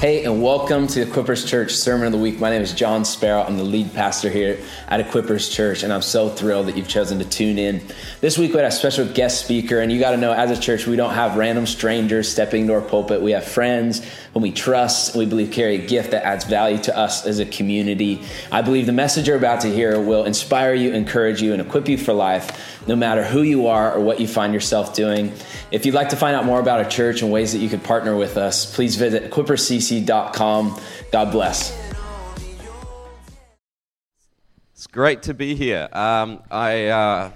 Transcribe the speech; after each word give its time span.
Hey, 0.00 0.24
and 0.24 0.42
welcome 0.42 0.86
to 0.88 1.06
Equippers 1.06 1.48
Church 1.48 1.72
Sermon 1.72 2.04
of 2.04 2.12
the 2.12 2.18
Week. 2.18 2.38
My 2.38 2.50
name 2.50 2.60
is 2.60 2.74
John 2.74 3.06
Sparrow. 3.06 3.42
I'm 3.42 3.56
the 3.56 3.64
lead 3.64 3.94
pastor 3.94 4.28
here 4.28 4.58
at 4.88 5.00
Equippers 5.00 5.50
Church, 5.50 5.82
and 5.82 5.90
I'm 5.90 6.02
so 6.02 6.28
thrilled 6.28 6.66
that 6.66 6.76
you've 6.76 6.86
chosen 6.86 7.18
to 7.18 7.24
tune 7.24 7.58
in. 7.58 7.80
This 8.20 8.36
week 8.36 8.52
we 8.52 8.58
had 8.58 8.66
a 8.66 8.70
special 8.70 9.06
guest 9.06 9.42
speaker, 9.42 9.80
and 9.80 9.90
you 9.90 9.98
got 9.98 10.10
to 10.10 10.18
know 10.18 10.34
as 10.34 10.50
a 10.50 10.60
church, 10.60 10.86
we 10.86 10.96
don't 10.96 11.14
have 11.14 11.38
random 11.38 11.64
strangers 11.64 12.30
stepping 12.30 12.62
into 12.62 12.74
our 12.74 12.82
pulpit. 12.82 13.22
We 13.22 13.32
have 13.32 13.46
friends 13.46 14.06
whom 14.34 14.42
we 14.42 14.52
trust, 14.52 15.14
and 15.14 15.18
we 15.18 15.24
believe 15.24 15.50
carry 15.50 15.76
a 15.76 15.86
gift 15.86 16.10
that 16.10 16.26
adds 16.26 16.44
value 16.44 16.76
to 16.82 16.96
us 16.96 17.24
as 17.24 17.38
a 17.38 17.46
community. 17.46 18.22
I 18.52 18.60
believe 18.60 18.84
the 18.84 18.92
message 18.92 19.26
you're 19.26 19.38
about 19.38 19.62
to 19.62 19.68
hear 19.68 19.98
will 19.98 20.24
inspire 20.24 20.74
you, 20.74 20.92
encourage 20.92 21.40
you, 21.40 21.54
and 21.54 21.62
equip 21.62 21.88
you 21.88 21.96
for 21.96 22.12
life 22.12 22.76
no 22.86 22.94
matter 22.94 23.24
who 23.24 23.42
you 23.42 23.66
are 23.66 23.94
or 23.94 24.00
what 24.00 24.20
you 24.20 24.28
find 24.28 24.54
yourself 24.54 24.94
doing. 24.94 25.32
If 25.70 25.84
you'd 25.84 25.94
like 25.94 26.10
to 26.10 26.16
find 26.16 26.36
out 26.36 26.44
more 26.44 26.60
about 26.60 26.78
our 26.84 26.88
church 26.88 27.22
and 27.22 27.32
ways 27.32 27.52
that 27.52 27.58
you 27.58 27.68
could 27.68 27.82
partner 27.82 28.16
with 28.16 28.36
us, 28.36 28.72
please 28.74 28.96
visit 28.96 29.30
equippercc.com. 30.02 30.80
God 31.12 31.32
bless. 31.32 31.78
It's 34.72 34.86
great 34.86 35.22
to 35.22 35.34
be 35.34 35.54
here. 35.54 35.88
Um, 35.92 36.42
I, 36.50 36.86
uh, 36.86 37.30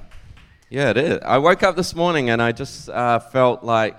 yeah, 0.68 0.90
it 0.90 0.96
is. 0.96 1.18
I 1.24 1.38
woke 1.38 1.62
up 1.62 1.76
this 1.76 1.94
morning 1.94 2.30
and 2.30 2.42
I 2.42 2.52
just 2.52 2.88
uh, 2.88 3.18
felt 3.18 3.64
like, 3.64 3.98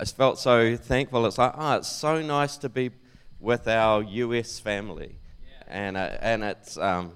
I 0.00 0.04
felt 0.04 0.38
so 0.38 0.76
thankful. 0.76 1.26
It's 1.26 1.38
like, 1.38 1.52
oh, 1.56 1.76
it's 1.76 1.88
so 1.88 2.22
nice 2.22 2.56
to 2.58 2.68
be 2.68 2.90
with 3.38 3.68
our 3.68 4.02
US 4.02 4.58
family. 4.58 5.18
Yeah. 5.42 5.64
And, 5.68 5.96
uh, 5.96 6.16
and 6.20 6.42
it's, 6.42 6.78
um, 6.78 7.12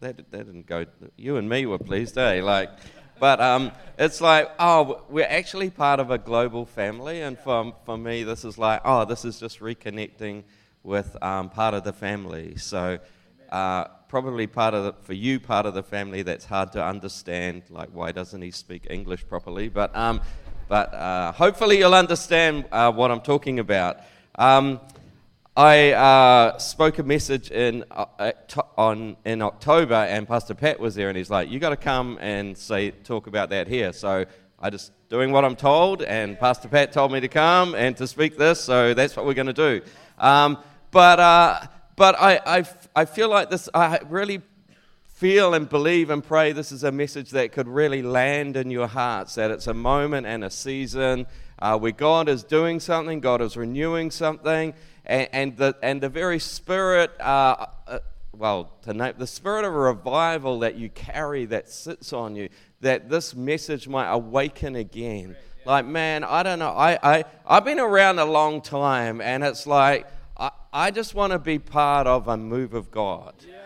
that, 0.00 0.16
that 0.30 0.46
didn't 0.46 0.66
go, 0.66 0.86
you 1.16 1.36
and 1.36 1.48
me 1.48 1.66
were 1.66 1.78
pleased, 1.78 2.18
eh? 2.18 2.42
Like, 2.42 2.70
but 3.20 3.40
um, 3.40 3.70
it's 3.98 4.22
like, 4.22 4.50
oh, 4.58 5.02
we're 5.10 5.26
actually 5.28 5.68
part 5.68 6.00
of 6.00 6.10
a 6.10 6.16
global 6.16 6.64
family. 6.64 7.20
And 7.20 7.38
for, 7.38 7.74
for 7.84 7.98
me, 7.98 8.24
this 8.24 8.44
is 8.46 8.56
like, 8.56 8.80
oh, 8.84 9.04
this 9.04 9.26
is 9.26 9.38
just 9.38 9.60
reconnecting 9.60 10.42
with 10.82 11.22
um, 11.22 11.50
part 11.50 11.74
of 11.74 11.84
the 11.84 11.92
family. 11.92 12.56
So, 12.56 12.98
uh, 13.52 13.84
probably 14.08 14.46
part 14.46 14.72
of 14.72 14.84
the, 14.84 14.92
for 15.02 15.12
you, 15.12 15.38
part 15.38 15.66
of 15.66 15.74
the 15.74 15.82
family 15.82 16.22
that's 16.22 16.46
hard 16.46 16.72
to 16.72 16.82
understand. 16.82 17.64
Like, 17.68 17.90
why 17.92 18.10
doesn't 18.10 18.40
he 18.40 18.50
speak 18.50 18.86
English 18.88 19.28
properly? 19.28 19.68
But, 19.68 19.94
um, 19.94 20.22
but 20.68 20.94
uh, 20.94 21.32
hopefully, 21.32 21.78
you'll 21.78 21.94
understand 21.94 22.64
uh, 22.72 22.90
what 22.90 23.10
I'm 23.10 23.20
talking 23.20 23.58
about. 23.58 23.98
Um, 24.36 24.80
I 25.60 25.92
uh, 25.92 26.56
spoke 26.56 27.00
a 27.00 27.02
message 27.02 27.50
in, 27.50 27.84
uh, 27.90 28.32
on, 28.78 29.18
in 29.26 29.42
October, 29.42 29.92
and 29.92 30.26
Pastor 30.26 30.54
Pat 30.54 30.80
was 30.80 30.94
there, 30.94 31.08
and 31.08 31.18
he's 31.18 31.28
like, 31.28 31.50
You 31.50 31.58
got 31.58 31.68
to 31.68 31.76
come 31.76 32.16
and 32.22 32.56
say, 32.56 32.92
talk 32.92 33.26
about 33.26 33.50
that 33.50 33.68
here. 33.68 33.92
So 33.92 34.24
I 34.58 34.70
just 34.70 34.90
doing 35.10 35.32
what 35.32 35.44
I'm 35.44 35.56
told, 35.56 36.00
and 36.00 36.40
Pastor 36.40 36.68
Pat 36.68 36.92
told 36.92 37.12
me 37.12 37.20
to 37.20 37.28
come 37.28 37.74
and 37.74 37.94
to 37.98 38.06
speak 38.06 38.38
this, 38.38 38.58
so 38.58 38.94
that's 38.94 39.14
what 39.14 39.26
we're 39.26 39.34
going 39.34 39.48
to 39.48 39.52
do. 39.52 39.82
Um, 40.16 40.56
but 40.92 41.20
uh, 41.20 41.60
but 41.94 42.18
I, 42.18 42.40
I, 42.46 42.64
I 42.96 43.04
feel 43.04 43.28
like 43.28 43.50
this, 43.50 43.68
I 43.74 44.00
really 44.08 44.40
feel 45.12 45.52
and 45.52 45.68
believe 45.68 46.08
and 46.08 46.24
pray 46.24 46.52
this 46.52 46.72
is 46.72 46.84
a 46.84 46.90
message 46.90 47.32
that 47.32 47.52
could 47.52 47.68
really 47.68 48.00
land 48.00 48.56
in 48.56 48.70
your 48.70 48.86
hearts, 48.86 49.34
that 49.34 49.50
it's 49.50 49.66
a 49.66 49.74
moment 49.74 50.26
and 50.26 50.42
a 50.42 50.48
season 50.48 51.26
uh, 51.58 51.78
where 51.78 51.92
God 51.92 52.30
is 52.30 52.44
doing 52.44 52.80
something, 52.80 53.20
God 53.20 53.42
is 53.42 53.58
renewing 53.58 54.10
something 54.10 54.72
and, 55.10 55.28
and, 55.32 55.56
the, 55.56 55.76
and 55.82 56.00
the 56.00 56.08
very 56.08 56.38
spirit, 56.38 57.10
uh, 57.20 57.66
uh, 57.88 57.98
well, 58.32 58.72
to 58.82 58.94
name, 58.94 59.14
the 59.18 59.26
spirit 59.26 59.64
of 59.64 59.74
revival 59.74 60.60
that 60.60 60.76
you 60.76 60.88
carry 60.88 61.46
that 61.46 61.68
sits 61.68 62.12
on 62.12 62.36
you, 62.36 62.48
that 62.80 63.10
this 63.10 63.34
message 63.34 63.88
might 63.88 64.08
awaken 64.08 64.76
again. 64.76 65.36
Like, 65.66 65.84
man, 65.84 66.22
I 66.22 66.44
don't 66.44 66.60
know. 66.60 66.70
I, 66.70 66.96
I, 67.02 67.24
I've 67.44 67.64
been 67.64 67.80
around 67.80 68.20
a 68.20 68.24
long 68.24 68.62
time, 68.62 69.20
and 69.20 69.42
it's 69.42 69.66
like, 69.66 70.06
I, 70.36 70.52
I 70.72 70.90
just 70.92 71.12
want 71.12 71.32
to 71.32 71.40
be 71.40 71.58
part 71.58 72.06
of 72.06 72.28
a 72.28 72.36
move 72.36 72.72
of 72.72 72.92
God. 72.92 73.34
Yeah. 73.40 73.56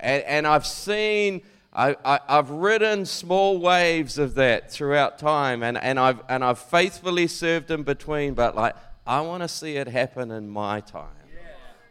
And, 0.00 0.22
and 0.22 0.46
I've 0.46 0.66
seen, 0.66 1.42
I, 1.70 1.96
I, 2.02 2.20
have 2.28 2.48
ridden 2.48 3.04
small 3.04 3.58
waves 3.58 4.16
of 4.16 4.36
that 4.36 4.72
throughout 4.72 5.18
time, 5.18 5.62
and, 5.62 5.76
and, 5.76 6.00
I've, 6.00 6.22
and 6.30 6.42
I've 6.42 6.58
faithfully 6.58 7.26
served 7.26 7.70
in 7.70 7.82
between, 7.82 8.32
but 8.32 8.56
like, 8.56 8.74
I 9.06 9.20
want 9.22 9.42
to 9.42 9.48
see 9.48 9.76
it 9.76 9.88
happen 9.88 10.30
in 10.30 10.48
my 10.48 10.80
time. 10.80 11.08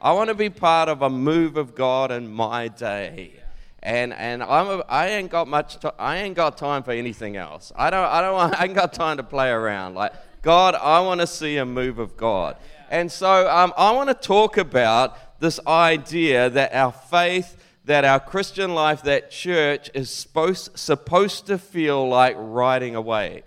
I 0.01 0.13
want 0.13 0.29
to 0.29 0.35
be 0.35 0.49
part 0.49 0.87
of 0.87 1.01
a 1.01 1.09
move 1.09 1.57
of 1.57 1.75
God 1.75 2.11
in 2.11 2.31
my 2.31 2.69
day. 2.69 3.33
And, 3.81 4.13
and 4.13 4.43
I'm 4.43 4.67
a, 4.67 4.77
I 4.87 5.07
ain't 5.07 5.29
got 5.29 5.47
much 5.47 5.77
to, 5.81 5.93
I 5.99 6.17
ain't 6.17 6.35
got 6.35 6.57
time 6.57 6.83
for 6.83 6.91
anything 6.91 7.35
else. 7.35 7.71
I 7.75 7.89
don't, 7.89 8.05
I 8.05 8.21
don't 8.21 8.33
want, 8.33 8.55
I 8.59 8.65
ain't 8.65 8.75
got 8.75 8.93
time 8.93 9.17
to 9.17 9.23
play 9.23 9.49
around. 9.49 9.95
Like, 9.95 10.13
God, 10.41 10.75
I 10.75 11.01
want 11.01 11.21
to 11.21 11.27
see 11.27 11.57
a 11.57 11.65
move 11.65 11.99
of 11.99 12.15
God. 12.15 12.55
And 12.89 13.11
so 13.11 13.49
um, 13.49 13.73
I 13.77 13.91
want 13.91 14.09
to 14.09 14.13
talk 14.13 14.57
about 14.57 15.39
this 15.39 15.59
idea 15.67 16.49
that 16.49 16.73
our 16.73 16.91
faith, 16.91 17.57
that 17.85 18.05
our 18.05 18.19
Christian 18.19 18.73
life, 18.73 19.03
that 19.03 19.31
church 19.31 19.89
is 19.93 20.09
supposed, 20.09 20.77
supposed 20.77 21.47
to 21.47 21.57
feel 21.57 22.07
like 22.07 22.35
riding 22.37 22.95
a 22.95 23.01
wave. 23.01 23.43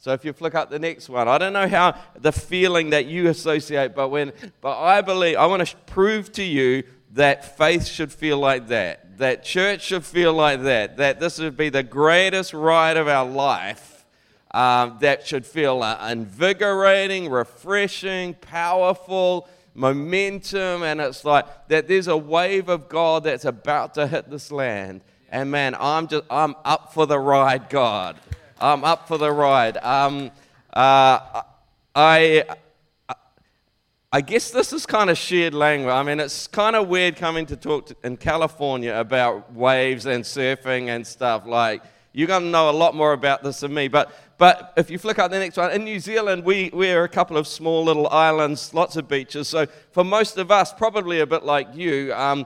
So 0.00 0.12
if 0.12 0.24
you 0.24 0.32
flick 0.32 0.54
up 0.54 0.70
the 0.70 0.78
next 0.78 1.08
one, 1.08 1.26
I 1.26 1.38
don't 1.38 1.52
know 1.52 1.66
how 1.66 1.96
the 2.16 2.30
feeling 2.30 2.90
that 2.90 3.06
you 3.06 3.28
associate, 3.28 3.96
but 3.96 4.10
when, 4.10 4.32
but 4.60 4.80
I 4.80 5.00
believe 5.00 5.36
I 5.36 5.46
want 5.46 5.66
to 5.66 5.76
prove 5.86 6.30
to 6.32 6.44
you 6.44 6.84
that 7.14 7.56
faith 7.56 7.84
should 7.86 8.12
feel 8.12 8.38
like 8.38 8.68
that, 8.68 9.18
that 9.18 9.42
church 9.42 9.82
should 9.82 10.04
feel 10.04 10.32
like 10.32 10.62
that, 10.62 10.98
that 10.98 11.18
this 11.18 11.40
would 11.40 11.56
be 11.56 11.68
the 11.68 11.82
greatest 11.82 12.54
ride 12.54 12.96
of 12.96 13.08
our 13.08 13.26
life. 13.26 13.94
Um, 14.52 14.96
that 15.00 15.26
should 15.26 15.44
feel 15.44 15.82
uh, 15.82 16.08
invigorating, 16.10 17.28
refreshing, 17.28 18.32
powerful, 18.32 19.46
momentum, 19.74 20.82
and 20.82 21.02
it's 21.02 21.22
like 21.22 21.68
that 21.68 21.86
there's 21.86 22.08
a 22.08 22.16
wave 22.16 22.70
of 22.70 22.88
God 22.88 23.24
that's 23.24 23.44
about 23.44 23.92
to 23.94 24.06
hit 24.06 24.30
this 24.30 24.50
land. 24.50 25.02
And 25.28 25.50
man, 25.50 25.76
I'm 25.78 26.08
just 26.08 26.24
I'm 26.30 26.54
up 26.64 26.94
for 26.94 27.06
the 27.06 27.18
ride, 27.18 27.68
God. 27.68 28.18
I'm 28.60 28.82
up 28.82 29.06
for 29.06 29.18
the 29.18 29.30
ride. 29.30 29.76
Um, 29.76 30.32
uh, 30.72 31.42
I, 31.94 32.44
I 34.12 34.20
guess 34.20 34.50
this 34.50 34.72
is 34.72 34.84
kind 34.84 35.10
of 35.10 35.16
shared 35.16 35.54
language. 35.54 35.92
I 35.92 36.02
mean, 36.02 36.18
it's 36.18 36.48
kind 36.48 36.74
of 36.74 36.88
weird 36.88 37.14
coming 37.14 37.46
to 37.46 37.56
talk 37.56 37.86
to, 37.86 37.96
in 38.02 38.16
California 38.16 38.98
about 38.98 39.52
waves 39.54 40.06
and 40.06 40.24
surfing 40.24 40.88
and 40.88 41.06
stuff. 41.06 41.46
Like, 41.46 41.82
you're 42.12 42.26
going 42.26 42.42
to 42.42 42.48
know 42.48 42.68
a 42.68 42.72
lot 42.72 42.96
more 42.96 43.12
about 43.12 43.44
this 43.44 43.60
than 43.60 43.72
me. 43.72 43.86
But, 43.86 44.12
but 44.38 44.72
if 44.76 44.90
you 44.90 44.98
flick 44.98 45.20
out 45.20 45.30
the 45.30 45.38
next 45.38 45.56
one, 45.56 45.70
in 45.70 45.84
New 45.84 46.00
Zealand, 46.00 46.42
we, 46.42 46.70
we're 46.72 47.04
a 47.04 47.08
couple 47.08 47.36
of 47.36 47.46
small 47.46 47.84
little 47.84 48.08
islands, 48.08 48.74
lots 48.74 48.96
of 48.96 49.06
beaches. 49.06 49.46
So 49.46 49.66
for 49.92 50.02
most 50.02 50.36
of 50.36 50.50
us, 50.50 50.72
probably 50.72 51.20
a 51.20 51.26
bit 51.26 51.44
like 51.44 51.76
you, 51.76 52.12
um, 52.14 52.44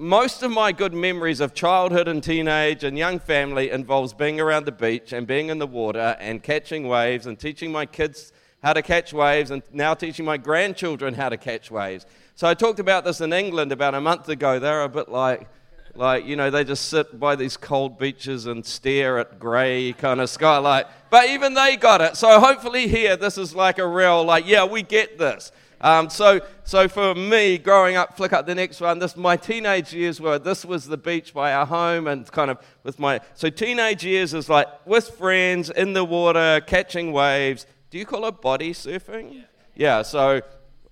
most 0.00 0.42
of 0.42 0.50
my 0.50 0.72
good 0.72 0.94
memories 0.94 1.40
of 1.40 1.52
childhood 1.52 2.08
and 2.08 2.24
teenage 2.24 2.84
and 2.84 2.96
young 2.96 3.18
family 3.18 3.70
involves 3.70 4.14
being 4.14 4.40
around 4.40 4.64
the 4.64 4.72
beach 4.72 5.12
and 5.12 5.26
being 5.26 5.50
in 5.50 5.58
the 5.58 5.66
water 5.66 6.16
and 6.18 6.42
catching 6.42 6.88
waves 6.88 7.26
and 7.26 7.38
teaching 7.38 7.70
my 7.70 7.84
kids 7.84 8.32
how 8.62 8.72
to 8.72 8.80
catch 8.80 9.12
waves 9.12 9.50
and 9.50 9.62
now 9.74 9.92
teaching 9.92 10.24
my 10.24 10.38
grandchildren 10.38 11.12
how 11.12 11.28
to 11.28 11.36
catch 11.36 11.70
waves. 11.70 12.06
So 12.34 12.48
I 12.48 12.54
talked 12.54 12.80
about 12.80 13.04
this 13.04 13.20
in 13.20 13.34
England 13.34 13.72
about 13.72 13.94
a 13.94 14.00
month 14.00 14.26
ago. 14.30 14.58
They're 14.58 14.84
a 14.84 14.88
bit 14.88 15.10
like, 15.10 15.46
like 15.94 16.24
you 16.24 16.34
know, 16.34 16.48
they 16.48 16.64
just 16.64 16.88
sit 16.88 17.20
by 17.20 17.36
these 17.36 17.58
cold 17.58 17.98
beaches 17.98 18.46
and 18.46 18.64
stare 18.64 19.18
at 19.18 19.38
grey 19.38 19.92
kind 19.92 20.22
of 20.22 20.30
skylight. 20.30 20.86
But 21.10 21.28
even 21.28 21.52
they 21.52 21.76
got 21.76 22.00
it. 22.00 22.16
So 22.16 22.40
hopefully 22.40 22.88
here, 22.88 23.18
this 23.18 23.36
is 23.36 23.54
like 23.54 23.78
a 23.78 23.86
real, 23.86 24.24
like, 24.24 24.46
yeah, 24.46 24.64
we 24.64 24.82
get 24.82 25.18
this. 25.18 25.52
Um, 25.80 26.10
so, 26.10 26.40
so 26.64 26.88
for 26.88 27.14
me, 27.14 27.56
growing 27.56 27.96
up, 27.96 28.16
flick 28.16 28.32
up 28.32 28.46
the 28.46 28.54
next 28.54 28.80
one. 28.80 28.98
This 28.98 29.16
my 29.16 29.36
teenage 29.36 29.94
years 29.94 30.20
were. 30.20 30.38
This 30.38 30.64
was 30.64 30.86
the 30.86 30.96
beach 30.96 31.32
by 31.32 31.52
our 31.52 31.66
home, 31.66 32.06
and 32.06 32.30
kind 32.30 32.50
of 32.50 32.58
with 32.82 32.98
my. 32.98 33.20
So 33.34 33.48
teenage 33.48 34.04
years 34.04 34.34
is 34.34 34.48
like 34.48 34.66
with 34.86 35.08
friends 35.10 35.70
in 35.70 35.94
the 35.94 36.04
water, 36.04 36.60
catching 36.66 37.12
waves. 37.12 37.66
Do 37.90 37.98
you 37.98 38.06
call 38.06 38.26
it 38.26 38.40
body 38.40 38.72
surfing? 38.72 39.34
Yeah. 39.34 39.42
yeah 39.74 40.02
so 40.02 40.42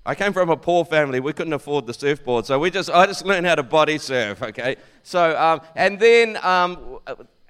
I 0.09 0.15
came 0.15 0.33
from 0.33 0.49
a 0.49 0.57
poor 0.57 0.87
family. 0.87 1.21
We 1.21 1.35
couldn't 1.35 1.53
afford 1.53 1.87
the 1.87 1.93
surfboard, 1.93 2.47
so 2.47 2.59
we 2.59 2.71
just 2.71 2.89
I 2.89 3.05
just 3.05 3.27
learned 3.27 3.47
how 3.47 3.57
to 3.57 3.63
body 3.63 3.99
surf. 3.99 4.43
Okay, 4.43 4.77
so 5.03 5.39
um, 5.39 5.61
and 5.77 6.01
then 6.01 6.39
um, 6.43 6.99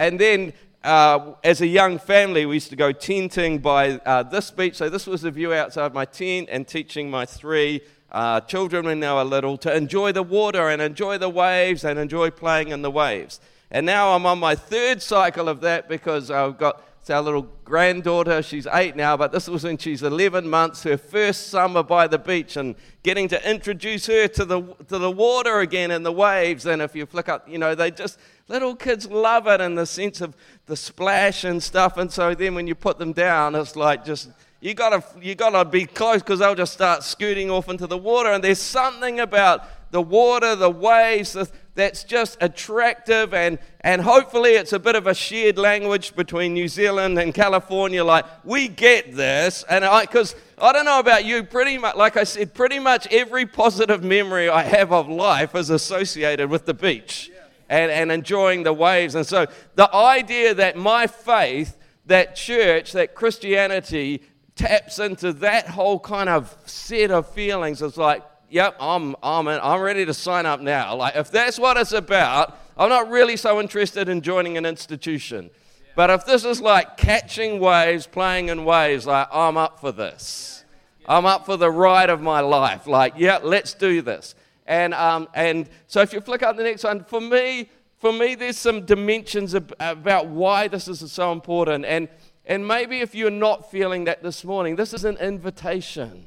and 0.00 0.18
then 0.18 0.52
uh, 0.84 1.32
as 1.42 1.60
a 1.60 1.66
young 1.66 1.98
family, 1.98 2.46
we 2.46 2.54
used 2.54 2.70
to 2.70 2.76
go 2.76 2.92
tenting 2.92 3.58
by 3.58 3.92
uh, 4.06 4.22
this 4.22 4.50
beach. 4.50 4.76
So 4.76 4.88
this 4.88 5.06
was 5.06 5.22
the 5.22 5.30
view 5.30 5.52
outside 5.52 5.92
my 5.92 6.04
tent, 6.04 6.48
and 6.50 6.66
teaching 6.66 7.10
my 7.10 7.26
three 7.26 7.80
uh, 8.10 8.40
children 8.42 8.86
when 8.86 9.00
they 9.00 9.10
were 9.10 9.24
little 9.24 9.56
to 9.58 9.76
enjoy 9.76 10.12
the 10.12 10.22
water 10.22 10.68
and 10.68 10.80
enjoy 10.80 11.18
the 11.18 11.28
waves 11.28 11.84
and 11.84 11.98
enjoy 11.98 12.30
playing 12.30 12.68
in 12.68 12.82
the 12.82 12.90
waves. 12.90 13.40
And 13.70 13.84
now 13.84 14.14
I'm 14.14 14.24
on 14.24 14.38
my 14.38 14.54
third 14.54 15.02
cycle 15.02 15.48
of 15.48 15.60
that 15.60 15.88
because 15.88 16.30
I've 16.30 16.56
got 16.56 16.82
it's 17.08 17.14
our 17.14 17.22
little 17.22 17.48
granddaughter. 17.64 18.42
She's 18.42 18.66
eight 18.66 18.94
now, 18.94 19.16
but 19.16 19.32
this 19.32 19.48
was 19.48 19.64
when 19.64 19.78
she's 19.78 20.02
11 20.02 20.46
months, 20.46 20.82
her 20.82 20.98
first 20.98 21.46
summer 21.46 21.82
by 21.82 22.06
the 22.06 22.18
beach, 22.18 22.58
and 22.58 22.74
getting 23.02 23.28
to 23.28 23.50
introduce 23.50 24.04
her 24.08 24.28
to 24.28 24.44
the, 24.44 24.60
to 24.88 24.98
the 24.98 25.10
water 25.10 25.60
again 25.60 25.90
and 25.90 26.04
the 26.04 26.12
waves. 26.12 26.66
And 26.66 26.82
if 26.82 26.94
you 26.94 27.06
flick 27.06 27.30
up, 27.30 27.48
you 27.48 27.56
know, 27.56 27.74
they 27.74 27.90
just, 27.90 28.18
little 28.48 28.76
kids 28.76 29.08
love 29.08 29.46
it 29.46 29.62
in 29.62 29.74
the 29.74 29.86
sense 29.86 30.20
of 30.20 30.36
the 30.66 30.76
splash 30.76 31.44
and 31.44 31.62
stuff. 31.62 31.96
And 31.96 32.12
so 32.12 32.34
then 32.34 32.54
when 32.54 32.66
you 32.66 32.74
put 32.74 32.98
them 32.98 33.14
down, 33.14 33.54
it's 33.54 33.74
like 33.74 34.04
just, 34.04 34.28
you 34.60 34.74
gotta, 34.74 35.02
you 35.18 35.34
gotta 35.34 35.64
be 35.64 35.86
close 35.86 36.20
because 36.20 36.40
they'll 36.40 36.54
just 36.54 36.74
start 36.74 37.02
scooting 37.02 37.50
off 37.50 37.70
into 37.70 37.86
the 37.86 37.96
water. 37.96 38.32
And 38.32 38.44
there's 38.44 38.60
something 38.60 39.18
about 39.20 39.64
the 39.92 40.02
water, 40.02 40.54
the 40.54 40.68
waves, 40.68 41.34
that's 41.78 42.02
just 42.02 42.36
attractive. 42.40 43.32
And, 43.32 43.56
and 43.82 44.02
hopefully 44.02 44.50
it's 44.50 44.72
a 44.72 44.80
bit 44.80 44.96
of 44.96 45.06
a 45.06 45.14
shared 45.14 45.56
language 45.56 46.16
between 46.16 46.52
New 46.52 46.66
Zealand 46.66 47.16
and 47.20 47.32
California. 47.32 48.02
Like, 48.02 48.24
we 48.44 48.66
get 48.66 49.14
this. 49.14 49.64
And 49.70 49.84
I, 49.84 50.00
because 50.02 50.34
I 50.60 50.72
don't 50.72 50.84
know 50.84 50.98
about 50.98 51.24
you, 51.24 51.44
pretty 51.44 51.78
much, 51.78 51.94
like 51.94 52.16
I 52.16 52.24
said, 52.24 52.52
pretty 52.52 52.80
much 52.80 53.06
every 53.12 53.46
positive 53.46 54.02
memory 54.02 54.48
I 54.48 54.64
have 54.64 54.92
of 54.92 55.08
life 55.08 55.54
is 55.54 55.70
associated 55.70 56.50
with 56.50 56.66
the 56.66 56.74
beach 56.74 57.30
and, 57.68 57.92
and 57.92 58.10
enjoying 58.10 58.64
the 58.64 58.72
waves. 58.72 59.14
And 59.14 59.24
so 59.24 59.46
the 59.76 59.94
idea 59.94 60.54
that 60.54 60.76
my 60.76 61.06
faith, 61.06 61.78
that 62.06 62.34
church, 62.34 62.90
that 62.90 63.14
Christianity 63.14 64.24
taps 64.56 64.98
into 64.98 65.32
that 65.34 65.68
whole 65.68 66.00
kind 66.00 66.28
of 66.28 66.56
set 66.66 67.12
of 67.12 67.28
feelings 67.28 67.82
is 67.82 67.96
like, 67.96 68.24
yep, 68.50 68.76
I'm, 68.80 69.14
I'm, 69.22 69.48
I'm 69.48 69.80
ready 69.80 70.04
to 70.06 70.14
sign 70.14 70.46
up 70.46 70.60
now. 70.60 70.96
Like, 70.96 71.16
if 71.16 71.30
that's 71.30 71.58
what 71.58 71.76
it's 71.76 71.92
about, 71.92 72.58
I'm 72.76 72.88
not 72.88 73.08
really 73.10 73.36
so 73.36 73.60
interested 73.60 74.08
in 74.08 74.20
joining 74.20 74.56
an 74.56 74.64
institution. 74.64 75.50
But 75.96 76.10
if 76.10 76.24
this 76.26 76.44
is 76.44 76.60
like 76.60 76.96
catching 76.96 77.58
waves, 77.58 78.06
playing 78.06 78.50
in 78.50 78.64
waves, 78.64 79.06
like, 79.06 79.28
I'm 79.32 79.56
up 79.56 79.80
for 79.80 79.90
this. 79.90 80.64
I'm 81.08 81.26
up 81.26 81.46
for 81.46 81.56
the 81.56 81.70
ride 81.70 82.10
of 82.10 82.20
my 82.20 82.40
life. 82.40 82.86
Like, 82.86 83.14
yeah, 83.16 83.38
let's 83.42 83.74
do 83.74 84.02
this. 84.02 84.34
And, 84.66 84.92
um, 84.94 85.28
and 85.34 85.68
so 85.86 86.00
if 86.02 86.12
you 86.12 86.20
flick 86.20 86.42
up 86.42 86.56
the 86.56 86.62
next 86.62 86.84
one, 86.84 87.02
for 87.04 87.20
me, 87.20 87.70
for 87.98 88.12
me, 88.12 88.34
there's 88.34 88.58
some 88.58 88.84
dimensions 88.84 89.54
about 89.54 90.26
why 90.26 90.68
this 90.68 90.86
is 90.86 91.10
so 91.10 91.32
important. 91.32 91.84
And, 91.84 92.08
and 92.44 92.68
maybe 92.68 93.00
if 93.00 93.14
you're 93.14 93.30
not 93.30 93.70
feeling 93.70 94.04
that 94.04 94.22
this 94.22 94.44
morning, 94.44 94.76
this 94.76 94.94
is 94.94 95.04
an 95.04 95.16
invitation. 95.16 96.26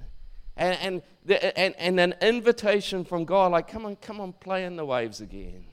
And, 0.57 0.77
and, 0.81 1.01
and, 1.27 1.75
and 1.77 1.99
an 1.99 2.15
invitation 2.21 3.03
from 3.03 3.25
God, 3.25 3.51
like, 3.51 3.67
come 3.67 3.85
on, 3.85 3.95
come 3.97 4.19
on, 4.19 4.33
play 4.33 4.65
in 4.65 4.75
the 4.75 4.85
waves 4.85 5.21
again. 5.21 5.65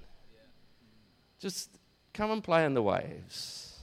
Just 1.39 1.71
come 2.12 2.31
and 2.31 2.43
play 2.43 2.65
in 2.65 2.75
the 2.75 2.83
waves. 2.83 3.79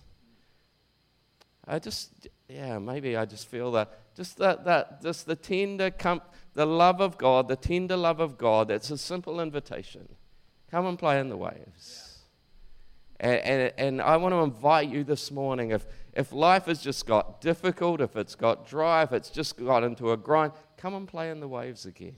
I 1.68 1.80
just, 1.80 2.28
yeah, 2.48 2.78
maybe 2.78 3.18
I 3.18 3.26
just 3.26 3.48
feel 3.48 3.72
that, 3.72 4.16
just 4.16 4.38
that, 4.38 4.66
that 4.66 5.02
just 5.02 5.26
the 5.26 5.36
tender, 5.36 5.90
com- 5.90 6.22
the 6.54 6.66
love 6.66 7.02
of 7.02 7.18
God, 7.18 7.48
the 7.48 7.56
tender 7.56 7.98
love 7.98 8.20
of 8.20 8.38
God, 8.38 8.70
it's 8.70 8.92
a 8.92 8.98
simple 8.98 9.42
invitation. 9.42 10.08
Come 10.70 10.86
and 10.86 11.00
play 11.00 11.20
in 11.20 11.30
the 11.30 11.38
waves. 11.38 12.20
And, 13.20 13.40
and, 13.40 13.74
and 13.78 14.02
I 14.02 14.18
want 14.18 14.34
to 14.34 14.40
invite 14.40 14.90
you 14.90 15.04
this 15.04 15.32
morning 15.32 15.72
if, 15.72 15.86
if 16.16 16.32
life 16.32 16.66
has 16.66 16.82
just 16.82 17.06
got 17.06 17.42
difficult, 17.42 18.00
if 18.02 18.16
it's 18.16 18.36
got 18.36 18.68
dry, 18.68 19.04
if 19.04 19.12
it's 19.12 19.30
just 19.30 19.58
got 19.58 19.84
into 19.84 20.12
a 20.12 20.18
grind, 20.18 20.54
come 20.78 20.94
and 20.94 21.08
play 21.08 21.30
in 21.30 21.42
the 21.42 21.48
waves 21.48 21.86
again. 21.86 22.16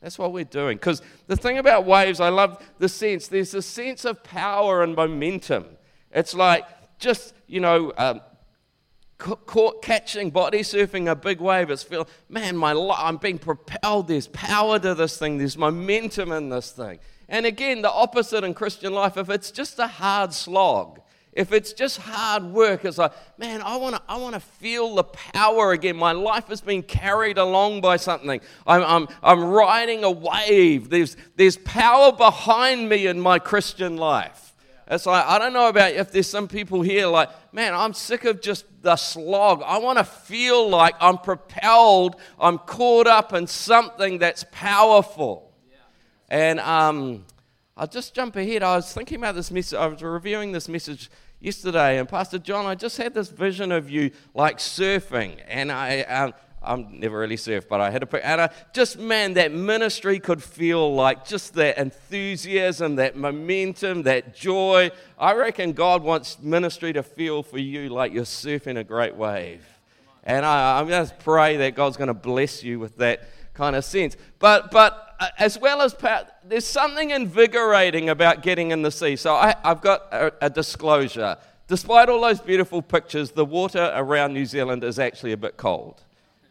That's 0.00 0.18
what 0.18 0.32
we're 0.32 0.44
doing. 0.44 0.76
Because 0.76 1.02
the 1.26 1.36
thing 1.36 1.58
about 1.58 1.84
waves, 1.84 2.20
I 2.20 2.30
love 2.30 2.62
the 2.78 2.88
sense, 2.88 3.28
there's 3.28 3.54
a 3.54 3.62
sense 3.62 4.04
of 4.04 4.24
power 4.24 4.82
and 4.82 4.96
momentum. 4.96 5.66
It's 6.10 6.34
like 6.34 6.64
just, 6.98 7.34
you 7.46 7.60
know, 7.60 7.92
um, 7.96 8.20
caught 9.18 9.82
catching, 9.82 10.30
body 10.30 10.60
surfing 10.60 11.10
a 11.10 11.14
big 11.14 11.40
wave. 11.40 11.70
It's 11.70 11.82
feel, 11.82 12.08
man, 12.28 12.56
my 12.56 12.72
I'm 12.72 13.18
being 13.18 13.38
propelled. 13.38 14.08
There's 14.08 14.28
power 14.28 14.78
to 14.78 14.94
this 14.94 15.18
thing. 15.18 15.38
There's 15.38 15.58
momentum 15.58 16.32
in 16.32 16.48
this 16.48 16.72
thing. 16.72 16.98
And 17.28 17.46
again, 17.46 17.82
the 17.82 17.92
opposite 17.92 18.42
in 18.42 18.54
Christian 18.54 18.92
life. 18.92 19.16
If 19.16 19.30
it's 19.30 19.50
just 19.50 19.78
a 19.78 19.86
hard 19.86 20.32
slog, 20.32 21.00
if 21.40 21.52
it's 21.52 21.72
just 21.72 21.96
hard 21.96 22.44
work, 22.44 22.84
it's 22.84 22.98
like, 22.98 23.12
man, 23.38 23.62
I 23.62 23.76
want 23.76 23.96
to 23.96 24.02
I 24.06 24.18
wanna 24.18 24.40
feel 24.40 24.94
the 24.94 25.04
power 25.04 25.72
again. 25.72 25.96
My 25.96 26.12
life 26.12 26.48
has 26.48 26.60
been 26.60 26.82
carried 26.82 27.38
along 27.38 27.80
by 27.80 27.96
something. 27.96 28.40
I'm, 28.66 28.82
I'm, 28.82 29.08
I'm 29.22 29.44
riding 29.44 30.04
a 30.04 30.10
wave. 30.10 30.90
There's, 30.90 31.16
there's 31.36 31.56
power 31.56 32.12
behind 32.12 32.90
me 32.90 33.06
in 33.06 33.18
my 33.18 33.38
Christian 33.38 33.96
life. 33.96 34.54
It's 34.86 35.06
like, 35.06 35.24
I 35.24 35.38
don't 35.38 35.54
know 35.54 35.68
about 35.68 35.92
if 35.92 36.12
there's 36.12 36.28
some 36.28 36.46
people 36.46 36.82
here 36.82 37.06
like, 37.06 37.30
man, 37.54 37.74
I'm 37.74 37.94
sick 37.94 38.24
of 38.26 38.42
just 38.42 38.66
the 38.82 38.96
slog. 38.96 39.62
I 39.64 39.78
want 39.78 39.98
to 39.98 40.04
feel 40.04 40.68
like 40.68 40.94
I'm 41.00 41.16
propelled, 41.16 42.16
I'm 42.38 42.58
caught 42.58 43.06
up 43.06 43.32
in 43.32 43.46
something 43.46 44.18
that's 44.18 44.44
powerful. 44.52 45.54
Yeah. 45.70 45.76
And 46.28 46.60
um, 46.60 47.24
I'll 47.76 47.86
just 47.86 48.14
jump 48.14 48.36
ahead. 48.36 48.62
I 48.62 48.76
was 48.76 48.92
thinking 48.92 49.16
about 49.16 49.36
this 49.36 49.50
message, 49.50 49.78
I 49.78 49.86
was 49.86 50.02
reviewing 50.02 50.52
this 50.52 50.68
message 50.68 51.08
yesterday, 51.40 51.98
and 51.98 52.08
Pastor 52.08 52.38
John, 52.38 52.66
I 52.66 52.74
just 52.74 52.96
had 52.96 53.14
this 53.14 53.28
vision 53.28 53.72
of 53.72 53.90
you 53.90 54.10
like 54.34 54.58
surfing, 54.58 55.40
and 55.48 55.72
I. 55.72 56.02
Um, 56.02 56.34
I'm 56.62 57.00
never 57.00 57.18
really 57.18 57.36
surfed, 57.36 57.68
but 57.68 57.80
I 57.80 57.90
had 57.90 58.02
a 58.02 58.26
and 58.26 58.38
I 58.38 58.50
just, 58.74 58.98
man, 58.98 59.32
that 59.34 59.50
ministry 59.50 60.20
could 60.20 60.42
feel 60.42 60.94
like 60.94 61.24
just 61.24 61.54
that 61.54 61.78
enthusiasm, 61.78 62.96
that 62.96 63.16
momentum, 63.16 64.02
that 64.02 64.34
joy. 64.34 64.90
I 65.18 65.32
reckon 65.32 65.72
God 65.72 66.02
wants 66.02 66.38
ministry 66.38 66.92
to 66.92 67.02
feel 67.02 67.42
for 67.42 67.56
you 67.58 67.88
like 67.88 68.12
you're 68.12 68.24
surfing 68.24 68.78
a 68.78 68.84
great 68.84 69.16
wave. 69.16 69.66
And 70.22 70.44
I, 70.44 70.78
I'm 70.78 70.88
just 70.88 71.18
pray 71.20 71.56
that 71.56 71.74
God's 71.74 71.96
going 71.96 72.08
to 72.08 72.14
bless 72.14 72.62
you 72.62 72.78
with 72.78 72.98
that 72.98 73.26
kind 73.54 73.74
of 73.74 73.82
sense. 73.82 74.16
But, 74.38 74.70
but 74.70 75.16
uh, 75.18 75.28
as 75.38 75.58
well 75.58 75.80
as, 75.80 75.94
there's 76.50 76.66
something 76.66 77.10
invigorating 77.10 78.08
about 78.08 78.42
getting 78.42 78.72
in 78.72 78.82
the 78.82 78.90
sea. 78.90 79.14
So 79.14 79.36
I, 79.36 79.54
have 79.62 79.80
got 79.80 80.12
a, 80.12 80.32
a 80.46 80.50
disclosure. 80.50 81.36
Despite 81.68 82.08
all 82.08 82.20
those 82.20 82.40
beautiful 82.40 82.82
pictures, 82.82 83.30
the 83.30 83.44
water 83.44 83.92
around 83.94 84.34
New 84.34 84.44
Zealand 84.44 84.82
is 84.82 84.98
actually 84.98 85.30
a 85.30 85.36
bit 85.36 85.56
cold. 85.56 86.02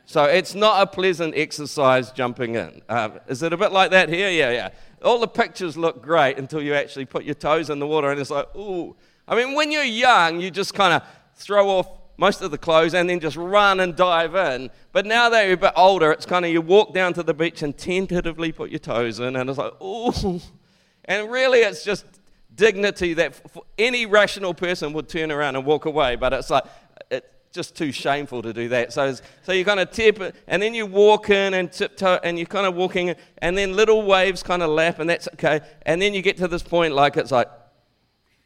So 0.06 0.24
it's 0.24 0.56
not 0.56 0.82
a 0.82 0.88
pleasant 0.88 1.34
exercise 1.36 2.14
jumping 2.14 2.56
in. 2.56 2.82
Um, 2.88 3.20
is 3.28 3.44
it 3.44 3.52
a 3.52 3.58
bit 3.58 3.74
like 3.74 3.92
that 3.92 4.08
here? 4.08 4.30
Yeah, 4.30 4.52
yeah. 4.52 4.70
All 5.04 5.20
the 5.20 5.28
pictures 5.28 5.76
look 5.76 6.02
great 6.02 6.38
until 6.38 6.62
you 6.62 6.74
actually 6.76 7.06
put 7.06 7.26
your 7.26 7.36
toes 7.36 7.70
in 7.70 7.80
the 7.80 7.88
water 7.88 8.10
and 8.10 8.22
it's 8.22 8.32
like, 8.32 8.48
ooh. 8.56 8.96
I 9.28 9.36
mean, 9.36 9.54
when 9.54 9.70
you're 9.70 9.84
young, 9.84 10.40
you 10.40 10.50
just 10.50 10.74
kind 10.74 10.94
of 10.94 11.04
throw 11.36 11.68
off 11.70 11.99
most 12.20 12.42
of 12.42 12.52
the 12.52 12.58
clothes 12.58 12.94
and 12.94 13.10
then 13.10 13.20
just 13.20 13.38
run 13.38 13.80
and 13.80 13.96
dive 13.96 14.36
in. 14.36 14.70
But 14.92 15.06
now 15.06 15.30
that 15.30 15.46
you're 15.46 15.54
a 15.54 15.58
bit 15.58 15.74
older, 15.76 16.12
it's 16.12 16.26
kind 16.26 16.46
of 16.46 16.52
you 16.52 16.62
walk 16.62 16.94
down 16.94 17.14
to 17.14 17.24
the 17.24 17.34
beach 17.34 17.64
and 17.64 17.76
tentatively 17.76 18.52
put 18.52 18.70
your 18.70 18.80
toes 18.80 19.20
in 19.20 19.38
and 19.38 19.50
it's 19.50 19.58
like, 19.58 19.82
ooh. 19.82 20.42
And 21.06 21.32
really, 21.32 21.60
it's 21.60 21.84
just 21.84 22.06
dignity 22.54 23.14
that 23.16 23.42
any 23.78 24.06
rational 24.06 24.54
person 24.54 24.92
would 24.94 25.08
turn 25.08 25.32
around 25.32 25.56
and 25.56 25.66
walk 25.66 25.86
away. 25.86 26.18
But 26.18 26.34
it's 26.34 26.50
like, 26.50 26.66
it's 27.10 27.26
just 27.52 27.76
too 27.76 27.92
shameful 27.92 28.42
to 28.42 28.54
do 28.54 28.68
that. 28.68 28.92
So, 28.94 29.16
so 29.44 29.54
you 29.54 29.64
kind 29.64 29.80
of 29.80 29.90
tip 29.90 30.20
it, 30.20 30.36
and 30.46 30.62
then 30.62 30.74
you 30.74 30.86
walk 30.86 31.30
in 31.30 31.54
and 31.54 31.72
tiptoe, 31.72 32.20
and 32.24 32.38
you're 32.38 32.46
kind 32.46 32.68
of 32.68 32.76
walking, 32.76 33.16
and 33.40 33.58
then 33.58 33.76
little 33.76 34.04
waves 34.04 34.44
kind 34.44 34.62
of 34.62 34.70
lap, 34.70 35.00
and 35.00 35.10
that's 35.10 35.28
okay. 35.34 35.62
And 35.84 36.02
then 36.02 36.14
you 36.14 36.22
get 36.22 36.38
to 36.38 36.48
this 36.48 36.62
point, 36.62 36.94
like 36.94 37.18
it's 37.18 37.32
like, 37.32 37.48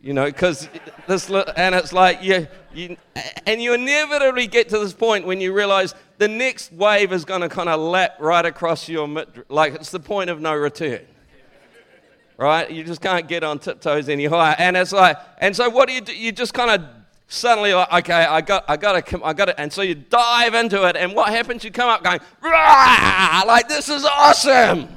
you 0.04 0.14
know, 0.14 0.26
because 0.26 0.68
this, 1.08 1.30
and 1.30 1.74
it's 1.74 1.94
like 1.94 2.22
you, 2.22 2.46
you, 2.74 2.98
and 3.48 3.62
you 3.62 3.74
inevitably 3.74 4.48
get 4.48 4.68
to 4.70 4.80
this 4.80 4.92
point 4.92 5.26
when 5.26 5.40
you 5.40 5.54
realize 5.54 5.96
the 6.18 6.28
next 6.28 6.74
wave 6.74 7.14
is 7.14 7.24
going 7.24 7.40
to 7.40 7.48
kind 7.48 7.70
of 7.70 7.80
lap 7.80 8.18
right 8.20 8.46
across 8.46 8.90
your 8.90 9.08
mid, 9.08 9.46
like 9.48 9.76
it's 9.76 9.92
the 9.92 10.02
point 10.02 10.30
of 10.30 10.42
no 10.42 10.54
return. 10.54 11.00
Right? 12.36 12.70
You 12.70 12.84
just 12.84 13.00
can't 13.00 13.30
get 13.30 13.44
on 13.46 13.60
tiptoes 13.60 14.10
any 14.10 14.26
higher. 14.26 14.56
And 14.60 14.76
it's 14.76 14.92
like, 14.92 15.18
and 15.38 15.56
so 15.56 15.70
what 15.70 15.88
do 15.88 15.94
you 15.94 16.02
do? 16.02 16.14
You 16.14 16.34
just 16.34 16.54
kind 16.54 16.70
of 16.72 16.86
suddenly 17.28 17.74
like, 17.74 17.94
okay, 17.94 18.26
I 18.26 18.42
got, 18.42 18.66
I 18.68 18.76
got 18.76 19.06
to, 19.06 19.24
I 19.24 19.32
got 19.32 19.46
to, 19.46 19.62
and 19.62 19.72
so 19.72 19.84
you 19.84 19.96
dive 19.96 20.54
into 20.54 20.86
it, 20.86 20.98
and 20.98 21.16
what 21.16 21.30
happens? 21.30 21.64
You 21.64 21.72
come 21.72 21.88
up 21.88 22.04
going, 22.04 22.20
like 22.44 23.70
this 23.70 23.88
is 23.88 24.04
awesome. 24.04 24.90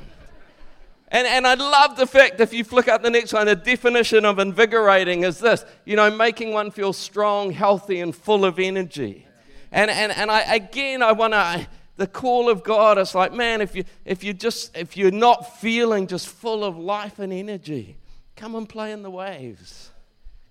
And, 1.08 1.26
and 1.26 1.46
I 1.46 1.54
love 1.54 1.96
the 1.96 2.06
fact, 2.06 2.40
if 2.40 2.52
you 2.52 2.64
flick 2.64 2.88
up 2.88 3.02
the 3.02 3.10
next 3.10 3.32
one, 3.32 3.46
the 3.46 3.54
definition 3.54 4.24
of 4.24 4.38
invigorating 4.38 5.22
is 5.22 5.38
this 5.38 5.64
you 5.84 5.94
know, 5.96 6.10
making 6.10 6.52
one 6.52 6.70
feel 6.70 6.92
strong, 6.92 7.52
healthy, 7.52 8.00
and 8.00 8.14
full 8.14 8.44
of 8.44 8.58
energy. 8.58 9.26
And, 9.70 9.90
and, 9.90 10.10
and 10.12 10.30
I, 10.30 10.54
again, 10.54 11.02
I 11.02 11.12
want 11.12 11.32
to, 11.32 11.66
the 11.96 12.06
call 12.06 12.48
of 12.48 12.64
God 12.64 12.98
is 12.98 13.14
like, 13.14 13.32
man, 13.32 13.60
if, 13.60 13.74
you, 13.74 13.84
if, 14.04 14.24
you 14.24 14.32
just, 14.32 14.76
if 14.76 14.96
you're 14.96 15.10
not 15.10 15.58
feeling 15.60 16.06
just 16.06 16.28
full 16.28 16.64
of 16.64 16.76
life 16.76 17.18
and 17.18 17.32
energy, 17.32 17.96
come 18.34 18.54
and 18.54 18.68
play 18.68 18.92
in 18.92 19.02
the 19.02 19.10
waves. 19.10 19.90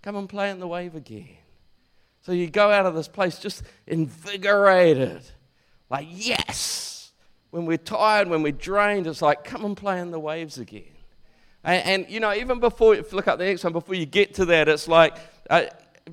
Come 0.02 0.16
and 0.16 0.30
play 0.30 0.52
in 0.52 0.60
the 0.60 0.68
wave 0.68 0.96
again. 0.96 1.30
So 2.22 2.32
you 2.32 2.48
go 2.48 2.72
out 2.72 2.86
of 2.86 2.96
this 2.96 3.08
place 3.08 3.40
just 3.40 3.64
invigorated. 3.88 5.22
Like, 5.90 6.08
yes. 6.10 6.95
When 7.56 7.66
we're 7.66 7.78
tired, 7.78 8.28
when 8.28 8.44
we're 8.44 8.52
drained, 8.52 9.08
it's 9.08 9.22
like, 9.22 9.46
come 9.46 9.64
and 9.64 9.78
play 9.78 10.02
in 10.02 10.12
the 10.12 10.20
waves 10.20 10.58
again. 10.58 10.84
And, 11.64 11.86
and 11.86 12.10
you 12.10 12.20
know, 12.20 12.34
even 12.34 12.60
before 12.60 12.96
you 12.96 13.06
look 13.14 13.30
up 13.30 13.38
the 13.38 13.46
next 13.46 13.64
one, 13.64 13.72
before 13.72 13.96
you 13.96 14.06
get 14.06 14.34
to 14.34 14.46
that, 14.48 14.68
it's 14.68 14.90
like 14.90 15.16
uh, 15.50 15.68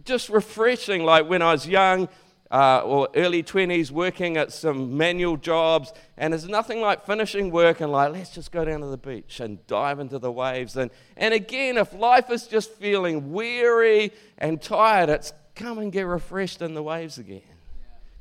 just 0.04 0.28
refreshing. 0.28 1.02
Like 1.02 1.28
when 1.28 1.42
I 1.42 1.50
was 1.50 1.66
young, 1.66 2.08
uh, 2.52 2.82
or 2.84 3.08
early 3.16 3.42
20s 3.42 3.90
working 3.90 4.36
at 4.36 4.52
some 4.52 4.96
manual 4.96 5.36
jobs, 5.36 5.92
and 6.16 6.32
there's 6.32 6.46
nothing 6.46 6.80
like 6.80 7.04
finishing 7.04 7.50
work 7.50 7.80
and 7.80 7.90
like, 7.90 8.12
let's 8.12 8.30
just 8.30 8.52
go 8.52 8.64
down 8.64 8.78
to 8.78 8.86
the 8.86 8.96
beach 8.96 9.40
and 9.40 9.66
dive 9.66 9.98
into 9.98 10.20
the 10.20 10.30
waves. 10.30 10.76
And, 10.76 10.92
and 11.16 11.34
again, 11.34 11.76
if 11.76 11.92
life 11.92 12.30
is 12.30 12.46
just 12.46 12.70
feeling 12.74 13.32
weary 13.32 14.12
and 14.38 14.62
tired, 14.62 15.08
it's 15.08 15.32
come 15.56 15.78
and 15.78 15.90
get 15.90 16.02
refreshed 16.02 16.62
in 16.62 16.74
the 16.74 16.84
waves 16.84 17.18
again. 17.18 17.42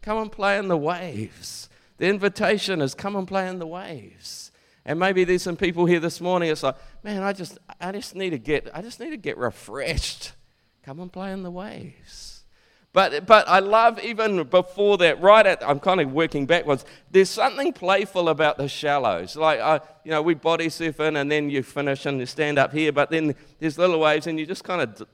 Come 0.02 0.18
and 0.18 0.32
play 0.32 0.58
in 0.58 0.70
the 0.70 0.78
waves. 0.78 1.70
The 2.02 2.08
invitation 2.08 2.82
is 2.82 2.96
come 2.96 3.16
and 3.16 3.28
play 3.28 3.48
in 3.48 3.60
the 3.60 3.68
waves. 3.68 4.52
And 4.86 5.00
maybe 5.00 5.24
there's 5.24 5.44
some 5.44 5.56
people 5.56 5.86
here 5.86 6.00
this 6.00 6.20
morning. 6.20 6.50
It's 6.50 6.64
like, 6.64 6.78
man, 7.04 7.22
I 7.22 7.32
just, 7.32 7.60
I 7.80 7.92
just 7.92 8.16
need 8.16 8.32
to 8.32 8.40
get, 8.40 8.68
I 8.74 8.82
just 8.82 9.00
need 9.00 9.12
to 9.12 9.18
get 9.18 9.38
refreshed. 9.38 10.32
Come 10.84 11.00
and 11.00 11.14
play 11.14 11.32
in 11.32 11.44
the 11.44 11.52
waves. 11.52 12.44
But, 12.92 13.28
but 13.28 13.48
I 13.48 13.60
love 13.60 14.00
even 14.04 14.46
before 14.46 14.98
that, 14.98 15.22
right 15.22 15.46
at, 15.46 15.62
I'm 15.64 15.80
kind 15.80 16.02
of 16.02 16.12
working 16.12 16.48
backwards, 16.48 16.86
there's 17.12 17.30
something 17.30 17.72
playful 17.72 18.30
about 18.30 18.58
the 18.58 18.68
shallows. 18.68 19.36
Like, 19.36 19.60
uh, 19.60 19.78
you 20.04 20.10
know, 20.10 20.24
we 20.24 20.34
body 20.34 20.70
surf 20.70 21.00
in 21.02 21.18
and 21.18 21.32
then 21.32 21.52
you 21.52 21.62
finish 21.62 22.08
and 22.08 22.20
you 22.20 22.26
stand 22.26 22.58
up 22.58 22.74
here, 22.74 22.92
but 22.92 23.12
then 23.12 23.36
there's 23.60 23.78
little 23.78 24.00
waves 24.00 24.26
and 24.26 24.40
you 24.40 24.48
just 24.48 24.64
kind 24.64 24.82
of 24.82 25.08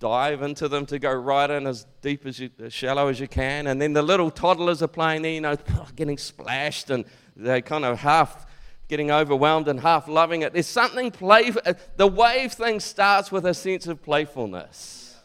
dive 0.00 0.42
into 0.42 0.66
them 0.66 0.86
to 0.86 0.98
go 0.98 1.12
right 1.12 1.48
in 1.48 1.66
as 1.66 1.86
deep 2.00 2.26
as 2.26 2.40
you, 2.40 2.50
as 2.58 2.72
shallow 2.72 3.08
as 3.08 3.20
you 3.20 3.28
can. 3.28 3.68
And 3.68 3.80
then 3.80 3.92
the 3.92 4.02
little 4.02 4.30
toddlers 4.30 4.82
are 4.82 4.88
playing 4.88 5.22
there, 5.22 5.32
you 5.32 5.40
know, 5.40 5.56
getting 5.96 6.18
splashed 6.18 6.90
and 6.90 7.04
they're 7.36 7.60
kind 7.60 7.84
of 7.84 8.00
half 8.00 8.46
getting 8.88 9.12
overwhelmed 9.12 9.68
and 9.68 9.78
half 9.78 10.08
loving 10.08 10.42
it. 10.42 10.52
There's 10.52 10.66
something 10.66 11.12
playful. 11.12 11.62
Uh, 11.64 11.74
the 11.96 12.08
wave 12.08 12.52
thing 12.52 12.80
starts 12.80 13.30
with 13.30 13.46
a 13.46 13.54
sense 13.54 13.86
of 13.86 14.02
playfulness. 14.02 15.16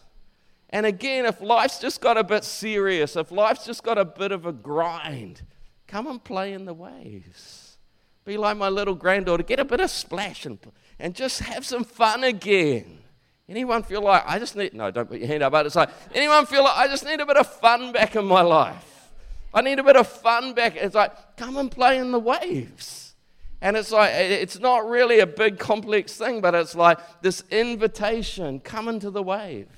And 0.70 0.86
again, 0.86 1.26
if 1.26 1.42
life's 1.42 1.80
just 1.80 2.00
got 2.00 2.18
a 2.18 2.24
bit 2.24 2.44
serious, 2.44 3.16
if 3.16 3.32
life's 3.32 3.66
just 3.66 3.82
got 3.82 3.98
a 3.98 4.06
bit 4.06 4.32
of 4.32 4.46
a 4.46 4.52
grind, 4.52 5.42
come 5.88 6.06
and 6.06 6.24
play 6.24 6.54
in 6.54 6.66
the 6.66 6.74
waves. 6.74 7.78
Be 8.26 8.38
like 8.38 8.58
my 8.58 8.70
little 8.70 8.96
granddaughter, 8.96 9.44
get 9.44 9.60
a 9.60 9.66
bit 9.66 9.80
of 9.80 9.90
splash 9.90 10.46
and, 10.46 10.60
and 11.00 11.16
just 11.16 11.40
have 11.40 11.66
some 11.66 11.86
fun 11.86 12.24
again. 12.24 13.00
Anyone 13.48 13.84
feel 13.84 14.02
like 14.02 14.24
I 14.26 14.40
just 14.40 14.56
need, 14.56 14.74
no, 14.74 14.90
don't 14.90 15.08
put 15.08 15.20
your 15.20 15.28
hand 15.28 15.44
up, 15.44 15.52
but 15.52 15.66
it's 15.66 15.76
like, 15.76 15.90
anyone 16.14 16.46
feel 16.46 16.64
like 16.64 16.78
I 16.78 16.88
just 16.88 17.06
need 17.06 17.20
a 17.20 17.26
bit 17.26 17.38
of 17.38 17.48
fun 17.48 17.92
back 17.92 18.16
in 18.16 18.26
my 18.26 18.42
life? 18.42 19.12
I 19.54 19.62
need 19.62 19.78
a 19.78 19.84
bit 19.84 19.96
of 19.96 20.08
fun 20.08 20.54
back. 20.54 20.76
It's 20.76 20.96
like, 20.96 21.38
come 21.38 21.58
and 21.58 21.72
play 21.72 21.98
in 22.00 22.12
the 22.12 22.20
waves. 22.20 23.14
And 23.62 23.78
it's 23.78 23.92
like, 23.92 24.12
it's 24.14 24.60
not 24.60 24.88
really 24.88 25.20
a 25.20 25.28
big 25.28 25.60
complex 25.60 26.18
thing, 26.18 26.42
but 26.42 26.54
it's 26.56 26.76
like 26.76 27.00
this 27.22 27.44
invitation 27.52 28.60
come 28.60 28.88
into 28.88 29.10
the 29.10 29.24
wave. 29.24 29.70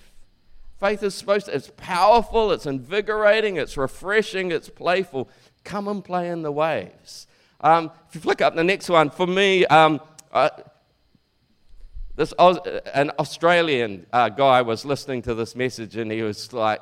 Faith 0.79 1.03
is 1.03 1.15
supposed 1.15 1.47
to, 1.47 1.55
it's 1.55 1.71
powerful, 1.75 2.51
it's 2.51 2.65
invigorating, 2.65 3.57
it's 3.57 3.77
refreshing, 3.77 4.51
it's 4.51 4.69
playful. 4.69 5.29
Come 5.63 5.87
and 5.87 6.03
play 6.03 6.29
in 6.29 6.41
the 6.41 6.51
waves. 6.51 7.27
Um, 7.61 7.91
if 8.07 8.15
you 8.15 8.21
flick 8.21 8.41
up 8.41 8.55
the 8.55 8.63
next 8.63 8.89
one, 8.89 9.09
for 9.09 9.27
me, 9.27 9.65
um, 9.65 9.99
uh, 10.31 10.49
this 12.17 12.33
an 12.39 13.11
Australian 13.19 14.07
uh, 14.11 14.29
guy 14.29 14.63
was 14.63 14.83
listening 14.83 15.21
to 15.21 15.35
this 15.35 15.55
message 15.55 15.95
and 15.95 16.11
he 16.11 16.23
was 16.23 16.51
like, 16.51 16.81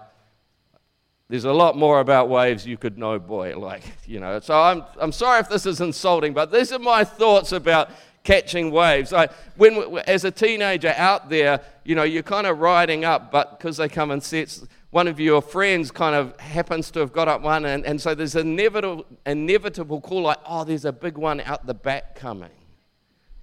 there's 1.28 1.44
a 1.44 1.52
lot 1.52 1.76
more 1.76 2.00
about 2.00 2.30
waves 2.30 2.66
you 2.66 2.78
could 2.78 2.98
know, 2.98 3.20
boy. 3.20 3.54
Like, 3.66 3.84
you 4.08 4.20
know. 4.20 4.40
So 4.40 4.60
I'm, 4.60 4.84
I'm 5.00 5.12
sorry 5.12 5.42
if 5.42 5.50
this 5.50 5.66
is 5.66 5.82
insulting, 5.82 6.34
but 6.34 6.52
these 6.52 6.72
are 6.72 6.80
my 6.80 7.04
thoughts 7.04 7.52
about 7.52 7.90
catching 8.24 8.72
waves. 8.72 9.12
I, 9.12 9.28
when, 9.58 9.98
as 10.08 10.24
a 10.24 10.32
teenager 10.32 10.94
out 10.96 11.30
there, 11.30 11.60
you 11.84 11.96
know, 11.96 12.04
you're 12.04 12.24
kind 12.24 12.48
of 12.48 12.60
riding 12.60 13.04
up, 13.04 13.30
but 13.30 13.58
because 13.58 13.76
they 13.76 13.90
come 13.90 14.12
in 14.12 14.22
sets, 14.22 14.66
one 14.92 15.08
of 15.08 15.20
your 15.20 15.42
friends 15.42 15.92
kind 15.92 16.16
of 16.16 16.40
happens 16.40 16.92
to 16.92 17.00
have 17.00 17.12
got 17.12 17.28
up 17.28 17.42
one, 17.42 17.66
and, 17.66 17.86
and 17.86 18.00
so 18.00 18.16
there's 18.16 18.36
an 18.36 18.48
inevitable, 18.48 19.06
inevitable 19.26 20.00
call 20.00 20.22
like, 20.22 20.40
oh, 20.46 20.64
there's 20.64 20.86
a 20.86 20.94
big 20.94 21.18
one 21.18 21.42
out 21.42 21.66
the 21.66 21.74
back 21.74 22.16
coming. 22.16 22.52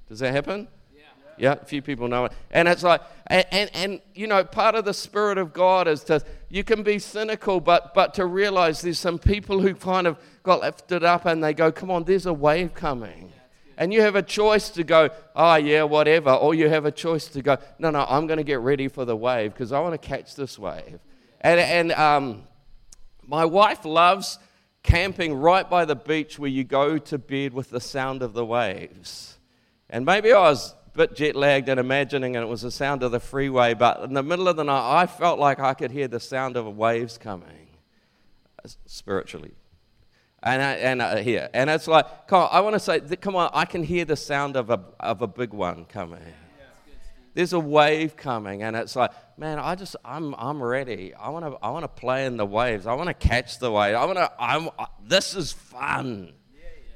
Does 0.08 0.20
that 0.20 0.32
happen? 0.32 0.68
Yeah, 1.42 1.54
a 1.60 1.64
few 1.64 1.82
people 1.82 2.06
know 2.06 2.26
it. 2.26 2.32
And 2.52 2.68
it's 2.68 2.84
like, 2.84 3.00
and, 3.26 3.44
and, 3.50 3.70
and, 3.74 4.00
you 4.14 4.28
know, 4.28 4.44
part 4.44 4.76
of 4.76 4.84
the 4.84 4.94
Spirit 4.94 5.38
of 5.38 5.52
God 5.52 5.88
is 5.88 6.04
to, 6.04 6.22
you 6.48 6.62
can 6.62 6.84
be 6.84 7.00
cynical, 7.00 7.58
but, 7.58 7.94
but 7.94 8.14
to 8.14 8.26
realize 8.26 8.80
there's 8.80 9.00
some 9.00 9.18
people 9.18 9.58
who 9.58 9.74
kind 9.74 10.06
of 10.06 10.18
got 10.44 10.60
lifted 10.60 11.02
up 11.02 11.26
and 11.26 11.42
they 11.42 11.52
go, 11.52 11.72
come 11.72 11.90
on, 11.90 12.04
there's 12.04 12.26
a 12.26 12.32
wave 12.32 12.74
coming. 12.74 13.32
And 13.76 13.92
you 13.92 14.02
have 14.02 14.14
a 14.14 14.22
choice 14.22 14.70
to 14.70 14.84
go, 14.84 15.10
oh, 15.34 15.56
yeah, 15.56 15.82
whatever. 15.82 16.30
Or 16.30 16.54
you 16.54 16.68
have 16.68 16.84
a 16.84 16.92
choice 16.92 17.26
to 17.30 17.42
go, 17.42 17.58
no, 17.80 17.90
no, 17.90 18.06
I'm 18.08 18.28
going 18.28 18.38
to 18.38 18.44
get 18.44 18.60
ready 18.60 18.86
for 18.86 19.04
the 19.04 19.16
wave 19.16 19.52
because 19.52 19.72
I 19.72 19.80
want 19.80 20.00
to 20.00 20.08
catch 20.08 20.36
this 20.36 20.56
wave. 20.60 21.00
And, 21.40 21.58
and 21.58 21.90
um, 21.90 22.44
my 23.26 23.44
wife 23.44 23.84
loves 23.84 24.38
camping 24.84 25.34
right 25.34 25.68
by 25.68 25.86
the 25.86 25.96
beach 25.96 26.38
where 26.38 26.50
you 26.50 26.62
go 26.62 26.98
to 26.98 27.18
bed 27.18 27.52
with 27.52 27.70
the 27.70 27.80
sound 27.80 28.22
of 28.22 28.32
the 28.32 28.46
waves. 28.46 29.38
And 29.90 30.06
maybe 30.06 30.32
I 30.32 30.38
was 30.38 30.76
bit 30.94 31.14
jet 31.14 31.36
lagged 31.36 31.68
and 31.68 31.80
imagining 31.80 32.36
and 32.36 32.44
it 32.44 32.48
was 32.48 32.62
the 32.62 32.70
sound 32.70 33.02
of 33.02 33.12
the 33.12 33.20
freeway, 33.20 33.74
but 33.74 34.02
in 34.02 34.14
the 34.14 34.22
middle 34.22 34.48
of 34.48 34.56
the 34.56 34.64
night, 34.64 35.00
I 35.00 35.06
felt 35.06 35.38
like 35.38 35.60
I 35.60 35.74
could 35.74 35.90
hear 35.90 36.08
the 36.08 36.20
sound 36.20 36.56
of 36.56 36.66
waves 36.76 37.18
coming 37.18 37.68
spiritually 38.86 39.54
and, 40.42 40.62
and 40.62 41.02
uh, 41.02 41.16
here. 41.16 41.48
And 41.54 41.70
it's 41.70 41.86
like, 41.86 42.26
come 42.26 42.42
on, 42.42 42.48
I 42.52 42.60
want 42.60 42.74
to 42.74 42.80
say, 42.80 43.00
come 43.16 43.36
on, 43.36 43.50
I 43.52 43.64
can 43.64 43.82
hear 43.82 44.04
the 44.04 44.16
sound 44.16 44.56
of 44.56 44.70
a, 44.70 44.80
of 45.00 45.22
a 45.22 45.26
big 45.26 45.52
one 45.52 45.84
coming. 45.84 46.20
There's 47.34 47.54
a 47.54 47.60
wave 47.60 48.14
coming, 48.14 48.62
and 48.62 48.76
it's 48.76 48.94
like, 48.94 49.10
man, 49.38 49.58
I 49.58 49.74
just, 49.74 49.96
I'm, 50.04 50.34
I'm 50.34 50.62
ready. 50.62 51.14
I 51.14 51.30
want 51.30 51.46
to, 51.46 51.56
I 51.62 51.70
want 51.70 51.84
to 51.84 51.88
play 51.88 52.26
in 52.26 52.36
the 52.36 52.44
waves. 52.44 52.86
I 52.86 52.92
want 52.92 53.08
to 53.08 53.14
catch 53.14 53.58
the 53.58 53.72
wave. 53.72 53.94
I 53.94 54.04
want 54.04 54.18
to, 54.18 54.30
I'm, 54.38 54.68
this 55.02 55.34
is 55.34 55.50
fun. 55.50 56.34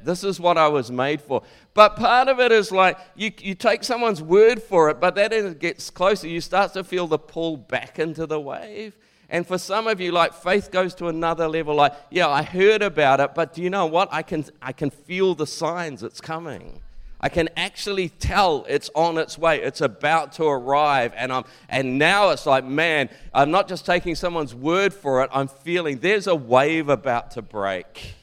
This 0.06 0.22
is 0.22 0.38
what 0.38 0.56
I 0.56 0.68
was 0.68 0.90
made 0.90 1.20
for. 1.20 1.42
But 1.74 1.96
part 1.96 2.28
of 2.28 2.38
it 2.38 2.52
is 2.52 2.70
like 2.70 2.96
you, 3.16 3.32
you 3.38 3.56
take 3.56 3.82
someone's 3.82 4.22
word 4.22 4.62
for 4.62 4.88
it, 4.88 5.00
but 5.00 5.16
then 5.16 5.32
it 5.32 5.58
gets 5.58 5.90
closer. 5.90 6.28
You 6.28 6.40
start 6.40 6.72
to 6.74 6.84
feel 6.84 7.08
the 7.08 7.18
pull 7.18 7.56
back 7.56 7.98
into 7.98 8.24
the 8.24 8.40
wave. 8.40 8.96
And 9.28 9.44
for 9.44 9.58
some 9.58 9.88
of 9.88 10.00
you, 10.00 10.12
like 10.12 10.32
faith 10.32 10.70
goes 10.70 10.94
to 10.96 11.08
another 11.08 11.48
level. 11.48 11.74
Like, 11.74 11.92
yeah, 12.10 12.28
I 12.28 12.44
heard 12.44 12.82
about 12.82 13.18
it, 13.18 13.34
but 13.34 13.52
do 13.52 13.62
you 13.62 13.68
know 13.68 13.86
what? 13.86 14.08
I 14.12 14.22
can, 14.22 14.44
I 14.62 14.70
can 14.70 14.90
feel 14.90 15.34
the 15.34 15.46
signs 15.46 16.04
it's 16.04 16.20
coming. 16.20 16.80
I 17.20 17.28
can 17.28 17.48
actually 17.56 18.10
tell 18.10 18.64
it's 18.68 18.90
on 18.94 19.18
its 19.18 19.36
way. 19.36 19.60
It's 19.60 19.80
about 19.80 20.32
to 20.34 20.44
arrive. 20.44 21.12
And, 21.16 21.32
I'm, 21.32 21.44
and 21.68 21.98
now 21.98 22.30
it's 22.30 22.46
like, 22.46 22.64
man, 22.64 23.08
I'm 23.34 23.50
not 23.50 23.66
just 23.66 23.84
taking 23.84 24.14
someone's 24.14 24.54
word 24.54 24.94
for 24.94 25.24
it. 25.24 25.30
I'm 25.32 25.48
feeling 25.48 25.98
there's 25.98 26.28
a 26.28 26.36
wave 26.36 26.88
about 26.88 27.32
to 27.32 27.42
break. 27.42 28.14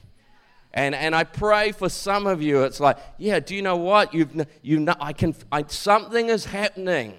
And, 0.73 0.95
and 0.95 1.13
I 1.13 1.23
pray 1.23 1.71
for 1.71 1.87
some 1.87 2.25
of 2.25 2.41
you, 2.41 2.63
it's 2.63 2.79
like, 2.79 2.97
yeah, 3.17 3.39
do 3.39 3.55
you 3.55 3.61
know 3.61 3.77
what? 3.77 4.13
You've, 4.13 4.47
you 4.63 4.79
know, 4.79 4.95
I 4.99 5.13
can, 5.13 5.35
I, 5.51 5.65
something 5.67 6.29
is 6.29 6.45
happening. 6.45 7.13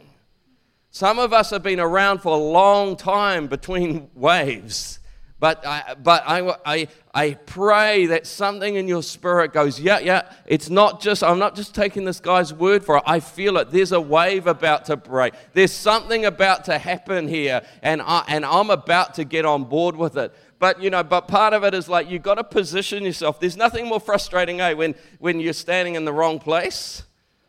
Some 0.90 1.18
of 1.18 1.32
us 1.32 1.50
have 1.50 1.62
been 1.62 1.80
around 1.80 2.18
for 2.18 2.32
a 2.32 2.40
long 2.40 2.96
time 2.96 3.46
between 3.46 4.10
waves. 4.14 4.98
But, 5.40 5.66
I, 5.66 5.94
but 6.02 6.22
I, 6.26 6.56
I, 6.64 6.88
I 7.12 7.34
pray 7.34 8.06
that 8.06 8.26
something 8.26 8.76
in 8.76 8.88
your 8.88 9.02
spirit 9.02 9.52
goes, 9.52 9.78
yeah, 9.78 9.98
yeah, 9.98 10.32
it's 10.46 10.70
not 10.70 11.02
just, 11.02 11.22
I'm 11.22 11.38
not 11.38 11.54
just 11.54 11.74
taking 11.74 12.04
this 12.04 12.18
guy's 12.18 12.54
word 12.54 12.82
for 12.82 12.96
it. 12.96 13.02
I 13.06 13.20
feel 13.20 13.58
it. 13.58 13.70
There's 13.70 13.92
a 13.92 14.00
wave 14.00 14.46
about 14.46 14.86
to 14.86 14.96
break. 14.96 15.34
There's 15.52 15.72
something 15.72 16.24
about 16.24 16.64
to 16.66 16.78
happen 16.78 17.28
here, 17.28 17.62
and, 17.82 18.00
I, 18.00 18.24
and 18.28 18.44
I'm 18.44 18.70
about 18.70 19.14
to 19.14 19.24
get 19.24 19.44
on 19.44 19.64
board 19.64 19.96
with 19.96 20.16
it. 20.16 20.34
But, 20.58 20.82
you 20.82 20.90
know, 20.90 21.02
but 21.02 21.28
part 21.28 21.52
of 21.52 21.64
it 21.64 21.74
is 21.74 21.88
like 21.88 22.10
you've 22.10 22.22
got 22.22 22.36
to 22.36 22.44
position 22.44 23.04
yourself. 23.04 23.40
There's 23.40 23.56
nothing 23.56 23.88
more 23.88 24.00
frustrating, 24.00 24.60
eh, 24.60 24.72
when, 24.72 24.94
when 25.18 25.40
you're 25.40 25.52
standing 25.52 25.94
in 25.94 26.04
the 26.04 26.12
wrong 26.12 26.38
place. 26.38 27.02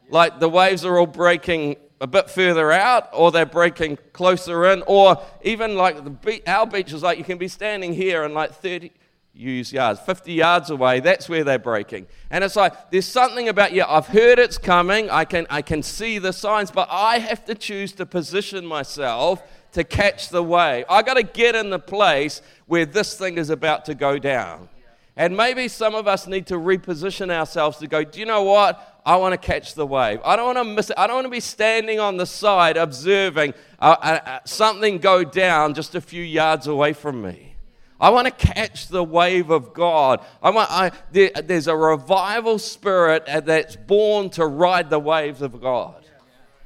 Like 0.10 0.40
the 0.40 0.50
waves 0.50 0.86
are 0.86 1.00
all 1.00 1.08
breaking 1.08 1.78
a 2.02 2.08
bit 2.08 2.30
further 2.30 2.72
out, 2.72 3.10
or 3.14 3.32
they're 3.32 3.46
breaking 3.46 3.98
closer 4.14 4.66
in, 4.66 4.84
or 4.86 5.22
even 5.44 5.76
like 5.76 6.04
the 6.04 6.42
our 6.46 6.68
beach 6.68 6.92
is 6.92 7.02
like 7.02 7.18
you 7.18 7.24
can 7.24 7.38
be 7.38 7.48
standing 7.48 7.94
here 7.94 8.24
and 8.24 8.34
like 8.34 8.54
30 8.54 8.92
use 9.34 9.74
yards, 9.74 10.00
50 10.00 10.34
yards 10.34 10.70
away, 10.70 11.00
that's 11.02 11.28
where 11.28 11.44
they're 11.44 11.60
breaking. 11.60 12.08
And 12.30 12.44
it's 12.44 12.56
like 12.56 12.92
there's 12.92 13.08
something 13.08 13.50
about 13.50 13.74
yeah, 13.74 13.86
I've 13.88 14.08
heard 14.08 14.40
it's 14.40 14.58
coming, 14.58 15.10
I 15.10 15.26
can 15.26 15.48
I 15.50 15.62
can 15.62 15.84
see 15.84 16.20
the 16.20 16.34
signs, 16.34 16.72
but 16.72 16.88
I 16.92 17.20
have 17.20 17.46
to 17.46 17.56
choose 17.56 17.94
to 17.94 18.06
position 18.06 18.66
myself 18.66 19.42
to 19.76 19.84
catch 19.84 20.30
the 20.30 20.42
wave. 20.42 20.86
I 20.90 21.02
got 21.02 21.16
to 21.16 21.24
get 21.24 21.54
in 21.56 21.70
the 21.70 21.80
place 21.80 22.42
where 22.66 22.86
this 22.86 23.18
thing 23.18 23.38
is 23.38 23.50
about 23.50 23.86
to 23.86 23.94
go 23.94 24.18
down. 24.18 24.70
And 25.18 25.38
maybe 25.38 25.68
some 25.68 25.96
of 25.96 26.08
us 26.08 26.28
need 26.28 26.48
to 26.48 26.56
reposition 26.56 27.30
ourselves 27.30 27.78
to 27.78 27.88
go, 27.88 28.04
do 28.04 28.20
you 28.20 28.26
know 28.26 28.44
what? 28.44 29.02
I 29.06 29.18
want 29.18 29.34
to 29.34 29.38
catch 29.38 29.74
the 29.74 29.86
wave. 29.86 30.20
I 30.26 30.36
don't 30.36 30.56
want 30.56 30.58
to 30.58 30.64
miss 30.64 30.90
it. 30.90 30.98
I 30.98 31.08
don't 31.08 31.18
want 31.18 31.26
to 31.26 31.32
be 31.32 31.40
standing 31.40 32.00
on 32.00 32.18
the 32.18 32.26
side 32.26 32.76
observing 32.76 33.54
uh, 33.80 33.96
uh, 34.02 34.20
uh, 34.26 34.40
something 34.46 34.98
go 34.98 35.24
down 35.24 35.74
just 35.74 35.94
a 35.94 36.02
few 36.02 36.24
yards 36.24 36.68
away 36.68 36.94
from 36.94 37.22
me. 37.22 37.56
I 38.00 38.10
want 38.10 38.28
to 38.28 38.32
catch 38.32 38.88
the 38.88 39.04
wave 39.04 39.50
of 39.52 39.74
God. 39.74 40.26
I 40.42 40.50
want, 40.50 40.70
I, 40.72 40.92
there, 41.12 41.32
there's 41.32 41.68
a 41.68 41.76
revival 41.76 42.60
spirit 42.60 43.26
that's 43.26 43.76
born 43.76 44.30
to 44.32 44.46
ride 44.46 44.90
the 44.90 45.00
waves 45.00 45.42
of 45.42 45.62
God. 45.62 46.06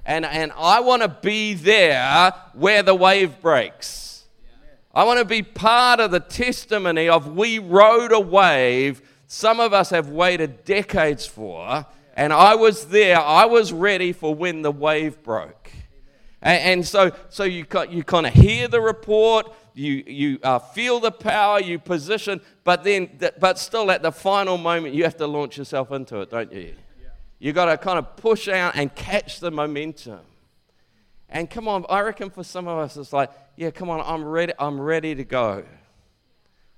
And, 0.06 0.26
and 0.26 0.52
I 0.58 0.80
want 0.80 1.02
to 1.02 1.08
be 1.08 1.54
there 1.54 2.34
where 2.54 2.84
the 2.84 2.96
wave 2.96 3.42
breaks. 3.42 4.26
I 4.94 5.04
want 5.04 5.20
to 5.20 5.26
be 5.26 5.44
part 5.44 6.00
of 6.00 6.12
the 6.12 6.20
testimony 6.20 7.08
of 7.08 7.36
we 7.36 7.60
rode 7.60 8.12
a 8.12 8.20
wave 8.20 9.02
some 9.32 9.60
of 9.60 9.74
us 9.74 9.92
have 9.92 10.10
waited 10.10 10.66
decades 10.66 11.28
for 11.28 11.86
and 12.20 12.34
I 12.34 12.56
was 12.56 12.88
there, 12.88 13.18
I 13.18 13.46
was 13.46 13.72
ready 13.72 14.12
for 14.12 14.36
when 14.36 14.62
the 14.62 14.72
wave 14.72 15.24
broke. 15.24 15.72
And, 16.42 16.62
and 16.62 16.86
so, 16.86 17.12
so 17.30 17.46
you, 17.46 17.66
you 17.90 18.04
kind 18.04 18.28
of 18.28 18.34
hear 18.34 18.68
the 18.68 18.82
report, 18.82 19.56
you, 19.74 20.04
you 20.06 20.40
uh, 20.44 20.60
feel 20.60 21.00
the 21.00 21.12
power, 21.12 21.62
you 21.62 21.80
position, 21.80 22.42
but 22.66 22.84
then, 22.84 23.18
but 23.40 23.58
still 23.58 23.90
at 23.90 24.02
the 24.02 24.12
final 24.12 24.58
moment, 24.58 24.96
you 24.96 25.06
have 25.06 25.16
to 25.16 25.28
launch 25.28 25.58
yourself 25.58 25.94
into 25.94 26.20
it, 26.20 26.30
don't 26.30 26.52
you? 26.52 26.74
You 27.40 27.54
got 27.54 27.66
to 27.66 27.78
kind 27.78 27.98
of 27.98 28.18
push 28.18 28.48
out 28.48 28.76
and 28.76 28.94
catch 28.94 29.40
the 29.40 29.50
momentum. 29.50 30.20
And 31.30 31.50
come 31.50 31.68
on, 31.68 31.86
I 31.90 32.02
reckon 32.02 32.30
for 32.30 32.44
some 32.44 32.68
of 32.68 32.78
us, 32.78 32.98
it's 32.98 33.14
like, 33.14 33.32
yeah, 33.56 33.72
come 33.72 33.90
on, 33.90 34.02
I'm 34.06 34.24
ready, 34.24 34.54
I'm 34.60 34.80
ready 34.80 35.16
to 35.16 35.24
go. 35.24 35.64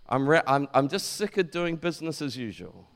I'm, 0.08 0.30
re- 0.30 0.42
I'm, 0.46 0.68
I'm 0.74 0.90
just 0.90 1.14
sick 1.14 1.38
of 1.38 1.52
doing 1.52 1.78
business 1.78 2.22
as 2.22 2.36
usual. 2.38 2.88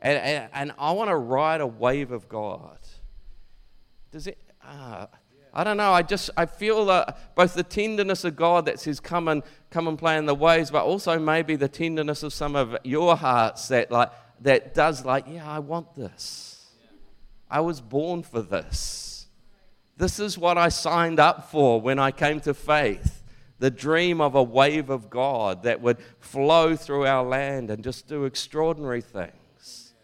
And, 0.00 0.18
and, 0.18 0.50
and 0.54 0.72
I 0.78 0.92
want 0.92 1.10
to 1.10 1.16
ride 1.16 1.60
a 1.60 1.66
wave 1.66 2.12
of 2.12 2.28
God. 2.28 2.78
Does 4.12 4.28
it? 4.28 4.38
Uh, 4.64 5.06
I 5.52 5.64
don't 5.64 5.78
know. 5.78 5.92
I 5.92 6.02
just 6.02 6.28
I 6.36 6.44
feel 6.44 6.90
uh, 6.90 7.12
both 7.34 7.54
the 7.54 7.62
tenderness 7.62 8.24
of 8.24 8.36
God 8.36 8.66
that 8.66 8.78
says 8.78 9.00
come 9.00 9.26
and 9.26 9.42
come 9.70 9.88
and 9.88 9.98
play 9.98 10.18
in 10.18 10.26
the 10.26 10.34
waves, 10.34 10.70
but 10.70 10.84
also 10.84 11.18
maybe 11.18 11.56
the 11.56 11.68
tenderness 11.68 12.22
of 12.22 12.34
some 12.34 12.54
of 12.54 12.76
your 12.84 13.16
hearts 13.16 13.68
that 13.68 13.90
like 13.90 14.10
that 14.42 14.74
does 14.74 15.04
like 15.04 15.24
yeah 15.28 15.50
I 15.50 15.60
want 15.60 15.94
this. 15.94 16.55
I 17.50 17.60
was 17.60 17.80
born 17.80 18.22
for 18.22 18.42
this. 18.42 19.26
This 19.96 20.18
is 20.18 20.36
what 20.36 20.58
I 20.58 20.68
signed 20.68 21.18
up 21.18 21.50
for 21.50 21.80
when 21.80 21.98
I 21.98 22.10
came 22.10 22.40
to 22.40 22.54
faith. 22.54 23.22
The 23.58 23.70
dream 23.70 24.20
of 24.20 24.34
a 24.34 24.42
wave 24.42 24.90
of 24.90 25.08
God 25.08 25.62
that 25.62 25.80
would 25.80 25.98
flow 26.18 26.76
through 26.76 27.06
our 27.06 27.24
land 27.24 27.70
and 27.70 27.82
just 27.82 28.06
do 28.06 28.24
extraordinary 28.24 29.00
things. 29.00 29.94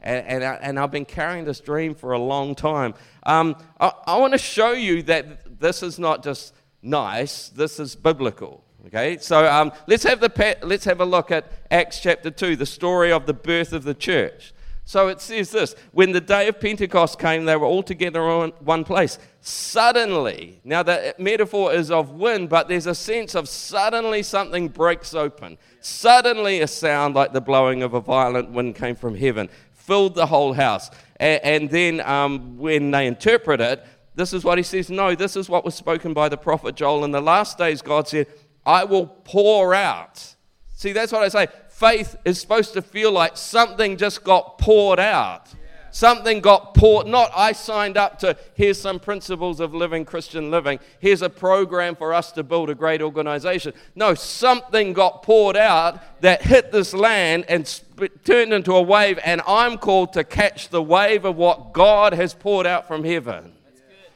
And, 0.00 0.26
and, 0.26 0.44
I, 0.44 0.54
and 0.56 0.78
I've 0.78 0.90
been 0.90 1.06
carrying 1.06 1.44
this 1.44 1.60
dream 1.60 1.94
for 1.94 2.12
a 2.12 2.18
long 2.18 2.54
time. 2.54 2.94
Um, 3.24 3.56
I, 3.80 3.92
I 4.06 4.18
want 4.18 4.34
to 4.34 4.38
show 4.38 4.72
you 4.72 5.02
that 5.04 5.58
this 5.60 5.82
is 5.82 5.98
not 5.98 6.22
just 6.22 6.54
nice, 6.82 7.48
this 7.48 7.80
is 7.80 7.96
biblical. 7.96 8.62
Okay, 8.86 9.18
so 9.18 9.46
um, 9.46 9.72
let's, 9.86 10.04
have 10.04 10.20
the, 10.20 10.56
let's 10.62 10.84
have 10.84 11.00
a 11.00 11.04
look 11.04 11.30
at 11.30 11.50
Acts 11.70 12.00
chapter 12.00 12.30
2, 12.30 12.56
the 12.56 12.64
story 12.64 13.10
of 13.10 13.26
the 13.26 13.34
birth 13.34 13.72
of 13.72 13.84
the 13.84 13.92
church. 13.92 14.52
So 14.88 15.08
it 15.08 15.20
says 15.20 15.50
this 15.50 15.74
when 15.92 16.12
the 16.12 16.20
day 16.20 16.48
of 16.48 16.60
Pentecost 16.60 17.18
came, 17.18 17.44
they 17.44 17.56
were 17.56 17.66
all 17.66 17.82
together 17.82 18.26
in 18.42 18.52
one 18.60 18.84
place. 18.84 19.18
Suddenly, 19.42 20.62
now 20.64 20.82
the 20.82 21.14
metaphor 21.18 21.74
is 21.74 21.90
of 21.90 22.12
wind, 22.12 22.48
but 22.48 22.68
there's 22.68 22.86
a 22.86 22.94
sense 22.94 23.34
of 23.34 23.50
suddenly 23.50 24.22
something 24.22 24.68
breaks 24.68 25.12
open. 25.12 25.58
Suddenly, 25.82 26.62
a 26.62 26.66
sound 26.66 27.14
like 27.14 27.34
the 27.34 27.40
blowing 27.42 27.82
of 27.82 27.92
a 27.92 28.00
violent 28.00 28.50
wind 28.50 28.76
came 28.76 28.96
from 28.96 29.14
heaven 29.14 29.50
filled 29.74 30.14
the 30.14 30.24
whole 30.24 30.54
house. 30.54 30.90
And, 31.16 31.44
and 31.44 31.70
then 31.70 32.00
um, 32.00 32.56
when 32.56 32.90
they 32.90 33.06
interpret 33.06 33.60
it, 33.60 33.84
this 34.14 34.32
is 34.32 34.42
what 34.42 34.56
he 34.56 34.64
says 34.64 34.88
No, 34.88 35.14
this 35.14 35.36
is 35.36 35.50
what 35.50 35.66
was 35.66 35.74
spoken 35.74 36.14
by 36.14 36.30
the 36.30 36.38
prophet 36.38 36.76
Joel. 36.76 37.04
In 37.04 37.10
the 37.10 37.20
last 37.20 37.58
days, 37.58 37.82
God 37.82 38.08
said, 38.08 38.26
I 38.64 38.84
will 38.84 39.06
pour 39.06 39.74
out. 39.74 40.34
See, 40.76 40.92
that's 40.92 41.12
what 41.12 41.24
I 41.24 41.28
say. 41.28 41.48
Faith 41.78 42.16
is 42.24 42.40
supposed 42.40 42.72
to 42.72 42.82
feel 42.82 43.12
like 43.12 43.36
something 43.36 43.96
just 43.96 44.24
got 44.24 44.58
poured 44.58 44.98
out. 44.98 45.54
Something 45.92 46.40
got 46.40 46.74
poured, 46.74 47.06
not 47.06 47.30
I 47.36 47.52
signed 47.52 47.96
up 47.96 48.18
to, 48.18 48.36
here's 48.54 48.80
some 48.80 48.98
principles 48.98 49.60
of 49.60 49.72
living 49.72 50.04
Christian 50.04 50.50
living. 50.50 50.80
Here's 50.98 51.22
a 51.22 51.30
program 51.30 51.94
for 51.94 52.12
us 52.12 52.32
to 52.32 52.42
build 52.42 52.68
a 52.68 52.74
great 52.74 53.00
organization. 53.00 53.74
No, 53.94 54.14
something 54.14 54.92
got 54.92 55.22
poured 55.22 55.56
out 55.56 56.20
that 56.20 56.42
hit 56.42 56.72
this 56.72 56.92
land 56.92 57.44
and 57.48 57.64
sp- 57.70 58.10
turned 58.24 58.52
into 58.52 58.72
a 58.74 58.82
wave, 58.82 59.20
and 59.24 59.40
I'm 59.46 59.78
called 59.78 60.14
to 60.14 60.24
catch 60.24 60.70
the 60.70 60.82
wave 60.82 61.24
of 61.24 61.36
what 61.36 61.72
God 61.72 62.12
has 62.12 62.34
poured 62.34 62.66
out 62.66 62.88
from 62.88 63.04
heaven. 63.04 63.52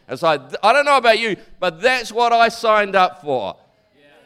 It's 0.09 0.23
like, 0.23 0.41
I 0.65 0.73
don't 0.73 0.85
know 0.85 0.97
about 0.97 1.21
you, 1.21 1.37
but 1.61 1.81
that's 1.81 2.11
what 2.11 2.33
I 2.33 2.49
signed 2.49 2.97
up 2.97 3.21
for. 3.21 3.57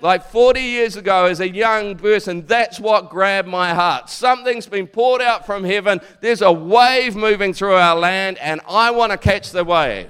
Like 0.01 0.31
40 0.31 0.61
years 0.61 0.97
ago, 0.97 1.25
as 1.25 1.41
a 1.41 1.49
young 1.49 1.97
person, 1.97 2.45
that's 2.47 2.79
what 2.79 3.09
grabbed 3.09 3.49
my 3.49 3.73
heart. 3.73 4.11
Something's 4.11 4.67
been 4.67 4.87
poured 4.87 5.23
out 5.23 5.47
from 5.47 5.65
heaven. 5.65 6.01
There's 6.21 6.43
a 6.43 6.53
wave 6.53 7.17
moving 7.17 7.55
through 7.55 7.75
our 7.75 7.97
land, 7.97 8.39
and 8.39 8.61
I 8.69 8.91
want 8.91 9.13
to 9.13 9.19
catch 9.19 9.53
the 9.53 9.65
wave. 9.65 10.09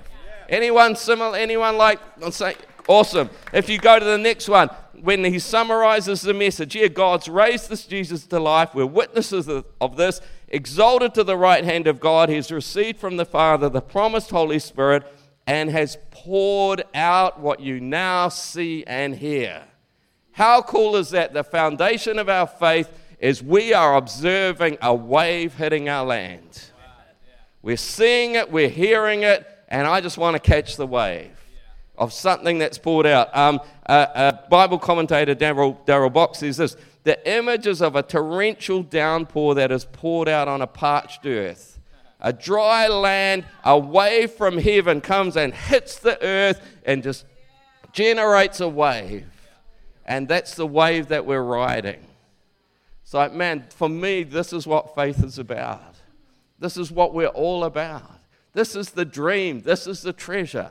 Anyone 0.48 0.96
similar? 0.96 1.36
Anyone 1.36 1.76
like? 1.76 2.00
I'll 2.22 2.32
say, 2.32 2.56
awesome. 2.88 3.30
If 3.52 3.68
you 3.68 3.78
go 3.78 3.98
to 3.98 4.04
the 4.04 4.18
next 4.18 4.48
one, 4.48 4.70
when 5.00 5.24
he 5.24 5.38
summarizes 5.38 6.22
the 6.22 6.34
message 6.34 6.72
here, 6.72 6.88
God's 6.88 7.28
raised 7.28 7.68
this 7.68 7.86
Jesus 7.86 8.26
to 8.26 8.40
life. 8.40 8.74
We're 8.74 8.86
witnesses 8.86 9.48
of 9.48 9.96
this. 9.96 10.20
Exalted 10.48 11.14
to 11.14 11.24
the 11.24 11.36
right 11.36 11.64
hand 11.64 11.86
of 11.86 12.00
God, 12.00 12.28
he's 12.28 12.50
received 12.50 12.98
from 12.98 13.16
the 13.16 13.24
Father 13.24 13.68
the 13.68 13.80
promised 13.80 14.30
Holy 14.30 14.58
Spirit 14.58 15.04
and 15.46 15.70
has 15.70 15.98
poured 16.10 16.84
out 16.94 17.38
what 17.40 17.60
you 17.60 17.78
now 17.80 18.28
see 18.28 18.84
and 18.84 19.14
hear. 19.14 19.62
How 20.36 20.60
cool 20.60 20.96
is 20.96 21.08
that? 21.10 21.32
The 21.32 21.42
foundation 21.42 22.18
of 22.18 22.28
our 22.28 22.46
faith 22.46 22.92
is 23.18 23.42
we 23.42 23.72
are 23.72 23.96
observing 23.96 24.76
a 24.82 24.94
wave 24.94 25.54
hitting 25.54 25.88
our 25.88 26.04
land. 26.04 26.62
We're 27.62 27.78
seeing 27.78 28.34
it, 28.34 28.52
we're 28.52 28.68
hearing 28.68 29.22
it, 29.22 29.46
and 29.68 29.88
I 29.88 30.02
just 30.02 30.18
want 30.18 30.34
to 30.34 30.38
catch 30.38 30.76
the 30.76 30.86
wave 30.86 31.30
of 31.96 32.12
something 32.12 32.58
that's 32.58 32.76
poured 32.76 33.06
out. 33.06 33.34
Um, 33.34 33.62
a, 33.86 34.38
Bible 34.50 34.78
commentator, 34.78 35.34
Darrell 35.34 36.10
Bock 36.10 36.34
says 36.34 36.58
this 36.58 36.76
The 37.04 37.18
images 37.26 37.80
of 37.80 37.96
a 37.96 38.02
torrential 38.02 38.82
downpour 38.82 39.54
that 39.54 39.72
is 39.72 39.86
poured 39.86 40.28
out 40.28 40.48
on 40.48 40.60
a 40.60 40.66
parched 40.66 41.24
earth. 41.24 41.80
A 42.20 42.34
dry 42.34 42.88
land, 42.88 43.46
a 43.64 43.78
wave 43.78 44.32
from 44.32 44.58
heaven 44.58 45.00
comes 45.00 45.38
and 45.38 45.54
hits 45.54 45.98
the 45.98 46.22
earth 46.22 46.60
and 46.84 47.02
just 47.02 47.24
generates 47.94 48.60
a 48.60 48.68
wave. 48.68 49.24
And 50.06 50.28
that's 50.28 50.54
the 50.54 50.66
wave 50.66 51.08
that 51.08 51.26
we're 51.26 51.42
riding. 51.42 52.00
So, 53.04 53.18
like, 53.18 53.34
man, 53.34 53.66
for 53.70 53.88
me, 53.88 54.22
this 54.22 54.52
is 54.52 54.66
what 54.66 54.94
faith 54.94 55.22
is 55.22 55.38
about. 55.38 55.96
This 56.58 56.76
is 56.76 56.90
what 56.90 57.12
we're 57.12 57.26
all 57.26 57.64
about. 57.64 58.10
This 58.52 58.74
is 58.74 58.90
the 58.90 59.04
dream. 59.04 59.60
This 59.60 59.86
is 59.86 60.00
the 60.02 60.12
treasure 60.12 60.70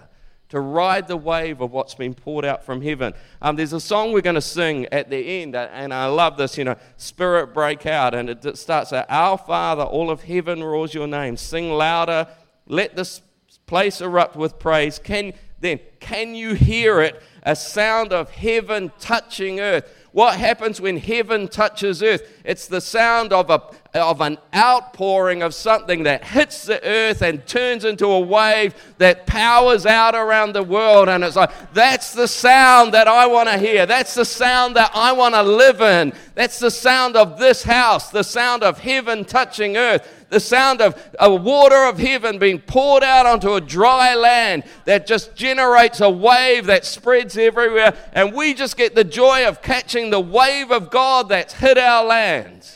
to 0.50 0.60
ride 0.60 1.08
the 1.08 1.18
wave 1.18 1.62
of 1.62 1.72
what's 1.72 1.96
been 1.96 2.14
poured 2.14 2.46
out 2.46 2.64
from 2.64 2.82
heaven. 2.82 3.14
Um, 3.42 3.56
there's 3.56 3.74
a 3.74 3.80
song 3.80 4.12
we're 4.12 4.22
going 4.22 4.36
to 4.36 4.42
sing 4.42 4.86
at 4.92 5.10
the 5.10 5.42
end, 5.42 5.56
and 5.56 5.94
I 5.94 6.06
love 6.06 6.38
this, 6.38 6.58
you 6.58 6.64
know, 6.64 6.76
Spirit 6.98 7.54
break 7.54 7.86
out. 7.86 8.14
And 8.14 8.30
it 8.30 8.58
starts 8.58 8.94
out, 8.94 9.06
Our 9.10 9.38
Father, 9.38 9.84
all 9.84 10.10
of 10.10 10.24
heaven 10.24 10.64
roars 10.64 10.94
your 10.94 11.08
name. 11.08 11.38
Sing 11.38 11.72
louder. 11.72 12.28
Let 12.68 12.96
this 12.96 13.22
place 13.66 14.02
erupt 14.02 14.36
with 14.36 14.60
praise. 14.60 15.00
Can, 15.00 15.34
then, 15.60 15.80
can 16.00 16.36
you 16.36 16.54
hear 16.54 17.02
it? 17.02 17.22
a 17.46 17.56
sound 17.56 18.12
of 18.12 18.32
heaven 18.32 18.92
touching 19.00 19.60
earth. 19.60 19.92
What 20.12 20.40
happens 20.40 20.80
when 20.82 20.98
heaven 20.98 21.48
touches 21.48 22.02
earth? 22.02 22.42
It's 22.44 22.68
the 22.68 22.80
sound 22.80 23.34
of, 23.34 23.50
a, 23.50 23.62
of 24.00 24.22
an 24.22 24.38
outpouring 24.54 25.44
of 25.44 25.54
something 25.54 26.04
that 26.04 26.24
hits 26.24 26.66
the 26.66 26.84
earth 26.84 27.22
and 27.22 27.46
turns 27.46 27.86
into 27.86 28.08
a 28.08 28.20
wave 28.20 28.74
that 28.98 29.28
powers 29.28 29.86
out 29.86 30.16
around 30.16 30.54
the 30.54 30.64
world. 30.64 31.10
And 31.10 31.24
it's 31.24 31.36
like, 31.36 31.52
that's 31.74 32.14
the 32.14 32.30
sound 32.30 32.94
that 32.94 33.08
I 33.08 33.28
want 33.28 33.50
to 33.50 33.58
hear. 33.58 33.86
That's 33.86 34.16
the 34.16 34.26
sound 34.26 34.78
that 34.78 34.92
I 34.96 35.12
want 35.12 35.36
to 35.36 35.44
live 35.44 35.82
in. 35.82 36.14
That's 36.34 36.60
the 36.60 36.72
sound 36.72 37.16
of 37.18 37.38
this 37.38 37.62
house, 37.62 38.10
the 38.10 38.24
sound 38.24 38.64
of 38.64 38.80
heaven 38.80 39.26
touching 39.26 39.78
earth 39.78 40.15
the 40.30 40.40
sound 40.40 40.82
of 40.82 41.02
a 41.20 41.34
water 41.34 41.86
of 41.86 41.98
heaven 41.98 42.40
being 42.40 42.60
poured 42.60 43.04
out 43.04 43.26
onto 43.26 43.54
a 43.54 43.62
dry 43.62 44.16
land 44.16 44.64
that 44.86 45.08
just 45.08 45.36
generates 45.36 46.02
a 46.02 46.10
wave 46.10 46.66
that 46.66 46.86
spreads 46.86 47.38
everywhere. 47.38 47.96
And 48.14 48.34
we 48.34 48.54
just 48.54 48.78
get 48.78 48.96
the 48.96 49.04
joy 49.04 49.48
of 49.48 49.62
catching 49.62 50.10
the 50.10 50.20
wave 50.20 50.72
of 50.72 50.90
God 50.90 51.30
that's 51.30 51.54
hit 51.54 51.78
our 51.78 52.04
land. 52.04 52.68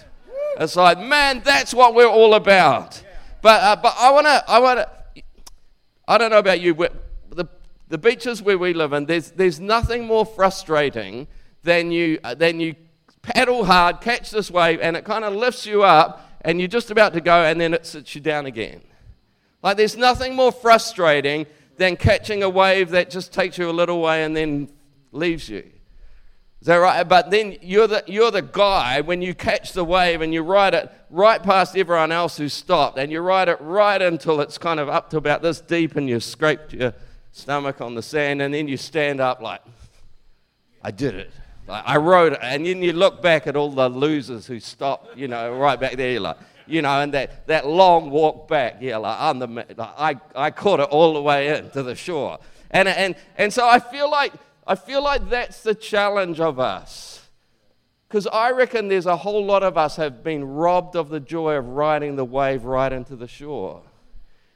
It's 0.59 0.75
like, 0.75 0.99
man, 0.99 1.41
that's 1.43 1.73
what 1.73 1.95
we're 1.95 2.07
all 2.07 2.33
about. 2.33 3.01
But, 3.41 3.63
uh, 3.63 3.75
but 3.81 3.95
I 3.97 4.11
want 4.11 4.27
to, 4.27 4.43
I 4.47 4.59
want 4.59 4.79
to, 4.79 5.23
I 6.07 6.17
don't 6.17 6.31
know 6.31 6.39
about 6.39 6.59
you, 6.59 6.73
the, 6.73 7.45
the 7.87 7.97
beaches 7.97 8.41
where 8.41 8.57
we 8.57 8.73
live 8.73 8.93
in, 8.93 9.05
there's, 9.05 9.31
there's 9.31 9.59
nothing 9.59 10.05
more 10.05 10.25
frustrating 10.25 11.27
than 11.63 11.91
you, 11.91 12.19
uh, 12.23 12.35
than 12.35 12.59
you 12.59 12.75
paddle 13.21 13.65
hard, 13.65 14.01
catch 14.01 14.31
this 14.31 14.51
wave, 14.51 14.79
and 14.81 14.97
it 14.97 15.05
kind 15.05 15.23
of 15.23 15.33
lifts 15.33 15.65
you 15.65 15.83
up 15.83 16.28
and 16.41 16.59
you're 16.59 16.67
just 16.67 16.91
about 16.91 17.13
to 17.13 17.21
go, 17.21 17.43
and 17.43 17.59
then 17.59 17.73
it 17.73 17.85
sits 17.85 18.15
you 18.15 18.21
down 18.21 18.45
again. 18.45 18.81
Like 19.61 19.77
there's 19.77 19.97
nothing 19.97 20.35
more 20.35 20.51
frustrating 20.51 21.45
than 21.77 21.95
catching 21.95 22.43
a 22.43 22.49
wave 22.49 22.91
that 22.91 23.09
just 23.09 23.33
takes 23.33 23.57
you 23.57 23.69
a 23.69 23.71
little 23.71 24.01
way 24.01 24.23
and 24.23 24.35
then 24.35 24.69
leaves 25.11 25.49
you. 25.49 25.63
Is 26.61 26.67
that 26.67 26.75
right? 26.75 27.03
But 27.03 27.31
then 27.31 27.57
you're 27.61 27.87
the, 27.87 28.03
you're 28.05 28.31
the 28.31 28.41
guy 28.41 28.99
when 28.99 29.21
you 29.21 29.33
catch 29.33 29.71
the 29.71 29.85
wave 29.85 30.19
and 30.19 30.33
you 30.33 30.41
ride 30.41 30.73
it 30.73 30.91
right 31.09 31.41
past 31.41 31.77
everyone 31.77 32.11
else 32.11 32.35
who 32.37 32.49
stopped, 32.49 32.97
and 32.97 33.11
you 33.11 33.21
ride 33.21 33.47
it 33.47 33.59
right 33.61 34.01
until 34.01 34.41
it's 34.41 34.57
kind 34.57 34.79
of 34.79 34.89
up 34.89 35.09
to 35.11 35.17
about 35.17 35.41
this 35.41 35.61
deep, 35.61 35.95
and 35.95 36.09
you 36.09 36.19
scrape 36.19 36.73
your 36.73 36.93
stomach 37.31 37.79
on 37.79 37.95
the 37.95 38.01
sand, 38.01 38.41
and 38.41 38.53
then 38.53 38.67
you 38.67 38.75
stand 38.75 39.21
up 39.21 39.41
like, 39.41 39.61
I 40.81 40.91
did 40.91 41.15
it. 41.15 41.31
I 41.69 41.97
wrote 41.97 42.33
it, 42.33 42.39
and 42.41 42.65
then 42.65 42.81
you 42.81 42.93
look 42.93 43.21
back 43.21 43.47
at 43.47 43.55
all 43.55 43.71
the 43.71 43.89
losers 43.89 44.47
who 44.47 44.59
stopped, 44.59 45.15
you 45.15 45.27
know, 45.27 45.55
right 45.55 45.79
back 45.79 45.97
there, 45.97 46.19
like, 46.19 46.37
you 46.65 46.81
know, 46.81 47.01
and 47.01 47.13
that, 47.13 47.47
that 47.47 47.67
long 47.67 48.09
walk 48.09 48.47
back, 48.47 48.77
yeah, 48.79 48.97
like, 48.97 49.17
I'm 49.19 49.39
the, 49.39 49.47
like, 49.47 49.77
I, 49.77 50.15
I 50.35 50.51
caught 50.51 50.79
it 50.79 50.89
all 50.89 51.13
the 51.13 51.21
way 51.21 51.57
in 51.57 51.69
to 51.71 51.83
the 51.83 51.95
shore. 51.95 52.39
And, 52.71 52.87
and, 52.87 53.15
and 53.37 53.51
so 53.53 53.67
I 53.67 53.79
feel 53.79 54.09
like, 54.09 54.33
I 54.67 54.75
feel 54.75 55.03
like 55.03 55.29
that's 55.29 55.63
the 55.63 55.73
challenge 55.73 56.39
of 56.39 56.59
us. 56.59 57.27
Because 58.07 58.27
I 58.27 58.51
reckon 58.51 58.87
there's 58.87 59.05
a 59.05 59.17
whole 59.17 59.45
lot 59.45 59.61
of 59.61 59.77
us 59.77 59.95
have 59.97 60.23
been 60.23 60.43
robbed 60.43 60.95
of 60.95 61.09
the 61.09 61.19
joy 61.19 61.55
of 61.55 61.67
riding 61.67 62.15
the 62.15 62.25
wave 62.25 62.65
right 62.65 62.91
into 62.91 63.15
the 63.15 63.27
shore. 63.27 63.83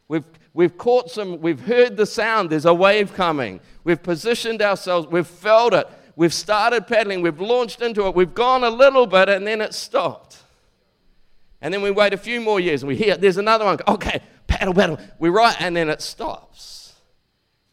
We've, 0.08 0.26
we've 0.54 0.78
caught 0.78 1.10
some, 1.12 1.39
we've 1.39 1.62
heard 1.62 1.97
the 1.97 2.06
sound, 2.06 2.49
there's 2.49 2.65
a 2.65 2.73
wave 2.73 3.13
coming. 3.13 3.60
We've 3.84 4.02
positioned 4.02 4.62
ourselves, 4.62 5.08
we've 5.08 5.28
felt 5.28 5.73
it, 5.73 5.88
we've 6.15 6.34
started 6.34 6.88
paddling, 6.88 7.21
we've 7.21 7.41
launched 7.41 7.82
into 7.82 8.08
it, 8.08 8.15
we've 8.15 8.34
gone 8.34 8.63
a 8.63 8.69
little 8.69 9.06
bit, 9.08 9.30
and 9.30 9.45
then 9.45 9.62
it 9.62 9.73
stopped. 9.73 10.38
And 11.62 11.73
then 11.73 11.82
we 11.82 11.91
wait 11.91 12.13
a 12.13 12.17
few 12.17 12.41
more 12.41 12.60
years 12.60 12.84
and 12.84 12.89
we 12.89 12.97
hear 12.97 13.15
there's 13.15 13.38
another 13.38 13.63
one. 13.63 13.80
Okay, 13.88 14.21
paddle, 14.47 14.73
paddle. 14.73 14.99
We 15.17 15.30
ride, 15.30 15.56
and 15.60 15.76
then 15.76 15.89
it 15.89 16.02
stops. 16.02 16.93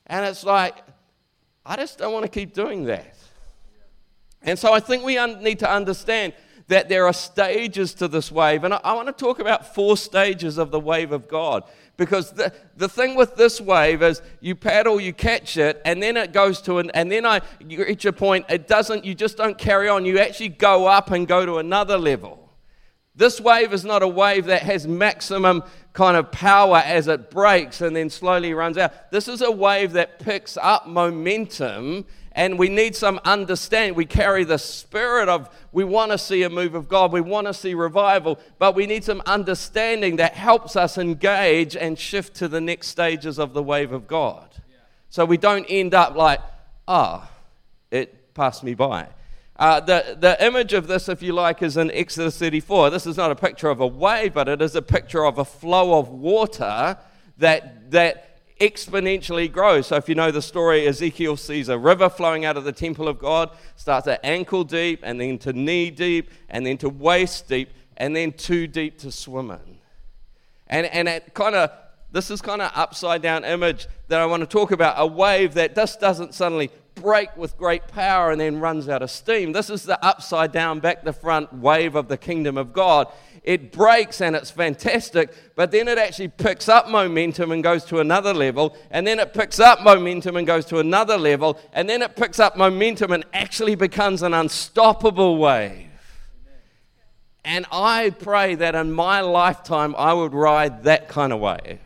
And 0.06 0.24
it's 0.24 0.44
like, 0.44 0.76
I 1.66 1.76
just 1.76 1.98
don't 1.98 2.12
want 2.12 2.24
to 2.24 2.30
keep 2.30 2.54
doing 2.54 2.84
that. 2.84 3.16
And 4.42 4.58
so 4.58 4.72
I 4.72 4.80
think 4.80 5.04
we 5.04 5.18
un- 5.18 5.42
need 5.42 5.58
to 5.58 5.70
understand 5.70 6.32
that 6.68 6.88
there 6.88 7.06
are 7.06 7.12
stages 7.12 7.94
to 7.94 8.08
this 8.08 8.30
wave. 8.30 8.64
And 8.64 8.74
I, 8.74 8.80
I 8.84 8.92
want 8.92 9.08
to 9.08 9.12
talk 9.12 9.40
about 9.40 9.74
four 9.74 9.96
stages 9.96 10.56
of 10.56 10.70
the 10.70 10.80
wave 10.80 11.10
of 11.10 11.28
God. 11.28 11.64
Because 12.00 12.30
the, 12.30 12.50
the 12.78 12.88
thing 12.88 13.14
with 13.14 13.36
this 13.36 13.60
wave 13.60 14.02
is 14.02 14.22
you 14.40 14.54
paddle, 14.54 14.98
you 14.98 15.12
catch 15.12 15.58
it, 15.58 15.82
and 15.84 16.02
then 16.02 16.16
it 16.16 16.32
goes 16.32 16.62
to 16.62 16.78
an, 16.78 16.90
and 16.92 17.12
then 17.12 17.26
I, 17.26 17.42
you 17.60 17.84
reach 17.84 18.06
a 18.06 18.12
point, 18.14 18.46
it 18.48 18.66
doesn't, 18.66 19.04
you 19.04 19.14
just 19.14 19.36
don't 19.36 19.58
carry 19.58 19.86
on. 19.86 20.06
You 20.06 20.18
actually 20.18 20.48
go 20.48 20.86
up 20.86 21.10
and 21.10 21.28
go 21.28 21.44
to 21.44 21.58
another 21.58 21.98
level. 21.98 22.48
This 23.14 23.38
wave 23.38 23.74
is 23.74 23.84
not 23.84 24.02
a 24.02 24.08
wave 24.08 24.46
that 24.46 24.62
has 24.62 24.86
maximum 24.86 25.62
kind 25.92 26.16
of 26.16 26.32
power 26.32 26.78
as 26.78 27.06
it 27.06 27.30
breaks 27.30 27.82
and 27.82 27.94
then 27.94 28.08
slowly 28.08 28.54
runs 28.54 28.78
out. 28.78 29.10
This 29.10 29.28
is 29.28 29.42
a 29.42 29.50
wave 29.50 29.92
that 29.92 30.20
picks 30.20 30.56
up 30.56 30.86
momentum 30.86 32.06
and 32.32 32.58
we 32.58 32.68
need 32.68 32.94
some 32.94 33.20
understanding. 33.24 33.94
We 33.94 34.06
carry 34.06 34.44
the 34.44 34.58
spirit 34.58 35.28
of, 35.28 35.48
we 35.72 35.84
want 35.84 36.12
to 36.12 36.18
see 36.18 36.42
a 36.42 36.50
move 36.50 36.74
of 36.74 36.88
God, 36.88 37.12
we 37.12 37.20
want 37.20 37.46
to 37.46 37.54
see 37.54 37.74
revival, 37.74 38.38
but 38.58 38.74
we 38.74 38.86
need 38.86 39.04
some 39.04 39.22
understanding 39.26 40.16
that 40.16 40.34
helps 40.34 40.76
us 40.76 40.96
engage 40.96 41.76
and 41.76 41.98
shift 41.98 42.34
to 42.36 42.48
the 42.48 42.60
next 42.60 42.88
stages 42.88 43.38
of 43.38 43.52
the 43.52 43.62
wave 43.62 43.92
of 43.92 44.06
God. 44.06 44.48
Yeah. 44.52 44.76
So 45.10 45.24
we 45.24 45.36
don't 45.36 45.66
end 45.68 45.94
up 45.94 46.14
like, 46.14 46.40
ah, 46.86 47.28
oh, 47.28 47.36
it 47.90 48.34
passed 48.34 48.62
me 48.62 48.74
by. 48.74 49.08
Uh, 49.56 49.78
the, 49.78 50.16
the 50.18 50.42
image 50.42 50.72
of 50.72 50.86
this, 50.86 51.08
if 51.08 51.22
you 51.22 51.34
like, 51.34 51.62
is 51.62 51.76
in 51.76 51.90
Exodus 51.90 52.38
34. 52.38 52.88
This 52.88 53.06
is 53.06 53.18
not 53.18 53.30
a 53.30 53.34
picture 53.34 53.68
of 53.68 53.80
a 53.80 53.86
wave, 53.86 54.32
but 54.32 54.48
it 54.48 54.62
is 54.62 54.74
a 54.74 54.80
picture 54.80 55.26
of 55.26 55.36
a 55.36 55.44
flow 55.44 55.98
of 55.98 56.08
water 56.08 56.96
that, 57.36 57.90
that 57.90 58.29
exponentially 58.60 59.50
grows. 59.50 59.88
So, 59.88 59.96
if 59.96 60.08
you 60.08 60.14
know 60.14 60.30
the 60.30 60.42
story, 60.42 60.86
Ezekiel 60.86 61.36
sees 61.36 61.68
a 61.68 61.78
river 61.78 62.08
flowing 62.08 62.44
out 62.44 62.56
of 62.56 62.64
the 62.64 62.72
temple 62.72 63.08
of 63.08 63.18
God, 63.18 63.50
starts 63.74 64.06
at 64.06 64.20
ankle 64.22 64.64
deep, 64.64 65.00
and 65.02 65.20
then 65.20 65.38
to 65.38 65.52
knee 65.52 65.90
deep, 65.90 66.30
and 66.48 66.64
then 66.64 66.78
to 66.78 66.88
waist 66.88 67.48
deep, 67.48 67.70
and 67.96 68.14
then 68.14 68.32
too 68.32 68.66
deep 68.66 68.98
to 68.98 69.10
swim 69.10 69.50
in. 69.50 69.78
And, 70.66 70.86
and 70.86 71.08
it 71.08 71.34
kind 71.34 71.54
of, 71.54 71.70
this 72.12 72.30
is 72.30 72.40
kind 72.40 72.62
of 72.62 72.70
upside 72.74 73.22
down 73.22 73.44
image 73.44 73.88
that 74.08 74.20
I 74.20 74.26
want 74.26 74.42
to 74.42 74.46
talk 74.46 74.70
about 74.70 74.94
a 74.98 75.06
wave 75.06 75.54
that 75.54 75.74
just 75.74 75.98
doesn't 75.98 76.34
suddenly 76.34 76.70
break 76.94 77.36
with 77.36 77.56
great 77.56 77.88
power 77.88 78.30
and 78.30 78.40
then 78.40 78.60
runs 78.60 78.88
out 78.88 79.02
of 79.02 79.10
steam. 79.10 79.52
This 79.52 79.70
is 79.70 79.84
the 79.84 80.02
upside 80.04 80.52
down, 80.52 80.80
back 80.80 81.02
the 81.02 81.12
front 81.12 81.52
wave 81.52 81.94
of 81.94 82.08
the 82.08 82.16
kingdom 82.16 82.56
of 82.56 82.72
God 82.72 83.08
it 83.42 83.72
breaks 83.72 84.20
and 84.20 84.36
it's 84.36 84.50
fantastic, 84.50 85.32
but 85.56 85.70
then 85.70 85.88
it 85.88 85.98
actually 85.98 86.28
picks 86.28 86.68
up 86.68 86.88
momentum 86.88 87.52
and 87.52 87.62
goes 87.62 87.84
to 87.86 88.00
another 88.00 88.34
level, 88.34 88.76
and 88.90 89.06
then 89.06 89.18
it 89.18 89.32
picks 89.32 89.58
up 89.58 89.82
momentum 89.82 90.36
and 90.36 90.46
goes 90.46 90.66
to 90.66 90.78
another 90.78 91.16
level, 91.16 91.58
and 91.72 91.88
then 91.88 92.02
it 92.02 92.16
picks 92.16 92.38
up 92.38 92.56
momentum 92.56 93.12
and 93.12 93.24
actually 93.32 93.74
becomes 93.74 94.22
an 94.22 94.34
unstoppable 94.34 95.38
wave. 95.38 95.88
And 97.44 97.64
I 97.72 98.10
pray 98.10 98.54
that 98.56 98.74
in 98.74 98.92
my 98.92 99.22
lifetime 99.22 99.94
I 99.96 100.12
would 100.12 100.34
ride 100.34 100.84
that 100.84 101.08
kind 101.08 101.32
of 101.32 101.40
wave. 101.40 101.80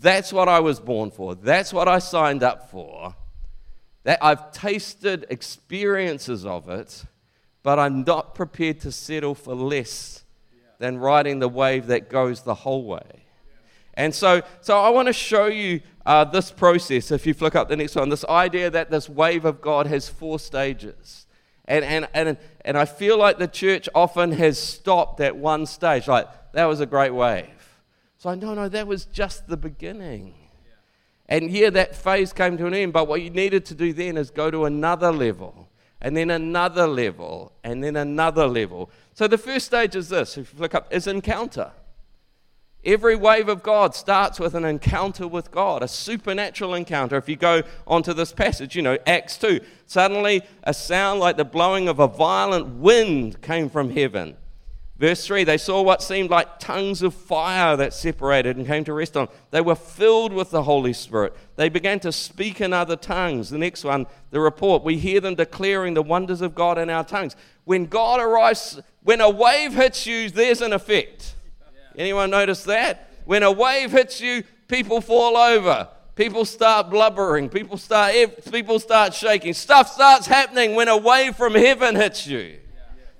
That's 0.00 0.32
what 0.32 0.48
I 0.48 0.60
was 0.60 0.78
born 0.78 1.10
for. 1.10 1.34
That's 1.34 1.72
what 1.72 1.88
I 1.88 1.98
signed 1.98 2.42
up 2.42 2.70
for. 2.70 3.16
That 4.04 4.18
I've 4.22 4.52
tasted 4.52 5.26
experiences 5.30 6.46
of 6.46 6.68
it 6.68 7.04
but 7.62 7.78
I'm 7.78 8.04
not 8.04 8.34
prepared 8.34 8.80
to 8.80 8.92
settle 8.92 9.34
for 9.34 9.54
less 9.54 10.24
than 10.78 10.98
riding 10.98 11.38
the 11.38 11.48
wave 11.48 11.88
that 11.88 12.08
goes 12.08 12.42
the 12.42 12.54
whole 12.54 12.84
way. 12.84 13.24
And 13.94 14.14
so, 14.14 14.42
so 14.60 14.78
I 14.78 14.90
want 14.90 15.08
to 15.08 15.12
show 15.12 15.46
you 15.46 15.80
uh, 16.06 16.24
this 16.24 16.52
process. 16.52 17.10
If 17.10 17.26
you 17.26 17.34
flick 17.34 17.56
up 17.56 17.68
the 17.68 17.76
next 17.76 17.96
one, 17.96 18.08
this 18.08 18.24
idea 18.26 18.70
that 18.70 18.90
this 18.90 19.08
wave 19.08 19.44
of 19.44 19.60
God 19.60 19.88
has 19.88 20.08
four 20.08 20.38
stages. 20.38 21.26
And, 21.64 21.84
and, 21.84 22.08
and, 22.14 22.38
and 22.64 22.78
I 22.78 22.84
feel 22.84 23.18
like 23.18 23.38
the 23.38 23.48
church 23.48 23.88
often 23.94 24.32
has 24.32 24.56
stopped 24.56 25.20
at 25.20 25.36
one 25.36 25.66
stage. 25.66 26.06
Like, 26.06 26.28
that 26.52 26.66
was 26.66 26.80
a 26.80 26.86
great 26.86 27.12
wave. 27.12 27.48
So 28.18 28.30
I 28.30 28.36
no, 28.36 28.54
no, 28.54 28.68
that 28.68 28.86
was 28.86 29.04
just 29.06 29.48
the 29.48 29.56
beginning. 29.56 30.34
And 31.28 31.50
yeah, 31.50 31.70
that 31.70 31.94
phase 31.94 32.32
came 32.32 32.56
to 32.56 32.66
an 32.66 32.74
end, 32.74 32.92
but 32.92 33.08
what 33.08 33.20
you 33.20 33.30
needed 33.30 33.66
to 33.66 33.74
do 33.74 33.92
then 33.92 34.16
is 34.16 34.30
go 34.30 34.50
to 34.50 34.64
another 34.64 35.12
level 35.12 35.57
and 36.00 36.16
then 36.16 36.30
another 36.30 36.86
level, 36.86 37.52
and 37.64 37.82
then 37.82 37.96
another 37.96 38.46
level. 38.46 38.90
So 39.14 39.26
the 39.26 39.38
first 39.38 39.66
stage 39.66 39.96
is 39.96 40.08
this, 40.08 40.38
if 40.38 40.54
you 40.54 40.60
look 40.60 40.74
up, 40.74 40.92
is 40.92 41.06
encounter. 41.06 41.72
Every 42.84 43.16
wave 43.16 43.48
of 43.48 43.64
God 43.64 43.94
starts 43.94 44.38
with 44.38 44.54
an 44.54 44.64
encounter 44.64 45.26
with 45.26 45.50
God, 45.50 45.82
a 45.82 45.88
supernatural 45.88 46.74
encounter. 46.74 47.16
If 47.16 47.28
you 47.28 47.34
go 47.34 47.62
onto 47.86 48.14
this 48.14 48.32
passage, 48.32 48.76
you 48.76 48.82
know, 48.82 48.96
Acts 49.06 49.36
2, 49.38 49.60
suddenly 49.86 50.42
a 50.62 50.72
sound 50.72 51.18
like 51.18 51.36
the 51.36 51.44
blowing 51.44 51.88
of 51.88 51.98
a 51.98 52.06
violent 52.06 52.76
wind 52.76 53.42
came 53.42 53.68
from 53.68 53.90
heaven. 53.90 54.36
Verse 54.98 55.24
3 55.26 55.44
they 55.44 55.58
saw 55.58 55.80
what 55.80 56.02
seemed 56.02 56.30
like 56.30 56.58
tongues 56.58 57.02
of 57.02 57.14
fire 57.14 57.76
that 57.76 57.94
separated 57.94 58.56
and 58.56 58.66
came 58.66 58.82
to 58.84 58.92
rest 58.92 59.16
on. 59.16 59.26
them. 59.26 59.34
They 59.52 59.60
were 59.60 59.76
filled 59.76 60.32
with 60.32 60.50
the 60.50 60.64
Holy 60.64 60.92
Spirit. 60.92 61.34
They 61.56 61.68
began 61.68 62.00
to 62.00 62.10
speak 62.10 62.60
in 62.60 62.72
other 62.72 62.96
tongues. 62.96 63.50
The 63.50 63.58
next 63.58 63.84
one, 63.84 64.06
the 64.30 64.40
report, 64.40 64.82
we 64.82 64.98
hear 64.98 65.20
them 65.20 65.36
declaring 65.36 65.94
the 65.94 66.02
wonders 66.02 66.40
of 66.40 66.54
God 66.54 66.78
in 66.78 66.90
our 66.90 67.04
tongues. 67.04 67.36
When 67.64 67.86
God 67.86 68.20
arrives, 68.20 68.80
when 69.04 69.20
a 69.20 69.30
wave 69.30 69.74
hits 69.74 70.04
you, 70.06 70.30
there's 70.30 70.62
an 70.62 70.72
effect. 70.72 71.36
Anyone 71.96 72.30
notice 72.30 72.64
that? 72.64 73.10
When 73.24 73.42
a 73.42 73.52
wave 73.52 73.92
hits 73.92 74.20
you, 74.20 74.42
people 74.66 75.00
fall 75.00 75.36
over. 75.36 75.88
People 76.16 76.44
start 76.44 76.90
blubbering. 76.90 77.48
People 77.48 77.76
start, 77.76 78.14
people 78.50 78.80
start 78.80 79.14
shaking. 79.14 79.54
Stuff 79.54 79.92
starts 79.92 80.26
happening 80.26 80.74
when 80.74 80.88
a 80.88 80.96
wave 80.96 81.36
from 81.36 81.54
heaven 81.54 81.94
hits 81.94 82.26
you. 82.26 82.58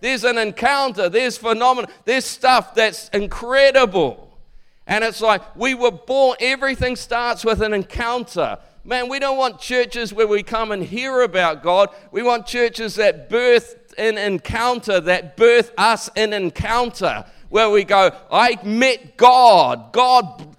There's 0.00 0.24
an 0.24 0.38
encounter, 0.38 1.08
there's 1.08 1.36
phenomenon, 1.36 1.90
there's 2.04 2.24
stuff 2.24 2.74
that's 2.74 3.08
incredible. 3.10 4.38
And 4.86 5.04
it's 5.04 5.20
like 5.20 5.56
we 5.56 5.74
were 5.74 5.90
born, 5.90 6.36
everything 6.40 6.96
starts 6.96 7.44
with 7.44 7.60
an 7.60 7.74
encounter. 7.74 8.58
Man, 8.84 9.08
we 9.08 9.18
don't 9.18 9.36
want 9.36 9.60
churches 9.60 10.14
where 10.14 10.26
we 10.26 10.42
come 10.42 10.72
and 10.72 10.82
hear 10.82 11.20
about 11.22 11.62
God. 11.62 11.90
We 12.10 12.22
want 12.22 12.46
churches 12.46 12.94
that 12.94 13.28
birth 13.28 13.94
an 13.98 14.16
encounter, 14.16 15.00
that 15.00 15.36
birth 15.36 15.72
us 15.76 16.08
an 16.16 16.32
encounter, 16.32 17.24
where 17.50 17.68
we 17.68 17.84
go, 17.84 18.10
I 18.30 18.58
met 18.64 19.16
God. 19.16 19.92
God, 19.92 20.56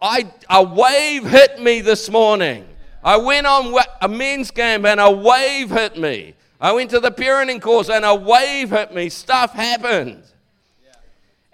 I, 0.00 0.30
a 0.50 0.62
wave 0.62 1.24
hit 1.24 1.62
me 1.62 1.80
this 1.80 2.10
morning. 2.10 2.66
I 3.04 3.16
went 3.16 3.46
on 3.46 3.74
a 4.00 4.08
men's 4.08 4.50
camp 4.50 4.84
and 4.84 5.00
a 5.00 5.10
wave 5.10 5.70
hit 5.70 5.96
me. 5.96 6.34
Oh, 6.62 6.68
I 6.68 6.72
went 6.72 6.90
to 6.90 7.00
the 7.00 7.10
parenting 7.10 7.60
course 7.60 7.88
and 7.88 8.04
a 8.04 8.14
wave 8.14 8.70
hit 8.70 8.94
me. 8.94 9.08
Stuff 9.08 9.52
happened. 9.52 10.22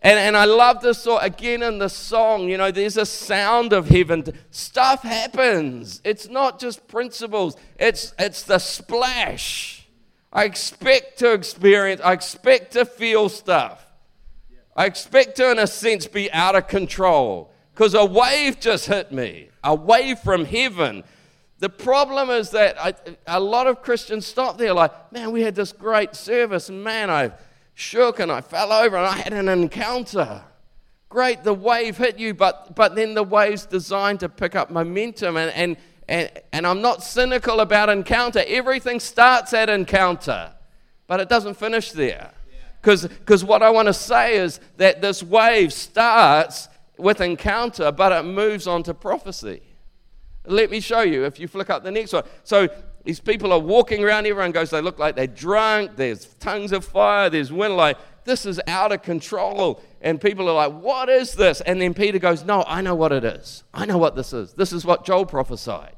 And, 0.00 0.16
and 0.18 0.36
I 0.36 0.44
love 0.44 0.80
this 0.80 1.02
song 1.02 1.18
again 1.22 1.62
in 1.62 1.78
the 1.78 1.88
song. 1.88 2.48
You 2.48 2.58
know, 2.58 2.70
there's 2.70 2.96
a 2.96 3.06
sound 3.06 3.72
of 3.72 3.88
heaven. 3.88 4.24
Stuff 4.50 5.02
happens. 5.02 6.00
It's 6.04 6.28
not 6.28 6.60
just 6.60 6.86
principles, 6.86 7.56
it's, 7.78 8.14
it's 8.18 8.42
the 8.42 8.58
splash. 8.58 9.86
I 10.32 10.44
expect 10.44 11.18
to 11.20 11.32
experience, 11.32 12.00
I 12.04 12.12
expect 12.12 12.74
to 12.74 12.84
feel 12.84 13.28
stuff. 13.28 13.84
I 14.76 14.84
expect 14.84 15.36
to, 15.36 15.50
in 15.50 15.58
a 15.58 15.66
sense, 15.66 16.06
be 16.06 16.30
out 16.30 16.54
of 16.54 16.68
control 16.68 17.50
because 17.74 17.94
a 17.94 18.04
wave 18.04 18.60
just 18.60 18.86
hit 18.86 19.10
me, 19.10 19.48
a 19.64 19.74
wave 19.74 20.20
from 20.20 20.44
heaven. 20.44 21.02
The 21.58 21.68
problem 21.68 22.30
is 22.30 22.50
that 22.50 22.80
I, 22.80 22.94
a 23.26 23.40
lot 23.40 23.66
of 23.66 23.82
Christians 23.82 24.26
stop 24.26 24.58
there, 24.58 24.72
like, 24.72 25.12
man, 25.12 25.32
we 25.32 25.42
had 25.42 25.54
this 25.56 25.72
great 25.72 26.14
service, 26.14 26.68
and 26.68 26.84
man, 26.84 27.10
I 27.10 27.32
shook 27.74 28.20
and 28.20 28.30
I 28.30 28.40
fell 28.40 28.72
over 28.72 28.96
and 28.96 29.06
I 29.06 29.16
had 29.18 29.32
an 29.32 29.48
encounter. 29.48 30.42
Great, 31.08 31.42
the 31.42 31.54
wave 31.54 31.96
hit 31.96 32.18
you, 32.18 32.34
but, 32.34 32.74
but 32.74 32.94
then 32.94 33.14
the 33.14 33.22
wave's 33.22 33.66
designed 33.66 34.20
to 34.20 34.28
pick 34.28 34.54
up 34.54 34.70
momentum. 34.70 35.36
And, 35.36 35.52
and, 35.52 35.76
and, 36.08 36.30
and 36.52 36.66
I'm 36.66 36.82
not 36.82 37.02
cynical 37.02 37.60
about 37.60 37.88
encounter. 37.88 38.42
Everything 38.46 39.00
starts 39.00 39.52
at 39.54 39.70
encounter, 39.70 40.52
but 41.06 41.20
it 41.20 41.28
doesn't 41.28 41.54
finish 41.54 41.92
there. 41.92 42.32
Because 42.82 43.44
what 43.44 43.62
I 43.62 43.70
want 43.70 43.86
to 43.86 43.94
say 43.94 44.38
is 44.38 44.60
that 44.76 45.00
this 45.00 45.22
wave 45.22 45.72
starts 45.72 46.68
with 46.96 47.20
encounter, 47.20 47.90
but 47.90 48.12
it 48.12 48.24
moves 48.24 48.66
on 48.66 48.82
to 48.84 48.94
prophecy. 48.94 49.62
Let 50.48 50.70
me 50.70 50.80
show 50.80 51.02
you 51.02 51.24
if 51.24 51.38
you 51.38 51.48
flick 51.48 51.70
up 51.70 51.84
the 51.84 51.90
next 51.90 52.12
one. 52.12 52.24
So 52.44 52.68
these 53.04 53.20
people 53.20 53.52
are 53.52 53.58
walking 53.58 54.04
around. 54.04 54.26
Everyone 54.26 54.52
goes, 54.52 54.70
they 54.70 54.80
look 54.80 54.98
like 54.98 55.16
they're 55.16 55.26
drunk. 55.26 55.96
There's 55.96 56.26
tongues 56.40 56.72
of 56.72 56.84
fire. 56.84 57.30
There's 57.30 57.52
wind. 57.52 57.76
Like, 57.76 57.96
this 58.24 58.44
is 58.44 58.60
out 58.66 58.92
of 58.92 59.02
control. 59.02 59.82
And 60.00 60.20
people 60.20 60.48
are 60.48 60.54
like, 60.54 60.82
what 60.82 61.08
is 61.08 61.34
this? 61.34 61.60
And 61.62 61.80
then 61.80 61.94
Peter 61.94 62.18
goes, 62.18 62.44
no, 62.44 62.64
I 62.66 62.80
know 62.80 62.94
what 62.94 63.12
it 63.12 63.24
is. 63.24 63.64
I 63.72 63.86
know 63.86 63.98
what 63.98 64.14
this 64.14 64.32
is. 64.32 64.52
This 64.52 64.72
is 64.72 64.84
what 64.84 65.04
Joel 65.04 65.26
prophesied. 65.26 65.94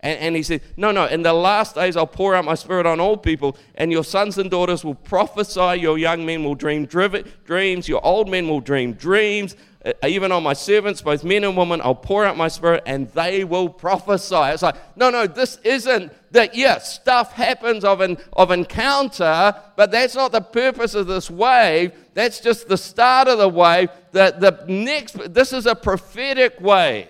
And, 0.00 0.18
and, 0.20 0.36
he 0.36 0.44
said, 0.44 0.62
No, 0.76 0.92
no, 0.92 1.06
in 1.06 1.22
the 1.22 1.32
last 1.32 1.74
days 1.74 1.96
I'll 1.96 2.06
pour 2.06 2.34
out 2.34 2.44
my 2.44 2.54
spirit 2.54 2.86
on 2.86 3.00
all 3.00 3.16
people, 3.16 3.56
and 3.74 3.90
your 3.90 4.04
sons 4.04 4.38
and 4.38 4.48
daughters 4.48 4.84
will 4.84 4.94
prophesy, 4.94 5.80
your 5.80 5.98
young 5.98 6.24
men 6.24 6.44
will 6.44 6.54
dream 6.54 6.86
dreams, 6.86 7.88
your 7.88 8.04
old 8.06 8.28
men 8.28 8.48
will 8.48 8.60
dream 8.60 8.92
dreams. 8.92 9.56
Uh, 9.84 9.92
even 10.06 10.32
on 10.32 10.42
my 10.42 10.52
servants, 10.52 11.00
both 11.00 11.22
men 11.22 11.44
and 11.44 11.56
women, 11.56 11.80
I'll 11.82 11.94
pour 11.94 12.24
out 12.24 12.36
my 12.36 12.48
spirit 12.48 12.82
and 12.84 13.08
they 13.10 13.44
will 13.44 13.68
prophesy. 13.68 14.34
It's 14.34 14.62
like, 14.62 14.74
no, 14.96 15.10
no, 15.10 15.28
this 15.28 15.58
isn't 15.62 16.12
that, 16.32 16.56
yes, 16.56 16.94
stuff 16.94 17.32
happens 17.32 17.84
of, 17.84 18.00
an, 18.00 18.18
of 18.32 18.50
encounter, 18.50 19.54
but 19.76 19.92
that's 19.92 20.16
not 20.16 20.32
the 20.32 20.40
purpose 20.40 20.94
of 20.94 21.06
this 21.06 21.30
wave. 21.30 21.92
That's 22.14 22.40
just 22.40 22.68
the 22.68 22.76
start 22.76 23.28
of 23.28 23.38
the 23.38 23.48
wave. 23.48 23.90
The, 24.10 24.34
the 24.36 24.64
next, 24.72 25.32
this 25.32 25.52
is 25.52 25.66
a 25.66 25.76
prophetic 25.76 26.60
wave. 26.60 27.06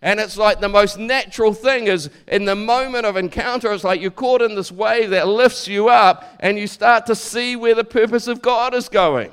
And 0.00 0.20
it's 0.20 0.36
like 0.36 0.60
the 0.60 0.68
most 0.68 0.96
natural 0.98 1.52
thing 1.52 1.88
is 1.88 2.08
in 2.28 2.44
the 2.44 2.54
moment 2.54 3.06
of 3.06 3.16
encounter, 3.16 3.72
it's 3.72 3.82
like 3.82 4.00
you're 4.00 4.12
caught 4.12 4.40
in 4.40 4.54
this 4.54 4.70
wave 4.70 5.10
that 5.10 5.26
lifts 5.26 5.66
you 5.66 5.88
up 5.88 6.36
and 6.38 6.56
you 6.56 6.68
start 6.68 7.06
to 7.06 7.16
see 7.16 7.56
where 7.56 7.74
the 7.74 7.82
purpose 7.82 8.28
of 8.28 8.40
God 8.40 8.74
is 8.74 8.88
going. 8.88 9.32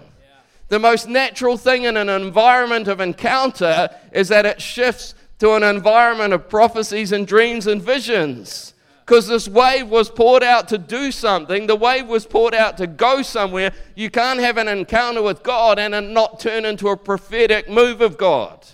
The 0.67 0.79
most 0.79 1.07
natural 1.07 1.57
thing 1.57 1.83
in 1.83 1.95
an 1.95 2.09
environment 2.09 2.87
of 2.87 2.99
encounter 2.99 3.89
is 4.11 4.29
that 4.29 4.45
it 4.45 4.61
shifts 4.61 5.13
to 5.39 5.53
an 5.53 5.63
environment 5.63 6.33
of 6.33 6.49
prophecies 6.49 7.11
and 7.11 7.27
dreams 7.27 7.67
and 7.67 7.81
visions. 7.81 8.73
Because 9.05 9.27
this 9.27 9.47
wave 9.47 9.87
was 9.89 10.09
poured 10.09 10.41
out 10.41 10.67
to 10.69 10.79
do 10.79 11.11
something, 11.11 11.67
the 11.67 11.75
wave 11.75 12.07
was 12.07 12.25
poured 12.25 12.55
out 12.55 12.77
to 12.77 12.87
go 12.87 13.21
somewhere. 13.21 13.71
You 13.93 14.09
can't 14.09 14.39
have 14.39 14.57
an 14.57 14.67
encounter 14.67 15.21
with 15.21 15.43
God 15.43 15.77
and 15.77 15.93
it 15.93 16.01
not 16.01 16.39
turn 16.39 16.65
into 16.65 16.87
a 16.87 16.97
prophetic 16.97 17.69
move 17.69 18.01
of 18.01 18.17
God. 18.17 18.65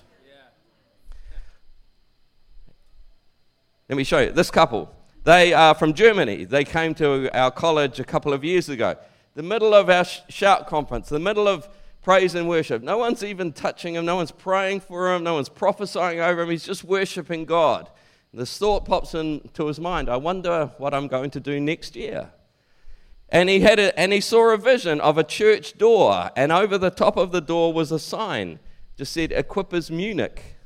Let 3.89 3.97
me 3.97 4.05
show 4.05 4.19
you. 4.19 4.31
This 4.31 4.49
couple, 4.49 4.89
they 5.25 5.51
are 5.51 5.75
from 5.75 5.93
Germany. 5.93 6.45
They 6.45 6.63
came 6.63 6.95
to 6.95 7.29
our 7.37 7.51
college 7.51 7.99
a 7.99 8.05
couple 8.05 8.31
of 8.31 8.45
years 8.45 8.69
ago. 8.69 8.95
The 9.35 9.43
middle 9.43 9.73
of 9.73 9.89
our 9.89 10.05
shout 10.05 10.67
conference, 10.67 11.09
the 11.09 11.19
middle 11.19 11.49
of 11.49 11.67
praise 12.01 12.35
and 12.35 12.49
worship. 12.49 12.81
No 12.81 12.97
one's 12.97 13.23
even 13.23 13.53
touching 13.53 13.95
him, 13.95 14.05
no 14.05 14.15
one's 14.15 14.31
praying 14.31 14.81
for 14.81 15.13
him, 15.13 15.23
no 15.23 15.35
one's 15.35 15.49
prophesying 15.49 16.19
over 16.19 16.41
him. 16.41 16.49
He's 16.49 16.65
just 16.65 16.83
worshiping 16.83 17.45
God. 17.45 17.89
This 18.33 18.57
thought 18.57 18.85
pops 18.85 19.13
into 19.13 19.67
his 19.67 19.79
mind 19.79 20.09
I 20.09 20.15
wonder 20.15 20.71
what 20.77 20.93
I'm 20.93 21.07
going 21.07 21.31
to 21.31 21.39
do 21.39 21.59
next 21.59 21.95
year. 21.95 22.31
And 23.29 23.49
he, 23.49 23.61
had 23.61 23.79
a, 23.79 23.97
and 23.97 24.11
he 24.11 24.19
saw 24.19 24.53
a 24.53 24.57
vision 24.57 24.99
of 24.99 25.17
a 25.17 25.23
church 25.23 25.77
door, 25.77 26.31
and 26.35 26.51
over 26.51 26.77
the 26.77 26.89
top 26.89 27.15
of 27.15 27.31
the 27.31 27.39
door 27.39 27.71
was 27.71 27.91
a 27.91 27.99
sign, 27.99 28.59
just 28.97 29.13
said 29.13 29.31
Equippers 29.31 29.89
Munich 29.89 30.57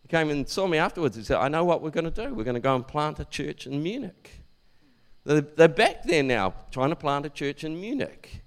He 0.00 0.08
came 0.08 0.30
and 0.30 0.48
saw 0.48 0.66
me 0.66 0.78
afterwards. 0.78 1.16
He 1.16 1.22
said, 1.22 1.36
I 1.36 1.48
know 1.48 1.64
what 1.64 1.82
we're 1.82 1.90
going 1.90 2.10
to 2.10 2.26
do. 2.26 2.34
We're 2.34 2.44
going 2.44 2.54
to 2.54 2.60
go 2.60 2.74
and 2.74 2.86
plant 2.86 3.20
a 3.20 3.26
church 3.26 3.66
in 3.66 3.82
Munich. 3.82 4.40
They're 5.24 5.68
back 5.68 6.04
there 6.04 6.22
now 6.22 6.54
trying 6.70 6.90
to 6.90 6.96
plant 6.96 7.26
a 7.26 7.30
church 7.30 7.62
in 7.62 7.78
Munich. 7.78 8.42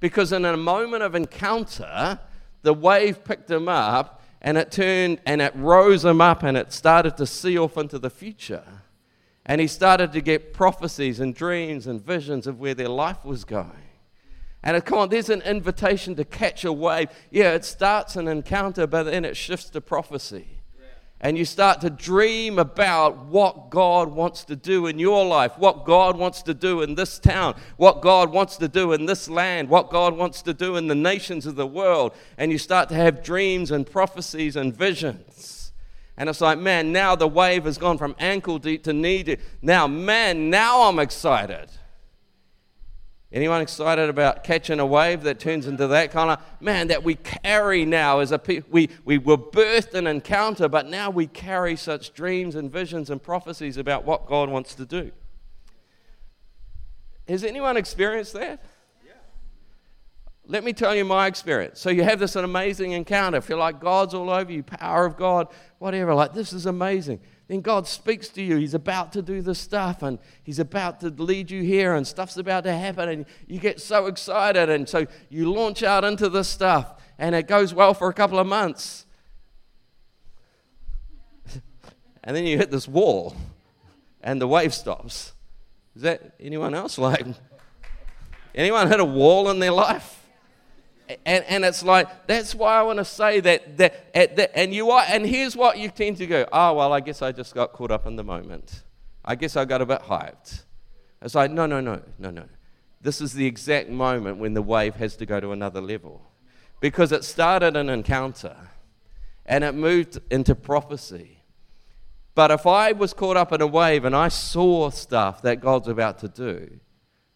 Because 0.00 0.32
in 0.32 0.44
a 0.44 0.56
moment 0.56 1.02
of 1.02 1.14
encounter, 1.14 2.18
the 2.62 2.74
wave 2.74 3.24
picked 3.24 3.50
him 3.50 3.68
up 3.68 4.22
and 4.40 4.56
it 4.56 4.70
turned 4.70 5.20
and 5.26 5.42
it 5.42 5.52
rose 5.56 6.04
him 6.04 6.20
up 6.20 6.42
and 6.42 6.56
it 6.56 6.72
started 6.72 7.16
to 7.16 7.26
see 7.26 7.58
off 7.58 7.76
into 7.76 7.98
the 7.98 8.10
future. 8.10 8.64
And 9.44 9.60
he 9.60 9.66
started 9.66 10.12
to 10.12 10.20
get 10.20 10.52
prophecies 10.52 11.20
and 11.20 11.34
dreams 11.34 11.86
and 11.86 12.04
visions 12.04 12.46
of 12.46 12.60
where 12.60 12.74
their 12.74 12.88
life 12.88 13.24
was 13.24 13.44
going. 13.44 13.72
And 14.62 14.84
come 14.84 14.98
on, 14.98 15.08
there's 15.08 15.30
an 15.30 15.42
invitation 15.42 16.14
to 16.16 16.24
catch 16.24 16.64
a 16.64 16.72
wave. 16.72 17.08
Yeah, 17.30 17.54
it 17.54 17.64
starts 17.64 18.16
an 18.16 18.28
encounter, 18.28 18.86
but 18.86 19.04
then 19.04 19.24
it 19.24 19.36
shifts 19.36 19.70
to 19.70 19.80
prophecy 19.80 20.57
and 21.20 21.36
you 21.36 21.44
start 21.44 21.80
to 21.80 21.90
dream 21.90 22.58
about 22.58 23.26
what 23.26 23.70
God 23.70 24.12
wants 24.12 24.44
to 24.44 24.56
do 24.56 24.86
in 24.86 24.98
your 24.98 25.26
life, 25.26 25.58
what 25.58 25.84
God 25.84 26.16
wants 26.16 26.42
to 26.42 26.54
do 26.54 26.82
in 26.82 26.94
this 26.94 27.18
town, 27.18 27.56
what 27.76 28.00
God 28.00 28.32
wants 28.32 28.56
to 28.58 28.68
do 28.68 28.92
in 28.92 29.06
this 29.06 29.28
land, 29.28 29.68
what 29.68 29.90
God 29.90 30.16
wants 30.16 30.42
to 30.42 30.54
do 30.54 30.76
in 30.76 30.86
the 30.86 30.94
nations 30.94 31.44
of 31.44 31.56
the 31.56 31.66
world, 31.66 32.12
and 32.36 32.52
you 32.52 32.58
start 32.58 32.88
to 32.90 32.94
have 32.94 33.24
dreams 33.24 33.70
and 33.72 33.84
prophecies 33.84 34.54
and 34.54 34.74
visions. 34.74 35.72
And 36.16 36.28
it's 36.28 36.40
like, 36.40 36.58
man, 36.58 36.92
now 36.92 37.14
the 37.14 37.28
wave 37.28 37.64
has 37.64 37.78
gone 37.78 37.98
from 37.98 38.14
ankle 38.18 38.58
deep 38.58 38.84
to 38.84 38.92
knee 38.92 39.22
deep. 39.22 39.40
Now, 39.62 39.86
man, 39.86 40.50
now 40.50 40.82
I'm 40.82 40.98
excited. 40.98 41.68
Anyone 43.30 43.60
excited 43.60 44.08
about 44.08 44.42
catching 44.42 44.80
a 44.80 44.86
wave 44.86 45.22
that 45.24 45.38
turns 45.38 45.66
into 45.66 45.86
that 45.88 46.10
kind 46.12 46.30
of 46.30 46.42
man 46.60 46.88
that 46.88 47.04
we 47.04 47.14
carry 47.14 47.84
now 47.84 48.20
as 48.20 48.32
a? 48.32 48.40
We, 48.70 48.88
we 49.04 49.18
were 49.18 49.36
birthed 49.36 49.94
in 49.94 50.06
encounter, 50.06 50.66
but 50.66 50.86
now 50.86 51.10
we 51.10 51.26
carry 51.26 51.76
such 51.76 52.14
dreams 52.14 52.54
and 52.54 52.72
visions 52.72 53.10
and 53.10 53.22
prophecies 53.22 53.76
about 53.76 54.04
what 54.04 54.26
God 54.26 54.48
wants 54.48 54.74
to 54.76 54.86
do. 54.86 55.12
Has 57.28 57.44
anyone 57.44 57.76
experienced 57.76 58.32
that? 58.32 58.64
Yeah. 59.04 59.12
Let 60.46 60.64
me 60.64 60.72
tell 60.72 60.96
you 60.96 61.04
my 61.04 61.26
experience. 61.26 61.80
So 61.80 61.90
you 61.90 62.04
have 62.04 62.18
this 62.18 62.34
amazing 62.34 62.92
encounter. 62.92 63.42
Feel 63.42 63.58
like 63.58 63.78
God's 63.78 64.14
all 64.14 64.30
over 64.30 64.50
you, 64.50 64.62
power 64.62 65.04
of 65.04 65.18
God, 65.18 65.48
whatever. 65.78 66.14
Like 66.14 66.32
this 66.32 66.54
is 66.54 66.64
amazing 66.64 67.20
then 67.48 67.62
God 67.62 67.86
speaks 67.86 68.28
to 68.30 68.42
you. 68.42 68.56
He's 68.56 68.74
about 68.74 69.12
to 69.14 69.22
do 69.22 69.40
this 69.40 69.58
stuff 69.58 70.02
and 70.02 70.18
He's 70.44 70.58
about 70.58 71.00
to 71.00 71.08
lead 71.08 71.50
you 71.50 71.62
here 71.62 71.94
and 71.94 72.06
stuff's 72.06 72.36
about 72.36 72.64
to 72.64 72.72
happen 72.72 73.08
and 73.08 73.26
you 73.46 73.58
get 73.58 73.80
so 73.80 74.06
excited. 74.06 74.68
And 74.68 74.86
so 74.86 75.06
you 75.30 75.50
launch 75.50 75.82
out 75.82 76.04
into 76.04 76.28
this 76.28 76.46
stuff 76.46 77.00
and 77.18 77.34
it 77.34 77.48
goes 77.48 77.72
well 77.72 77.94
for 77.94 78.10
a 78.10 78.14
couple 78.14 78.38
of 78.38 78.46
months. 78.46 79.06
and 82.22 82.36
then 82.36 82.44
you 82.44 82.58
hit 82.58 82.70
this 82.70 82.86
wall 82.86 83.34
and 84.22 84.40
the 84.42 84.46
wave 84.46 84.74
stops. 84.74 85.32
Is 85.96 86.02
that 86.02 86.34
anyone 86.38 86.74
else 86.74 86.98
like? 86.98 87.26
Anyone 88.54 88.88
hit 88.88 89.00
a 89.00 89.04
wall 89.06 89.48
in 89.50 89.58
their 89.58 89.72
life? 89.72 90.17
And, 91.24 91.44
and 91.44 91.64
it's 91.64 91.82
like, 91.82 92.26
that's 92.26 92.54
why 92.54 92.78
I 92.78 92.82
want 92.82 92.98
to 92.98 93.04
say 93.04 93.40
that, 93.40 93.78
that, 93.78 94.50
and 94.54 94.74
you 94.74 94.90
are, 94.90 95.04
and 95.08 95.24
here's 95.24 95.56
what 95.56 95.78
you 95.78 95.88
tend 95.88 96.18
to 96.18 96.26
go, 96.26 96.46
oh, 96.52 96.74
well, 96.74 96.92
I 96.92 97.00
guess 97.00 97.22
I 97.22 97.32
just 97.32 97.54
got 97.54 97.72
caught 97.72 97.90
up 97.90 98.06
in 98.06 98.16
the 98.16 98.24
moment. 98.24 98.82
I 99.24 99.34
guess 99.34 99.56
I 99.56 99.64
got 99.64 99.80
a 99.80 99.86
bit 99.86 100.02
hyped. 100.02 100.64
It's 101.22 101.34
like, 101.34 101.50
no, 101.50 101.66
no, 101.66 101.80
no, 101.80 102.02
no, 102.18 102.30
no. 102.30 102.44
This 103.00 103.20
is 103.20 103.32
the 103.32 103.46
exact 103.46 103.88
moment 103.88 104.38
when 104.38 104.54
the 104.54 104.62
wave 104.62 104.96
has 104.96 105.16
to 105.16 105.26
go 105.26 105.40
to 105.40 105.52
another 105.52 105.80
level. 105.80 106.22
Because 106.80 107.10
it 107.10 107.24
started 107.24 107.76
an 107.76 107.88
encounter 107.88 108.56
and 109.46 109.64
it 109.64 109.74
moved 109.74 110.18
into 110.30 110.54
prophecy. 110.54 111.42
But 112.34 112.50
if 112.50 112.66
I 112.66 112.92
was 112.92 113.14
caught 113.14 113.36
up 113.36 113.52
in 113.52 113.60
a 113.60 113.66
wave 113.66 114.04
and 114.04 114.14
I 114.14 114.28
saw 114.28 114.90
stuff 114.90 115.42
that 115.42 115.60
God's 115.60 115.88
about 115.88 116.18
to 116.18 116.28
do, 116.28 116.78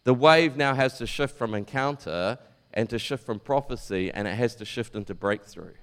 the 0.05 0.15
wave 0.15 0.57
now 0.57 0.75
has 0.75 0.99
to 0.99 1.07
shift 1.07 1.37
from 1.37 1.55
encounter 1.55 2.39
and 2.75 2.89
to 2.91 2.99
shift 2.99 3.25
from 3.25 3.39
prophecy, 3.39 4.11
and 4.13 4.27
it 4.27 4.35
has 4.35 4.55
to 4.57 4.65
shift 4.65 4.95
into 4.95 5.15
breakthrough. 5.15 5.75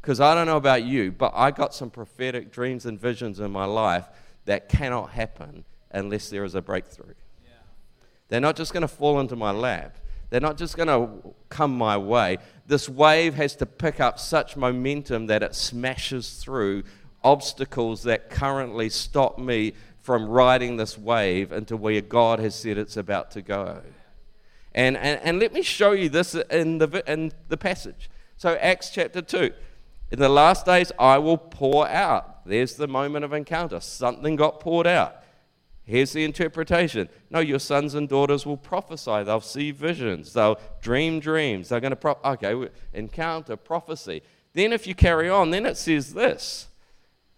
Because 0.00 0.20
I 0.20 0.34
don't 0.34 0.46
know 0.46 0.56
about 0.56 0.84
you, 0.84 1.12
but 1.12 1.32
I 1.34 1.50
got 1.50 1.74
some 1.74 1.90
prophetic 1.90 2.50
dreams 2.50 2.86
and 2.86 2.98
visions 2.98 3.38
in 3.38 3.50
my 3.50 3.66
life 3.66 4.06
that 4.46 4.68
cannot 4.68 5.10
happen 5.10 5.64
unless 5.90 6.30
there 6.30 6.44
is 6.44 6.54
a 6.54 6.62
breakthrough. 6.62 7.14
Yeah. 7.44 7.50
They're 8.28 8.40
not 8.40 8.56
just 8.56 8.72
going 8.72 8.82
to 8.82 8.88
fall 8.88 9.20
into 9.20 9.36
my 9.36 9.50
lap. 9.50 9.98
They're 10.30 10.40
not 10.40 10.56
just 10.56 10.76
going 10.76 10.88
to 10.88 11.34
come 11.48 11.76
my 11.76 11.96
way. 11.96 12.38
This 12.66 12.88
wave 12.88 13.34
has 13.34 13.56
to 13.56 13.66
pick 13.66 14.00
up 14.00 14.18
such 14.18 14.56
momentum 14.56 15.26
that 15.26 15.42
it 15.42 15.54
smashes 15.54 16.36
through 16.42 16.84
obstacles 17.22 18.04
that 18.04 18.30
currently 18.30 18.88
stop 18.88 19.38
me 19.38 19.74
from 20.00 20.26
riding 20.28 20.76
this 20.76 20.96
wave 20.96 21.52
into 21.52 21.76
where 21.76 22.00
God 22.00 22.38
has 22.38 22.54
said 22.54 22.78
it's 22.78 22.96
about 22.96 23.32
to 23.32 23.42
go. 23.42 23.82
And, 24.74 24.96
and, 24.96 25.20
and 25.22 25.38
let 25.38 25.52
me 25.52 25.62
show 25.62 25.92
you 25.92 26.08
this 26.08 26.34
in 26.34 26.78
the, 26.78 27.02
in 27.10 27.32
the 27.48 27.56
passage. 27.56 28.10
So, 28.36 28.54
Acts 28.54 28.90
chapter 28.90 29.20
2. 29.20 29.52
In 30.12 30.18
the 30.18 30.28
last 30.28 30.66
days, 30.66 30.90
I 30.98 31.18
will 31.18 31.38
pour 31.38 31.88
out. 31.88 32.44
There's 32.46 32.74
the 32.74 32.88
moment 32.88 33.24
of 33.24 33.32
encounter. 33.32 33.80
Something 33.80 34.36
got 34.36 34.60
poured 34.60 34.86
out. 34.86 35.16
Here's 35.84 36.12
the 36.12 36.24
interpretation. 36.24 37.08
No, 37.30 37.40
your 37.40 37.58
sons 37.58 37.94
and 37.94 38.08
daughters 38.08 38.46
will 38.46 38.56
prophesy. 38.56 39.24
They'll 39.24 39.40
see 39.40 39.72
visions. 39.72 40.32
They'll 40.32 40.58
dream 40.80 41.20
dreams. 41.20 41.68
They're 41.68 41.80
going 41.80 41.90
to, 41.90 41.96
pro- 41.96 42.18
okay, 42.24 42.68
encounter 42.92 43.56
prophecy. 43.56 44.22
Then, 44.52 44.72
if 44.72 44.86
you 44.86 44.94
carry 44.94 45.28
on, 45.28 45.50
then 45.50 45.66
it 45.66 45.76
says 45.76 46.14
this 46.14 46.69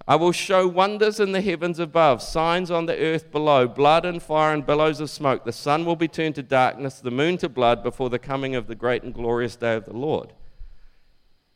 I 0.07 0.17
will 0.17 0.33
show 0.33 0.67
wonders 0.67 1.21
in 1.21 1.33
the 1.33 1.41
heavens 1.41 1.79
above, 1.79 2.23
signs 2.23 2.71
on 2.71 2.87
the 2.87 2.99
earth 2.99 3.31
below, 3.31 3.69
blood 3.69 4.05
and 4.05 4.23
fire 4.23 4.53
and 4.53 4.67
billows 4.67 5.01
of 5.01 5.11
smoke. 5.11 5.45
The 5.45 5.53
sun 5.53 5.85
will 5.85 5.97
be 5.97 6.09
turned 6.09 6.35
to 6.37 6.43
darkness, 6.43 6.99
the 7.01 7.11
moon 7.11 7.38
to 7.38 7.49
blood 7.49 7.83
before 7.83 8.11
the 8.11 8.19
coming 8.19 8.55
of 8.57 8.67
the 8.67 8.75
great 8.75 9.05
and 9.05 9.15
glorious 9.15 9.55
day 9.55 9.75
of 9.75 9.85
the 9.85 9.93
Lord. 9.93 10.33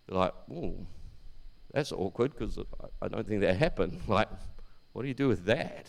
You're 0.09 0.19
like, 0.19 0.35
oh, 0.55 0.87
that's 1.73 1.91
awkward 1.91 2.33
because 2.37 2.59
I 3.03 3.09
don't 3.09 3.27
think 3.27 3.41
that 3.41 3.57
happened. 3.57 4.01
Like, 4.09 4.29
what 4.93 5.03
do 5.03 5.09
you 5.09 5.15
do 5.15 5.29
with 5.29 5.45
that? 5.47 5.89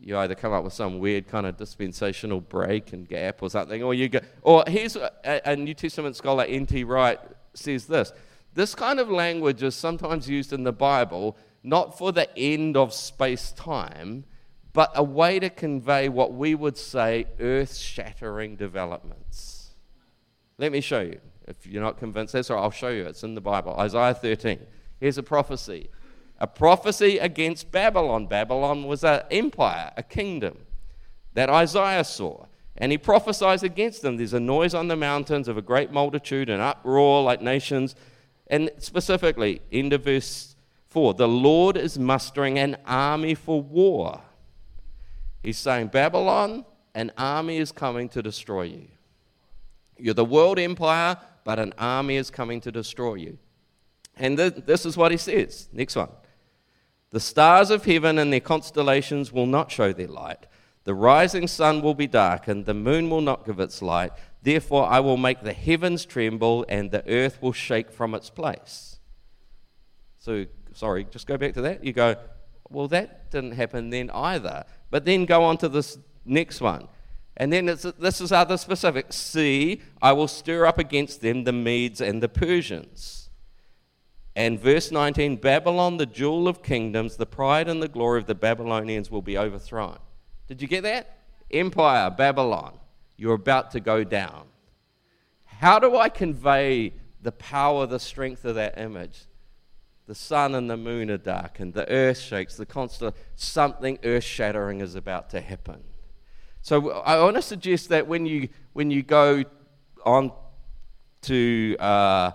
you 0.00 0.16
either 0.18 0.34
come 0.34 0.52
up 0.52 0.64
with 0.64 0.72
some 0.72 0.98
weird 0.98 1.28
kind 1.28 1.46
of 1.46 1.56
dispensational 1.56 2.40
break 2.40 2.92
and 2.92 3.08
gap 3.08 3.42
or 3.42 3.50
something, 3.50 3.82
or 3.82 3.94
you 3.94 4.08
go, 4.08 4.20
or 4.42 4.64
here's 4.66 4.96
a, 4.96 5.10
a 5.44 5.56
New 5.56 5.74
Testament 5.74 6.16
scholar, 6.16 6.44
N.T. 6.44 6.84
Wright, 6.84 7.18
says 7.54 7.86
this. 7.86 8.12
This 8.54 8.74
kind 8.74 9.00
of 9.00 9.10
language 9.10 9.62
is 9.62 9.74
sometimes 9.74 10.28
used 10.28 10.52
in 10.52 10.64
the 10.64 10.72
Bible 10.72 11.36
not 11.64 11.96
for 11.96 12.12
the 12.12 12.28
end 12.38 12.76
of 12.76 12.92
space 12.92 13.50
time, 13.52 14.24
but 14.74 14.92
a 14.94 15.02
way 15.02 15.40
to 15.40 15.48
convey 15.48 16.08
what 16.08 16.34
we 16.34 16.54
would 16.54 16.76
say 16.76 17.26
earth 17.40 17.76
shattering 17.76 18.54
developments. 18.54 19.70
Let 20.58 20.70
me 20.70 20.80
show 20.80 21.00
you. 21.00 21.20
If 21.48 21.66
you're 21.66 21.82
not 21.82 21.98
convinced, 21.98 22.34
that's 22.34 22.50
right, 22.50 22.58
I'll 22.58 22.70
show 22.70 22.88
you. 22.88 23.06
It's 23.06 23.22
in 23.22 23.34
the 23.34 23.40
Bible. 23.40 23.74
Isaiah 23.78 24.14
13. 24.14 24.60
Here's 25.00 25.18
a 25.18 25.22
prophecy 25.22 25.88
a 26.40 26.46
prophecy 26.46 27.18
against 27.18 27.70
Babylon. 27.70 28.26
Babylon 28.26 28.84
was 28.84 29.04
an 29.04 29.22
empire, 29.30 29.92
a 29.96 30.02
kingdom 30.02 30.58
that 31.34 31.48
Isaiah 31.48 32.04
saw. 32.04 32.46
And 32.76 32.90
he 32.90 32.98
prophesies 32.98 33.62
against 33.62 34.02
them. 34.02 34.16
There's 34.16 34.32
a 34.34 34.40
noise 34.40 34.74
on 34.74 34.88
the 34.88 34.96
mountains 34.96 35.46
of 35.46 35.56
a 35.56 35.62
great 35.62 35.92
multitude, 35.92 36.50
an 36.50 36.60
uproar 36.60 37.22
like 37.22 37.40
nations. 37.40 37.94
And 38.48 38.70
specifically, 38.78 39.62
into 39.70 39.96
verse 39.96 40.53
4, 40.94 41.14
the 41.14 41.26
Lord 41.26 41.76
is 41.76 41.98
mustering 41.98 42.56
an 42.56 42.76
army 42.86 43.34
for 43.34 43.60
war. 43.60 44.20
He's 45.42 45.58
saying, 45.58 45.88
Babylon, 45.88 46.64
an 46.94 47.10
army 47.18 47.58
is 47.58 47.72
coming 47.72 48.08
to 48.10 48.22
destroy 48.22 48.62
you. 48.62 48.86
You're 49.98 50.14
the 50.14 50.24
world 50.24 50.56
empire, 50.60 51.16
but 51.42 51.58
an 51.58 51.74
army 51.78 52.14
is 52.14 52.30
coming 52.30 52.60
to 52.60 52.70
destroy 52.70 53.14
you. 53.14 53.38
And 54.16 54.36
th- 54.36 54.54
this 54.66 54.86
is 54.86 54.96
what 54.96 55.10
he 55.10 55.16
says. 55.16 55.68
Next 55.72 55.96
one. 55.96 56.10
The 57.10 57.18
stars 57.18 57.70
of 57.70 57.84
heaven 57.84 58.16
and 58.16 58.32
their 58.32 58.38
constellations 58.38 59.32
will 59.32 59.46
not 59.46 59.72
show 59.72 59.92
their 59.92 60.06
light. 60.06 60.46
The 60.84 60.94
rising 60.94 61.48
sun 61.48 61.82
will 61.82 61.94
be 61.94 62.06
darkened, 62.06 62.66
the 62.66 62.74
moon 62.74 63.10
will 63.10 63.20
not 63.20 63.44
give 63.44 63.58
its 63.58 63.82
light. 63.82 64.12
Therefore, 64.42 64.86
I 64.86 65.00
will 65.00 65.16
make 65.16 65.42
the 65.42 65.54
heavens 65.54 66.04
tremble, 66.04 66.64
and 66.68 66.92
the 66.92 67.04
earth 67.08 67.42
will 67.42 67.52
shake 67.52 67.90
from 67.90 68.14
its 68.14 68.30
place. 68.30 69.00
So, 70.18 70.46
sorry, 70.74 71.06
just 71.10 71.26
go 71.26 71.36
back 71.36 71.54
to 71.54 71.62
that. 71.62 71.84
You 71.84 71.92
go, 71.92 72.16
well, 72.68 72.88
that 72.88 73.30
didn't 73.30 73.52
happen 73.52 73.90
then 73.90 74.10
either. 74.10 74.64
But 74.90 75.04
then 75.04 75.24
go 75.24 75.42
on 75.44 75.56
to 75.58 75.68
this 75.68 75.98
next 76.24 76.60
one. 76.60 76.88
And 77.36 77.52
then 77.52 77.66
this 77.66 78.20
is 78.20 78.30
other 78.30 78.56
specific. 78.56 79.12
See, 79.12 79.82
I 80.00 80.12
will 80.12 80.28
stir 80.28 80.66
up 80.66 80.78
against 80.78 81.20
them 81.20 81.44
the 81.44 81.52
Medes 81.52 82.00
and 82.00 82.22
the 82.22 82.28
Persians. 82.28 83.28
And 84.36 84.58
verse 84.58 84.90
19 84.90 85.36
Babylon, 85.36 85.96
the 85.96 86.06
jewel 86.06 86.48
of 86.48 86.62
kingdoms, 86.62 87.16
the 87.16 87.26
pride 87.26 87.68
and 87.68 87.82
the 87.82 87.88
glory 87.88 88.20
of 88.20 88.26
the 88.26 88.34
Babylonians 88.34 89.10
will 89.10 89.22
be 89.22 89.38
overthrown. 89.38 89.98
Did 90.46 90.60
you 90.60 90.68
get 90.68 90.82
that? 90.82 91.18
Empire, 91.50 92.10
Babylon, 92.10 92.78
you're 93.16 93.34
about 93.34 93.70
to 93.72 93.80
go 93.80 94.04
down. 94.04 94.46
How 95.44 95.78
do 95.78 95.96
I 95.96 96.08
convey 96.08 96.94
the 97.22 97.32
power, 97.32 97.86
the 97.86 98.00
strength 98.00 98.44
of 98.44 98.56
that 98.56 98.78
image? 98.78 99.22
The 100.06 100.14
sun 100.14 100.54
and 100.54 100.68
the 100.68 100.76
moon 100.76 101.10
are 101.10 101.16
darkened, 101.16 101.72
the 101.72 101.88
earth 101.90 102.18
shakes, 102.18 102.56
the 102.56 102.66
constant, 102.66 103.14
something 103.36 103.98
earth 104.04 104.24
shattering 104.24 104.80
is 104.80 104.94
about 104.94 105.30
to 105.30 105.40
happen. 105.40 105.82
So 106.60 106.90
I 106.90 107.22
want 107.22 107.36
to 107.36 107.42
suggest 107.42 107.88
that 107.88 108.06
when 108.06 108.26
you, 108.26 108.48
when 108.74 108.90
you 108.90 109.02
go 109.02 109.44
on 110.04 110.32
to 111.22 111.76
uh, 111.78 112.32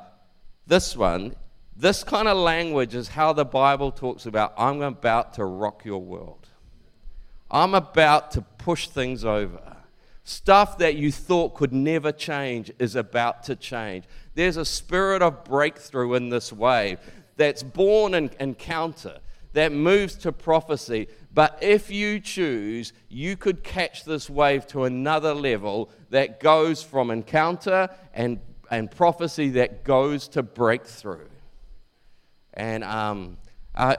this 0.65 0.95
one, 0.97 1.35
this 1.75 2.03
kind 2.03 2.27
of 2.27 2.37
language 2.37 2.95
is 2.95 3.09
how 3.09 3.33
the 3.33 3.45
Bible 3.45 3.91
talks 3.91 4.25
about 4.25 4.53
I'm 4.57 4.81
about 4.81 5.35
to 5.35 5.45
rock 5.45 5.85
your 5.85 6.01
world. 6.01 6.47
I'm 7.51 7.73
about 7.73 8.31
to 8.31 8.41
push 8.41 8.87
things 8.87 9.23
over. 9.23 9.77
Stuff 10.23 10.77
that 10.79 10.95
you 10.95 11.11
thought 11.11 11.55
could 11.55 11.73
never 11.73 12.11
change 12.11 12.71
is 12.77 12.95
about 12.95 13.43
to 13.43 13.55
change. 13.55 14.05
There's 14.35 14.57
a 14.57 14.65
spirit 14.65 15.21
of 15.21 15.43
breakthrough 15.43 16.13
in 16.13 16.29
this 16.29 16.53
wave 16.53 16.99
that's 17.39 17.63
born 17.63 18.13
in 18.13 18.29
encounter, 18.41 19.17
that 19.53 19.71
moves 19.71 20.15
to 20.15 20.31
prophecy. 20.33 21.07
But 21.33 21.57
if 21.61 21.89
you 21.89 22.19
choose, 22.19 22.91
you 23.07 23.37
could 23.37 23.63
catch 23.63 24.03
this 24.03 24.29
wave 24.29 24.67
to 24.67 24.83
another 24.83 25.33
level 25.33 25.89
that 26.09 26.41
goes 26.41 26.83
from 26.83 27.09
encounter 27.09 27.89
and, 28.13 28.41
and 28.69 28.91
prophecy 28.91 29.51
that 29.51 29.85
goes 29.85 30.27
to 30.29 30.43
breakthrough. 30.43 31.29
And 32.53 32.83
um, 32.83 33.37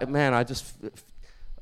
man, 0.06 0.34
I 0.34 0.44
just, 0.44 0.76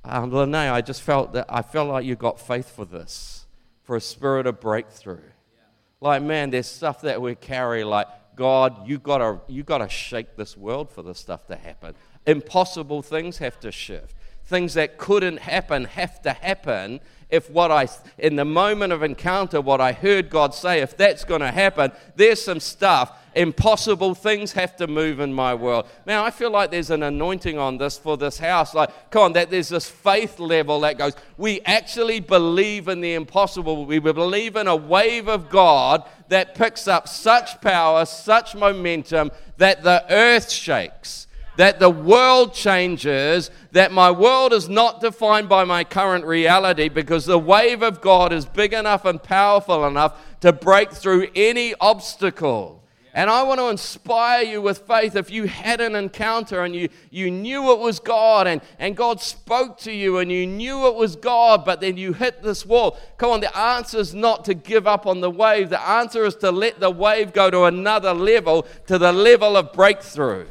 um, 0.05 0.33
Lene, 0.33 0.57
I 0.57 0.81
just 0.81 1.03
felt 1.03 1.33
that 1.35 1.47
I 1.49 1.63
felt 1.63 1.89
like 1.91 2.05
you 2.05 2.17
got 2.17 2.41
faith 2.41 2.75
for 2.75 2.85
this, 2.85 3.47
for 3.85 3.95
a 3.95 4.01
spirit 4.01 4.49
of 4.49 4.59
breakthrough. 4.59 5.21
Yeah. 5.21 5.61
Like, 6.01 6.23
man, 6.23 6.51
there's 6.51 6.67
stuff 6.67 7.03
that 7.03 7.23
we 7.23 7.37
carry. 7.37 7.85
Like, 7.85 8.09
God, 8.39 8.87
you 8.87 8.99
gotta, 8.99 9.41
you 9.49 9.65
gotta 9.65 9.89
shake 9.89 10.37
this 10.37 10.57
world 10.57 10.93
for 10.93 11.03
this 11.03 11.19
stuff 11.19 11.49
to 11.49 11.57
happen. 11.57 11.97
Impossible 12.25 13.03
things 13.03 13.39
have 13.39 13.59
to 13.59 13.73
shift. 13.73 14.15
Things 14.45 14.75
that 14.75 14.97
couldn't 14.97 15.41
happen 15.41 15.87
have 15.87 16.23
to 16.23 16.33
happen 16.33 17.01
if 17.31 17.51
what 17.51 17.73
I, 17.73 17.89
in 18.17 18.37
the 18.37 18.45
moment 18.45 18.93
of 18.93 19.03
encounter, 19.03 19.61
what 19.61 19.81
I 19.81 19.91
heard 19.91 20.31
God 20.31 20.55
say, 20.55 20.81
if 20.81 20.97
that's 20.97 21.25
going 21.25 21.41
to 21.41 21.51
happen, 21.51 21.91
there's 22.15 22.41
some 22.41 22.61
stuff. 22.61 23.18
Impossible 23.35 24.15
things 24.15 24.53
have 24.53 24.77
to 24.77 24.87
move 24.87 25.21
in 25.21 25.33
my 25.33 25.55
world. 25.55 25.87
Man, 26.07 26.19
I 26.19 26.31
feel 26.31 26.51
like 26.51 26.71
there's 26.71 26.91
an 26.91 27.03
anointing 27.03 27.59
on 27.59 27.79
this 27.79 27.99
for 27.99 28.17
this 28.17 28.39
house. 28.39 28.75
Like, 28.75 29.11
come 29.11 29.23
on, 29.23 29.33
that 29.35 29.51
there's 29.51 29.69
this 29.69 29.89
faith 29.89 30.39
level 30.39 30.81
that 30.81 30.99
goes, 30.99 31.15
we 31.37 31.61
actually 31.63 32.21
believe 32.21 32.89
in 32.89 33.01
the 33.01 33.15
impossible. 33.15 33.87
We 33.87 33.99
believe 33.99 34.57
in 34.57 34.67
a 34.67 34.77
wave 34.77 35.29
of 35.29 35.49
God 35.51 36.05
that 36.29 36.55
picks 36.55 36.89
up 36.89 37.09
such 37.09 37.61
power, 37.61 38.05
such 38.05 38.55
momentum 38.55 39.31
that 39.57 39.83
the 39.83 40.05
earth 40.11 40.51
shakes 40.51 41.29
that 41.59 41.81
the 41.81 41.91
world 41.91 42.55
changes, 42.55 43.51
that 43.73 43.91
my 43.91 44.13
world 44.13 44.53
is 44.53 44.69
not 44.69 45.01
defined 45.01 45.49
by 45.49 45.65
my 45.65 45.83
current 45.83 46.25
reality 46.25 46.89
because 46.89 47.27
the 47.27 47.39
wave 47.39 47.83
of 47.83 48.01
God 48.01 48.33
is 48.33 48.47
big 48.47 48.73
enough 48.73 49.05
and 49.05 49.21
powerful 49.21 49.85
enough 49.85 50.25
to 50.41 50.53
break 50.53 50.93
through 50.93 51.27
any 51.35 51.75
obstacle. 51.81 52.85
And 53.19 53.29
I 53.29 53.43
want 53.43 53.59
to 53.59 53.67
inspire 53.67 54.45
you 54.45 54.63
with 54.63 54.87
faith. 54.87 55.17
If 55.17 55.29
you 55.29 55.49
had 55.49 55.81
an 55.81 55.97
encounter 55.97 56.63
and 56.63 56.73
you, 56.73 56.89
you 57.11 57.33
knew 57.33 57.73
it 57.73 57.81
was 57.81 57.99
God 57.99 58.47
and, 58.47 58.61
and 58.79 58.97
God 58.97 59.21
spoke 59.21 59.77
to 59.79 59.91
you 59.91 60.19
and 60.19 60.31
you 60.31 60.47
knew 60.47 60.87
it 60.87 60.95
was 60.95 61.17
God, 61.17 61.65
but 61.65 61.81
then 61.81 61.97
you 61.97 62.13
hit 62.13 62.45
this 62.45 62.65
wall, 62.65 62.97
come 63.17 63.33
on, 63.33 63.41
the 63.41 63.59
answer 63.59 63.99
is 63.99 64.15
not 64.15 64.45
to 64.45 64.55
give 64.55 64.87
up 64.87 65.05
on 65.05 65.21
the 65.21 65.33
wave. 65.33 65.69
The 65.69 65.85
answer 65.85 66.25
is 66.27 66.37
to 66.37 66.53
let 66.53 66.79
the 66.79 66.93
wave 66.93 67.33
go 67.33 67.51
to 67.51 67.65
another 67.65 68.15
level, 68.15 68.69
to 68.87 68.99
the 68.99 69.13
level 69.13 69.57
of 69.57 69.73
breakthrough 69.73 70.47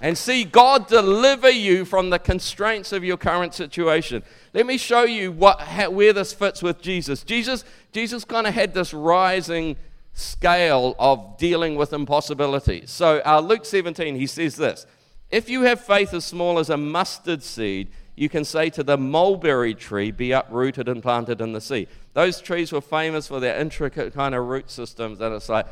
and 0.00 0.16
see 0.16 0.44
God 0.44 0.86
deliver 0.86 1.50
you 1.50 1.84
from 1.84 2.08
the 2.08 2.18
constraints 2.18 2.92
of 2.92 3.04
your 3.04 3.18
current 3.18 3.52
situation. 3.52 4.22
Let 4.54 4.64
me 4.64 4.78
show 4.78 5.02
you 5.02 5.30
what, 5.30 5.60
how, 5.60 5.90
where 5.90 6.14
this 6.14 6.32
fits 6.32 6.62
with 6.62 6.80
Jesus. 6.80 7.22
Jesus, 7.22 7.64
Jesus 7.92 8.24
kind 8.24 8.46
of 8.46 8.54
had 8.54 8.72
this 8.72 8.94
rising 8.94 9.76
scale 10.18 10.96
of 10.98 11.38
dealing 11.38 11.76
with 11.76 11.92
impossibilities. 11.92 12.90
So, 12.90 13.22
uh, 13.24 13.40
Luke 13.40 13.64
17, 13.64 14.16
he 14.16 14.26
says 14.26 14.56
this 14.56 14.84
If 15.30 15.48
you 15.48 15.62
have 15.62 15.80
faith 15.80 16.12
as 16.12 16.24
small 16.24 16.58
as 16.58 16.70
a 16.70 16.76
mustard 16.76 17.42
seed, 17.42 17.88
you 18.16 18.28
can 18.28 18.44
say 18.44 18.68
to 18.70 18.82
the 18.82 18.98
mulberry 18.98 19.74
tree, 19.74 20.10
Be 20.10 20.32
uprooted 20.32 20.88
and 20.88 21.02
planted 21.02 21.40
in 21.40 21.52
the 21.52 21.60
sea. 21.60 21.86
Those 22.14 22.40
trees 22.40 22.72
were 22.72 22.80
famous 22.80 23.28
for 23.28 23.38
their 23.38 23.60
intricate 23.60 24.12
kind 24.12 24.34
of 24.34 24.46
root 24.46 24.70
systems, 24.70 25.20
and 25.20 25.34
it's 25.34 25.48
like, 25.48 25.66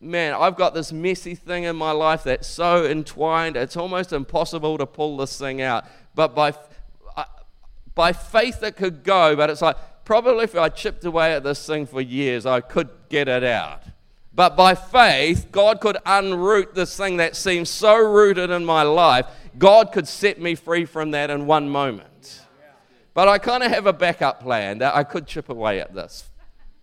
man, 0.00 0.34
I've 0.34 0.54
got 0.54 0.74
this 0.74 0.92
messy 0.92 1.34
thing 1.34 1.64
in 1.64 1.74
my 1.74 1.90
life 1.90 2.22
that's 2.22 2.46
so 2.46 2.86
entwined, 2.86 3.56
it's 3.56 3.76
almost 3.76 4.12
impossible 4.12 4.78
to 4.78 4.86
pull 4.86 5.16
this 5.16 5.36
thing 5.36 5.60
out. 5.60 5.84
But 6.14 6.36
by, 6.36 6.54
uh, 7.16 7.24
by 7.96 8.12
faith, 8.12 8.62
it 8.62 8.76
could 8.76 9.02
go, 9.02 9.34
but 9.34 9.50
it's 9.50 9.62
like, 9.62 9.76
probably 10.08 10.44
if 10.44 10.56
I 10.56 10.70
chipped 10.70 11.04
away 11.04 11.34
at 11.34 11.44
this 11.44 11.66
thing 11.66 11.84
for 11.84 12.00
years, 12.00 12.46
I 12.46 12.62
could 12.62 12.88
get 13.10 13.28
it 13.28 13.44
out. 13.44 13.82
But 14.32 14.56
by 14.56 14.74
faith, 14.74 15.48
God 15.52 15.82
could 15.82 15.98
unroot 16.06 16.72
this 16.72 16.96
thing 16.96 17.18
that 17.18 17.36
seems 17.36 17.68
so 17.68 17.94
rooted 17.94 18.48
in 18.48 18.64
my 18.64 18.84
life. 18.84 19.26
God 19.58 19.92
could 19.92 20.08
set 20.08 20.40
me 20.40 20.54
free 20.54 20.86
from 20.86 21.10
that 21.10 21.28
in 21.28 21.44
one 21.44 21.68
moment. 21.68 22.40
But 23.12 23.28
I 23.28 23.36
kind 23.36 23.62
of 23.62 23.70
have 23.70 23.84
a 23.84 23.92
backup 23.92 24.40
plan 24.40 24.78
that 24.78 24.96
I 24.96 25.04
could 25.04 25.26
chip 25.26 25.50
away 25.50 25.78
at 25.78 25.92
this 25.92 26.24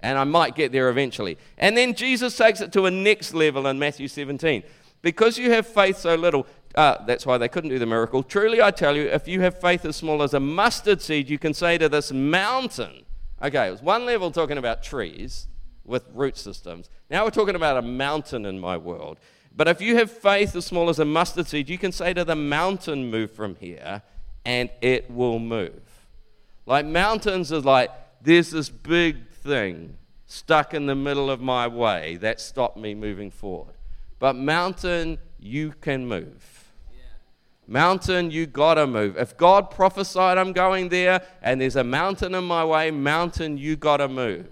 and 0.01 0.19
I 0.19 0.23
might 0.23 0.53
get 0.53 0.71
there 0.71 0.89
eventually. 0.89 1.39
And 1.57 1.75
then 1.75 1.95
Jesus 1.95 2.37
takes 2.37 2.61
it 2.61 2.71
to 2.73 2.85
a 2.85 2.91
next 2.91 3.33
level 3.33 3.65
in 3.65 3.79
Matthew 3.79 4.07
17. 4.07 4.61
Because 5.01 5.39
you 5.39 5.49
have 5.49 5.65
faith 5.65 5.97
so 5.97 6.13
little, 6.13 6.45
uh, 6.75 7.03
that's 7.05 7.25
why 7.25 7.39
they 7.39 7.47
couldn't 7.47 7.71
do 7.71 7.79
the 7.79 7.87
miracle. 7.87 8.21
Truly, 8.21 8.61
I 8.61 8.69
tell 8.69 8.95
you, 8.95 9.07
if 9.07 9.27
you 9.27 9.41
have 9.41 9.59
faith 9.59 9.83
as 9.83 9.95
small 9.95 10.21
as 10.21 10.35
a 10.35 10.39
mustard 10.39 11.01
seed, 11.01 11.27
you 11.27 11.39
can 11.39 11.55
say 11.55 11.79
to 11.79 11.89
this 11.89 12.11
mountain, 12.11 13.04
okay, 13.45 13.67
it 13.67 13.71
was 13.71 13.81
one 13.81 14.05
level 14.05 14.31
talking 14.31 14.57
about 14.57 14.83
trees 14.83 15.47
with 15.83 16.07
root 16.13 16.37
systems. 16.37 16.89
Now 17.09 17.23
we're 17.23 17.31
talking 17.31 17.55
about 17.55 17.77
a 17.77 17.81
mountain 17.81 18.45
in 18.45 18.59
my 18.59 18.77
world. 18.77 19.19
But 19.55 19.67
if 19.67 19.79
you 19.79 19.95
have 19.95 20.11
faith 20.11 20.55
as 20.55 20.65
small 20.65 20.89
as 20.89 20.99
a 20.99 21.05
mustard 21.05 21.47
seed, 21.47 21.69
you 21.69 21.77
can 21.77 21.91
say 21.91 22.13
to 22.13 22.25
the 22.25 22.35
mountain, 22.35 23.09
move 23.09 23.31
from 23.31 23.55
here, 23.55 24.01
and 24.43 24.69
it 24.81 25.09
will 25.09 25.39
move. 25.39 25.81
Like 26.65 26.85
mountains 26.85 27.53
are 27.53 27.61
like, 27.61 27.89
there's 28.21 28.49
this 28.49 28.69
big 28.69 29.29
thing 29.29 29.97
stuck 30.25 30.73
in 30.73 30.87
the 30.87 30.95
middle 30.95 31.29
of 31.29 31.39
my 31.39 31.67
way 31.67 32.17
that 32.17 32.41
stopped 32.41 32.77
me 32.77 32.95
moving 32.95 33.31
forward. 33.31 33.75
But 34.19 34.35
mountain, 34.35 35.19
you 35.39 35.73
can 35.79 36.07
move. 36.07 36.54
Mountain, 37.67 38.29
you 38.29 38.45
gotta 38.45 38.85
move. 38.85 39.17
If 39.17 39.35
God 39.37 39.71
prophesied 39.71 40.37
I'm 40.37 40.53
going 40.53 40.89
there 40.89 41.21
and 41.41 41.59
there's 41.59 41.75
a 41.75 41.83
mountain 41.83 42.35
in 42.35 42.43
my 42.43 42.63
way, 42.63 42.91
mountain, 42.91 43.57
you 43.57 43.75
gotta 43.75 44.07
move. 44.07 44.47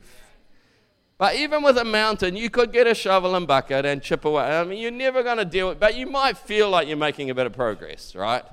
But 1.20 1.36
even 1.36 1.61
with 1.61 1.78
a 1.78 1.86
mountain, 1.86 2.36
you 2.36 2.49
could 2.49 2.74
get 2.74 2.88
a 2.88 2.95
shovel 2.95 3.36
and 3.36 3.47
bucket 3.47 3.86
and 3.86 4.01
chip 4.01 4.26
away. 4.26 4.43
I 4.43 4.64
mean, 4.64 4.80
you're 4.82 4.91
never 4.91 5.22
gonna 5.22 5.45
deal 5.45 5.70
with 5.70 5.80
but 5.80 5.95
you 5.95 6.07
might 6.07 6.38
feel 6.38 6.70
like 6.70 6.88
you're 6.88 6.97
making 6.97 7.30
a 7.30 7.36
bit 7.36 7.45
of 7.45 7.53
progress, 7.53 8.16
right? 8.16 8.43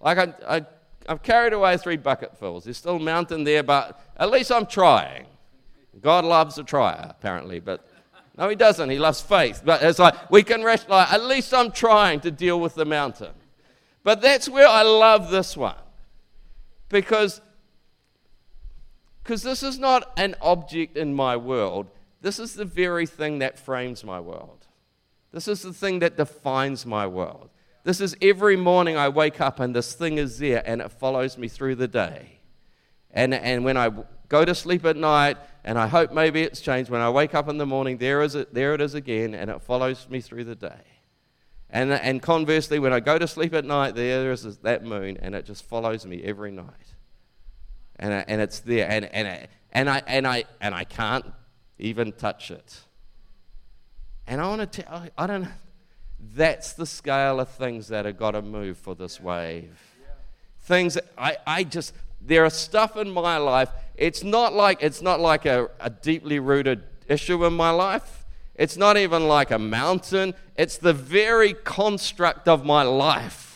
Like 0.00 0.18
I, 0.18 0.56
I, 0.56 0.66
I've 1.06 1.22
carried 1.22 1.52
away 1.52 1.76
three 1.76 1.96
bucketfuls. 1.96 2.64
There's 2.64 2.78
still 2.78 2.96
a 2.96 3.00
mountain 3.00 3.44
there, 3.44 3.62
but 3.62 4.00
at 4.16 4.30
least 4.30 4.50
I'm 4.50 4.66
trying. 4.66 5.26
God 6.00 6.24
loves 6.24 6.56
a 6.58 6.64
trier, 6.64 7.08
apparently, 7.10 7.60
but 7.60 7.86
no, 8.38 8.48
he 8.48 8.54
doesn't. 8.54 8.88
He 8.88 8.98
loves 8.98 9.20
faith. 9.20 9.62
But 9.64 9.82
it's 9.82 9.98
like 9.98 10.30
we 10.30 10.42
can 10.42 10.62
rest 10.62 10.88
like 10.88 11.12
at 11.12 11.24
least 11.24 11.52
I'm 11.52 11.72
trying 11.72 12.20
to 12.20 12.30
deal 12.30 12.60
with 12.60 12.74
the 12.74 12.84
mountain. 12.84 13.32
But 14.08 14.22
that's 14.22 14.48
where 14.48 14.66
I 14.66 14.84
love 14.84 15.30
this 15.30 15.54
one. 15.54 15.76
Because 16.88 17.42
because 19.22 19.42
this 19.42 19.62
is 19.62 19.78
not 19.78 20.10
an 20.16 20.34
object 20.40 20.96
in 20.96 21.12
my 21.12 21.36
world. 21.36 21.88
This 22.22 22.38
is 22.38 22.54
the 22.54 22.64
very 22.64 23.04
thing 23.04 23.40
that 23.40 23.58
frames 23.58 24.02
my 24.02 24.18
world. 24.18 24.66
This 25.30 25.46
is 25.46 25.60
the 25.60 25.74
thing 25.74 25.98
that 25.98 26.16
defines 26.16 26.86
my 26.86 27.06
world. 27.06 27.50
This 27.84 28.00
is 28.00 28.16
every 28.22 28.56
morning 28.56 28.96
I 28.96 29.10
wake 29.10 29.42
up 29.42 29.60
and 29.60 29.76
this 29.76 29.92
thing 29.92 30.16
is 30.16 30.38
there 30.38 30.62
and 30.64 30.80
it 30.80 30.90
follows 30.90 31.36
me 31.36 31.46
through 31.46 31.74
the 31.74 31.86
day. 31.86 32.40
And, 33.10 33.34
and 33.34 33.62
when 33.62 33.76
I 33.76 33.90
go 34.30 34.42
to 34.42 34.54
sleep 34.54 34.86
at 34.86 34.96
night 34.96 35.36
and 35.64 35.78
I 35.78 35.86
hope 35.86 36.14
maybe 36.14 36.40
it's 36.40 36.62
changed, 36.62 36.90
when 36.90 37.02
I 37.02 37.10
wake 37.10 37.34
up 37.34 37.46
in 37.50 37.58
the 37.58 37.66
morning, 37.66 37.98
there, 37.98 38.22
is 38.22 38.34
it, 38.34 38.54
there 38.54 38.72
it 38.72 38.80
is 38.80 38.94
again 38.94 39.34
and 39.34 39.50
it 39.50 39.60
follows 39.60 40.08
me 40.08 40.20
through 40.22 40.44
the 40.44 40.56
day. 40.56 40.97
And, 41.70 41.92
and 41.92 42.22
conversely, 42.22 42.78
when 42.78 42.92
I 42.92 43.00
go 43.00 43.18
to 43.18 43.28
sleep 43.28 43.52
at 43.52 43.64
night, 43.64 43.94
there 43.94 44.32
is 44.32 44.42
that 44.58 44.84
moon, 44.84 45.18
and 45.20 45.34
it 45.34 45.44
just 45.44 45.64
follows 45.64 46.06
me 46.06 46.22
every 46.22 46.50
night. 46.50 46.94
And, 47.96 48.14
I, 48.14 48.24
and 48.26 48.40
it's 48.40 48.60
there, 48.60 48.88
and, 48.90 49.04
and, 49.06 49.28
I, 49.28 49.48
and, 49.72 49.90
I, 49.90 50.02
and, 50.06 50.26
I, 50.26 50.44
and 50.60 50.74
I 50.74 50.84
can't 50.84 51.26
even 51.78 52.12
touch 52.12 52.50
it. 52.50 52.80
And 54.26 54.40
I 54.40 54.48
want 54.48 54.72
to 54.72 54.82
tell 54.82 55.06
I 55.16 55.26
don't 55.26 55.42
know, 55.42 55.48
that's 56.34 56.72
the 56.72 56.86
scale 56.86 57.38
of 57.40 57.48
things 57.48 57.88
that 57.88 58.04
have 58.04 58.18
got 58.18 58.32
to 58.32 58.42
move 58.42 58.78
for 58.78 58.94
this 58.94 59.20
wave. 59.20 59.78
Things 60.60 60.98
I, 61.16 61.36
I 61.46 61.64
just, 61.64 61.94
there 62.20 62.44
are 62.44 62.50
stuff 62.50 62.96
in 62.96 63.10
my 63.10 63.36
life, 63.36 63.70
it's 63.94 64.22
not 64.22 64.52
like, 64.54 64.82
it's 64.82 65.02
not 65.02 65.20
like 65.20 65.46
a, 65.46 65.68
a 65.80 65.90
deeply 65.90 66.38
rooted 66.38 66.82
issue 67.08 67.44
in 67.44 67.54
my 67.54 67.70
life 67.70 68.17
it's 68.58 68.76
not 68.76 68.98
even 68.98 69.26
like 69.26 69.50
a 69.50 69.58
mountain, 69.58 70.34
it's 70.56 70.76
the 70.76 70.92
very 70.92 71.54
construct 71.54 72.48
of 72.48 72.66
my 72.66 72.82
life. 72.82 73.48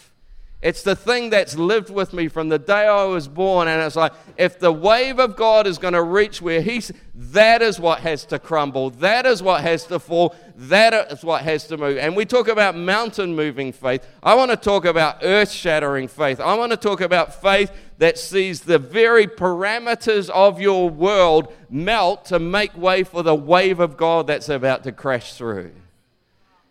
It's 0.63 0.85
the 0.85 0.95
thing 0.95 1.31
that's 1.31 1.57
lived 1.57 1.91
with 1.91 2.13
me 2.13 2.29
from 2.29 2.49
the 2.49 2.59
day 2.59 2.87
I 2.87 3.03
was 3.07 3.27
born. 3.27 3.67
And 3.67 3.83
it's 3.83 3.97
like, 3.97 4.13
if 4.37 4.61
the 4.61 4.71
wave 4.71 5.19
of 5.19 5.35
God 5.35 5.67
is 5.67 5.77
going 5.77 5.95
to 5.95 6.03
reach 6.05 6.41
where 6.41 6.61
He's, 6.61 6.93
that 7.15 7.63
is 7.63 7.81
what 7.81 7.99
has 8.01 8.25
to 8.27 8.39
crumble. 8.39 8.91
That 8.91 9.27
is 9.27 9.43
what 9.43 9.63
has 9.63 9.85
to 9.87 9.99
fall. 9.99 10.37
That 10.55 11.11
is 11.11 11.25
what 11.25 11.43
has 11.43 11.67
to 11.67 11.77
move. 11.77 11.99
And 11.99 12.15
we 12.15 12.25
talk 12.25 12.47
about 12.47 12.77
mountain 12.77 13.35
moving 13.35 13.73
faith. 13.73 14.07
I 14.23 14.37
want 14.37 14.53
to 14.53 14.57
talk 14.57 14.85
about 14.85 15.19
earth 15.23 15.51
shattering 15.51 16.07
faith. 16.07 16.39
I 16.39 16.55
want 16.55 16.71
to 16.71 16.77
talk 16.77 17.01
about 17.01 17.43
faith 17.43 17.73
that 18.03 18.19
sees 18.19 18.63
the 18.63 18.81
very 18.81 19.29
parameters 19.29 20.29
of 20.31 20.61
your 20.61 20.91
world 20.91 21.55
melt 21.71 22.25
to 22.25 22.37
make 22.41 22.77
way 22.77 23.05
for 23.05 23.23
the 23.23 23.33
wave 23.33 23.79
of 23.79 23.97
God 23.97 24.27
that's 24.27 24.49
about 24.49 24.83
to 24.83 24.91
crash 24.91 25.35
through. 25.35 25.71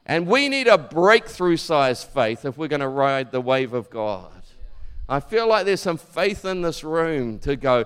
And 0.06 0.28
we 0.28 0.50
need 0.50 0.68
a 0.68 0.78
breakthrough 0.78 1.56
size 1.56 2.04
faith 2.04 2.44
if 2.44 2.58
we're 2.58 2.68
going 2.68 2.82
to 2.82 2.88
ride 2.90 3.32
the 3.32 3.40
wave 3.40 3.72
of 3.72 3.90
God. 3.90 4.42
I 5.08 5.22
feel 5.22 5.48
like 5.48 5.66
there's 5.66 5.80
some 5.80 5.96
faith 5.96 6.44
in 6.44 6.64
this 6.64 6.84
room 6.84 7.40
to 7.40 7.56
go, 7.56 7.86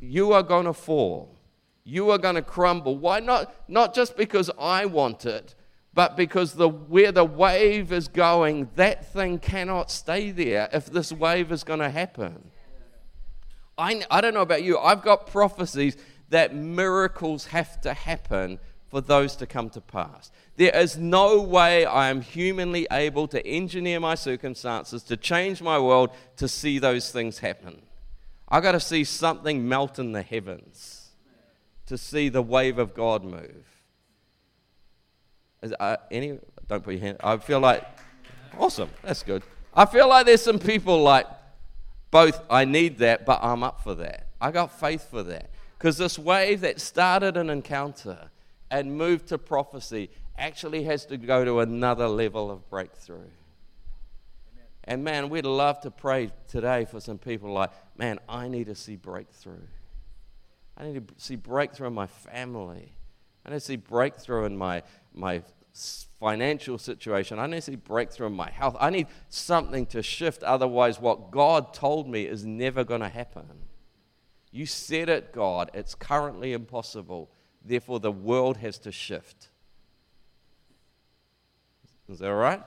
you 0.00 0.32
are 0.32 0.42
going 0.42 0.64
to 0.66 0.72
fall. 0.72 1.36
You 1.84 2.10
are 2.10 2.18
going 2.18 2.34
to 2.34 2.42
crumble. 2.42 2.98
Why 2.98 3.20
not? 3.20 3.54
Not 3.68 3.94
just 3.94 4.16
because 4.16 4.50
I 4.58 4.86
want 4.86 5.26
it, 5.26 5.54
but 5.94 6.16
because 6.16 6.54
the, 6.54 6.68
where 6.68 7.12
the 7.12 7.24
wave 7.24 7.92
is 7.92 8.08
going, 8.08 8.68
that 8.74 9.12
thing 9.12 9.38
cannot 9.38 9.92
stay 9.92 10.32
there 10.32 10.68
if 10.72 10.86
this 10.86 11.12
wave 11.12 11.52
is 11.52 11.62
going 11.62 11.78
to 11.78 11.90
happen. 11.90 12.50
I, 13.80 14.02
I 14.10 14.20
don't 14.20 14.34
know 14.34 14.42
about 14.42 14.62
you, 14.62 14.78
I've 14.78 15.02
got 15.02 15.26
prophecies 15.26 15.96
that 16.28 16.54
miracles 16.54 17.46
have 17.46 17.80
to 17.80 17.94
happen 17.94 18.58
for 18.88 19.00
those 19.00 19.36
to 19.36 19.46
come 19.46 19.70
to 19.70 19.80
pass. 19.80 20.30
There 20.56 20.76
is 20.76 20.98
no 20.98 21.40
way 21.40 21.86
I 21.86 22.10
am 22.10 22.20
humanly 22.20 22.86
able 22.90 23.26
to 23.28 23.44
engineer 23.46 24.00
my 24.00 24.16
circumstances, 24.16 25.02
to 25.04 25.16
change 25.16 25.62
my 25.62 25.78
world, 25.78 26.10
to 26.36 26.48
see 26.48 26.78
those 26.78 27.10
things 27.10 27.38
happen. 27.38 27.82
I've 28.48 28.62
got 28.62 28.72
to 28.72 28.80
see 28.80 29.04
something 29.04 29.68
melt 29.68 29.98
in 29.98 30.12
the 30.12 30.22
heavens 30.22 31.10
to 31.86 31.96
see 31.96 32.28
the 32.28 32.42
wave 32.42 32.78
of 32.78 32.94
God 32.94 33.24
move. 33.24 33.64
Is, 35.62 35.72
uh, 35.78 35.96
any, 36.10 36.38
don't 36.68 36.82
put 36.82 36.94
your 36.94 37.00
hand. 37.00 37.18
I 37.22 37.36
feel 37.36 37.60
like, 37.60 37.84
awesome, 38.58 38.90
that's 39.02 39.22
good. 39.22 39.42
I 39.74 39.86
feel 39.86 40.08
like 40.08 40.26
there's 40.26 40.42
some 40.42 40.58
people 40.58 41.02
like, 41.02 41.26
both, 42.10 42.40
I 42.50 42.64
need 42.64 42.98
that, 42.98 43.24
but 43.24 43.40
I'm 43.42 43.62
up 43.62 43.82
for 43.82 43.94
that. 43.96 44.26
I 44.40 44.50
got 44.50 44.78
faith 44.78 45.08
for 45.10 45.22
that. 45.24 45.50
Because 45.78 45.96
this 45.96 46.18
wave 46.18 46.60
that 46.62 46.80
started 46.80 47.36
an 47.36 47.50
encounter 47.50 48.30
and 48.70 48.96
moved 48.96 49.28
to 49.28 49.38
prophecy 49.38 50.10
actually 50.36 50.84
has 50.84 51.06
to 51.06 51.16
go 51.16 51.44
to 51.44 51.60
another 51.60 52.08
level 52.08 52.50
of 52.50 52.68
breakthrough. 52.68 53.28
And 54.84 55.04
man, 55.04 55.28
we'd 55.28 55.46
love 55.46 55.80
to 55.82 55.90
pray 55.90 56.32
today 56.48 56.84
for 56.84 57.00
some 57.00 57.18
people 57.18 57.52
like, 57.52 57.70
man, 57.96 58.18
I 58.28 58.48
need 58.48 58.66
to 58.66 58.74
see 58.74 58.96
breakthrough. 58.96 59.62
I 60.76 60.84
need 60.84 61.06
to 61.08 61.14
see 61.18 61.36
breakthrough 61.36 61.88
in 61.88 61.94
my 61.94 62.06
family. 62.06 62.92
I 63.44 63.50
need 63.50 63.56
to 63.56 63.60
see 63.60 63.76
breakthrough 63.76 64.46
in 64.46 64.56
my, 64.56 64.82
my 65.14 65.42
financial 66.20 66.76
situation. 66.78 67.38
I 67.38 67.46
need 67.46 67.56
to 67.56 67.62
see 67.62 67.76
breakthrough 67.76 68.26
in 68.26 68.34
my 68.34 68.50
health. 68.50 68.76
I 68.78 68.90
need 68.90 69.06
something 69.30 69.86
to 69.86 70.02
shift. 70.02 70.42
Otherwise, 70.42 71.00
what 71.00 71.30
God 71.30 71.72
told 71.72 72.06
me 72.06 72.24
is 72.24 72.44
never 72.44 72.84
going 72.84 73.00
to 73.00 73.08
happen. 73.08 73.48
You 74.52 74.66
said 74.66 75.08
it, 75.08 75.32
God. 75.32 75.70
It's 75.72 75.94
currently 75.94 76.52
impossible. 76.52 77.30
Therefore, 77.64 78.00
the 78.00 78.12
world 78.12 78.58
has 78.58 78.78
to 78.80 78.92
shift. 78.92 79.48
Is 82.08 82.18
that 82.18 82.28
all 82.28 82.34
right? 82.34 82.62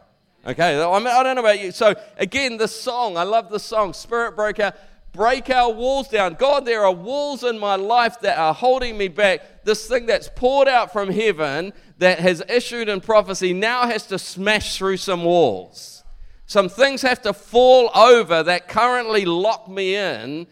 Okay, 0.45 0.75
I, 0.81 1.23
don't 1.23 1.35
know 1.35 1.41
about 1.41 1.61
you. 1.61 1.71
So, 1.71 1.95
again, 2.17 2.57
the 2.57 2.67
song, 2.67 3.17
I 3.17 3.23
love 3.23 3.49
the 3.49 3.59
song. 3.59 3.93
Spirit 3.93 4.37
out, 4.59 4.75
break 5.13 5.49
our 5.49 5.71
walls 5.71 6.09
down. 6.09 6.33
God, 6.33 6.65
there 6.65 6.83
are 6.83 6.91
walls 6.91 7.43
in 7.43 7.57
my 7.59 7.75
life 7.75 8.19
that 8.21 8.37
are 8.37 8.53
holding 8.53 8.97
me 8.97 9.07
back. 9.07 9.63
This 9.63 9.87
thing 9.87 10.07
that's 10.07 10.29
poured 10.35 10.67
out 10.67 10.91
from 10.91 11.09
heaven 11.09 11.71
that 11.99 12.19
has 12.19 12.43
issued 12.49 12.89
in 12.89 12.99
prophecy 12.99 13.53
now 13.53 13.85
has 13.85 14.07
to 14.07 14.19
smash 14.19 14.77
through 14.77 14.97
some 14.97 15.23
walls. 15.23 16.03
Some 16.45 16.67
things 16.67 17.01
have 17.03 17.21
to 17.21 17.33
fall 17.33 17.89
over 17.95 18.43
that 18.43 18.67
currently 18.67 19.23
lock 19.23 19.69
me 19.69 19.95
in. 19.95 20.47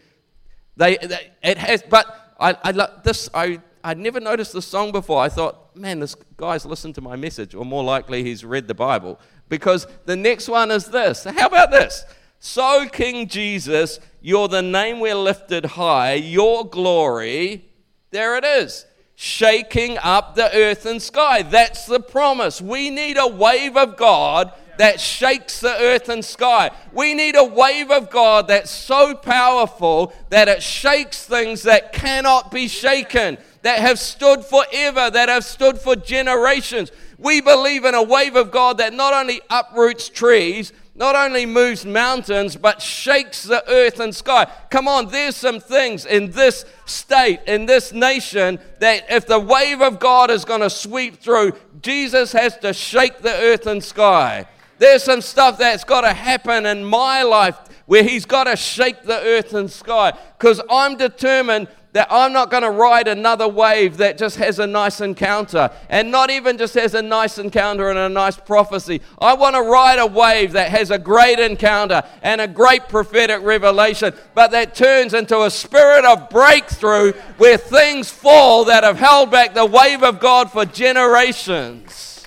They, 0.76 0.96
they 0.96 1.30
it 1.42 1.58
has, 1.58 1.82
but 1.82 2.34
I, 2.40 2.56
I 2.64 2.72
this 3.04 3.28
I 3.34 3.60
I'd 3.84 3.98
never 3.98 4.20
noticed 4.20 4.52
this 4.52 4.66
song 4.66 4.92
before. 4.92 5.20
I 5.20 5.28
thought, 5.28 5.76
man, 5.76 6.00
this 6.00 6.14
guy's 6.36 6.64
listened 6.64 6.94
to 6.94 7.00
my 7.00 7.16
message, 7.16 7.54
or 7.54 7.64
more 7.64 7.82
likely, 7.82 8.22
he's 8.22 8.44
read 8.44 8.68
the 8.68 8.74
Bible. 8.74 9.20
Because 9.48 9.86
the 10.06 10.16
next 10.16 10.48
one 10.48 10.70
is 10.70 10.86
this. 10.86 11.24
How 11.24 11.46
about 11.46 11.70
this? 11.70 12.04
So, 12.44 12.88
King 12.88 13.28
Jesus, 13.28 14.00
you're 14.20 14.48
the 14.48 14.62
name 14.62 14.98
we're 14.98 15.14
lifted 15.14 15.64
high, 15.64 16.14
your 16.14 16.68
glory, 16.68 17.70
there 18.10 18.36
it 18.36 18.42
is, 18.42 18.84
shaking 19.14 19.96
up 19.98 20.34
the 20.34 20.52
earth 20.52 20.84
and 20.84 21.00
sky. 21.00 21.42
That's 21.42 21.86
the 21.86 22.00
promise. 22.00 22.60
We 22.60 22.90
need 22.90 23.16
a 23.16 23.28
wave 23.28 23.76
of 23.76 23.96
God 23.96 24.52
that 24.76 25.00
shakes 25.00 25.60
the 25.60 25.72
earth 25.78 26.08
and 26.08 26.24
sky. 26.24 26.72
We 26.92 27.14
need 27.14 27.36
a 27.36 27.44
wave 27.44 27.92
of 27.92 28.10
God 28.10 28.48
that's 28.48 28.72
so 28.72 29.14
powerful 29.14 30.12
that 30.30 30.48
it 30.48 30.64
shakes 30.64 31.24
things 31.24 31.62
that 31.62 31.92
cannot 31.92 32.50
be 32.50 32.66
shaken 32.66 33.38
that 33.62 33.78
have 33.78 34.00
stood 34.00 34.44
forever, 34.44 35.10
that 35.10 35.28
have 35.28 35.44
stood 35.44 35.78
for 35.78 35.94
generations. 35.94 36.90
We 37.18 37.40
believe 37.40 37.84
in 37.84 37.94
a 37.94 38.02
wave 38.02 38.34
of 38.34 38.50
God 38.50 38.78
that 38.78 38.92
not 38.92 39.14
only 39.14 39.40
uproots 39.48 40.08
trees, 40.08 40.72
not 40.94 41.16
only 41.16 41.46
moves 41.46 41.86
mountains, 41.86 42.54
but 42.54 42.82
shakes 42.82 43.44
the 43.44 43.66
earth 43.70 43.98
and 43.98 44.14
sky. 44.14 44.46
Come 44.70 44.86
on, 44.86 45.08
there's 45.08 45.36
some 45.36 45.58
things 45.58 46.04
in 46.04 46.30
this 46.32 46.66
state, 46.84 47.40
in 47.46 47.64
this 47.64 47.92
nation, 47.92 48.58
that 48.80 49.06
if 49.10 49.26
the 49.26 49.40
wave 49.40 49.80
of 49.80 49.98
God 49.98 50.30
is 50.30 50.44
going 50.44 50.60
to 50.60 50.68
sweep 50.68 51.16
through, 51.16 51.52
Jesus 51.80 52.32
has 52.32 52.58
to 52.58 52.74
shake 52.74 53.18
the 53.20 53.32
earth 53.32 53.66
and 53.66 53.82
sky. 53.82 54.46
There's 54.78 55.02
some 55.02 55.22
stuff 55.22 55.58
that's 55.58 55.84
got 55.84 56.02
to 56.02 56.12
happen 56.12 56.66
in 56.66 56.84
my 56.84 57.22
life 57.22 57.56
where 57.86 58.02
He's 58.02 58.26
got 58.26 58.44
to 58.44 58.56
shake 58.56 59.02
the 59.04 59.20
earth 59.20 59.54
and 59.54 59.70
sky 59.70 60.12
because 60.36 60.60
I'm 60.68 60.96
determined 60.96 61.68
that 61.92 62.08
I'm 62.10 62.32
not 62.32 62.50
going 62.50 62.62
to 62.62 62.70
ride 62.70 63.06
another 63.06 63.46
wave 63.46 63.98
that 63.98 64.16
just 64.16 64.36
has 64.36 64.58
a 64.58 64.66
nice 64.66 65.00
encounter 65.00 65.70
and 65.90 66.10
not 66.10 66.30
even 66.30 66.56
just 66.56 66.74
has 66.74 66.94
a 66.94 67.02
nice 67.02 67.36
encounter 67.38 67.90
and 67.90 67.98
a 67.98 68.08
nice 68.08 68.36
prophecy. 68.36 69.02
I 69.18 69.34
want 69.34 69.56
to 69.56 69.62
ride 69.62 69.98
a 69.98 70.06
wave 70.06 70.52
that 70.52 70.70
has 70.70 70.90
a 70.90 70.98
great 70.98 71.38
encounter 71.38 72.02
and 72.22 72.40
a 72.40 72.48
great 72.48 72.88
prophetic 72.88 73.42
revelation, 73.42 74.14
but 74.34 74.52
that 74.52 74.74
turns 74.74 75.12
into 75.12 75.42
a 75.42 75.50
spirit 75.50 76.06
of 76.06 76.30
breakthrough 76.30 77.12
where 77.36 77.58
things 77.58 78.10
fall 78.10 78.64
that 78.64 78.84
have 78.84 78.98
held 78.98 79.30
back 79.30 79.52
the 79.52 79.66
wave 79.66 80.02
of 80.02 80.18
God 80.18 80.50
for 80.50 80.64
generations. 80.64 82.26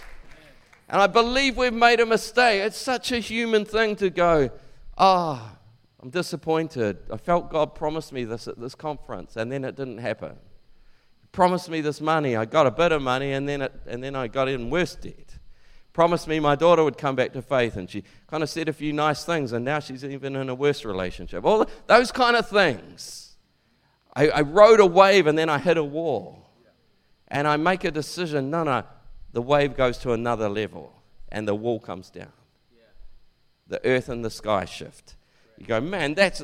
And 0.88 1.01
I 1.01 1.07
believe 1.07 1.57
we've 1.57 1.74
made 1.74 1.99
a 1.99 2.05
mistake. 2.05 2.61
It's 2.61 2.78
such 2.78 3.11
a 3.11 3.18
human 3.18 3.66
thing 3.66 3.95
to 3.95 4.11
go, 4.11 4.51
ah. 4.95 5.51
Oh, 5.51 5.55
I'm 6.06 6.12
disappointed. 6.12 6.97
I 7.12 7.18
felt 7.18 7.49
God 7.49 7.74
promised 7.74 8.14
me 8.14 8.26
this 8.26 8.47
at 8.47 8.60
this 8.60 8.76
conference, 8.76 9.38
and 9.38 9.51
then 9.51 9.66
it 9.66 9.76
didn't 9.76 9.97
happen. 9.97 10.34
He 11.20 11.28
promised 11.32 11.68
me 11.68 11.82
this 11.82 11.99
money. 11.99 12.36
I 12.36 12.45
got 12.45 12.68
a 12.68 12.72
bit 12.72 12.91
of 12.91 13.01
money, 13.01 13.32
and 13.32 13.49
then, 13.49 13.64
it, 13.64 13.74
and 13.88 14.03
then 14.03 14.16
I 14.16 14.28
got 14.28 14.47
in 14.47 14.70
worse 14.70 14.93
debt. 14.93 15.39
Promised 15.93 16.28
me 16.28 16.39
my 16.39 16.53
daughter 16.53 16.84
would 16.84 16.99
come 16.99 17.16
back 17.16 17.34
to 17.34 17.41
faith, 17.41 17.76
and 17.76 17.89
she 17.89 18.03
kind 18.28 18.43
of 18.43 18.51
said 18.51 18.70
a 18.70 18.74
few 18.74 18.93
nice 18.93 19.26
things, 19.26 19.51
and 19.51 19.66
now 19.66 19.80
she's 19.80 20.06
even 20.06 20.36
in 20.36 20.47
a 20.47 20.53
worse 20.53 20.86
relationship. 20.86 21.43
All 21.43 21.66
those 21.88 22.12
kind 22.12 22.36
of 22.36 22.47
things. 22.47 23.36
I, 24.16 24.30
I 24.30 24.41
rode 24.41 24.82
a 24.82 24.86
wave, 24.86 25.26
and 25.26 25.36
then 25.36 25.49
I 25.49 25.58
hit 25.58 25.76
a 25.76 25.84
wall. 25.84 26.47
And 27.30 27.47
I 27.47 27.58
make 27.58 27.84
a 27.84 27.89
decision 27.89 28.51
no, 28.51 28.64
no, 28.64 28.84
the 29.34 29.41
wave 29.41 29.76
goes 29.76 29.97
to 29.99 30.14
another 30.14 30.49
level, 30.49 30.93
and 31.30 31.47
the 31.47 31.56
wall 31.56 31.80
comes 31.80 32.12
down. 32.12 32.32
The 33.66 33.84
earth 33.84 34.08
and 34.08 34.24
the 34.24 34.30
sky 34.30 34.66
shift 34.66 35.16
you 35.58 35.66
go, 35.66 35.80
man, 35.82 36.14
that's, 36.14 36.43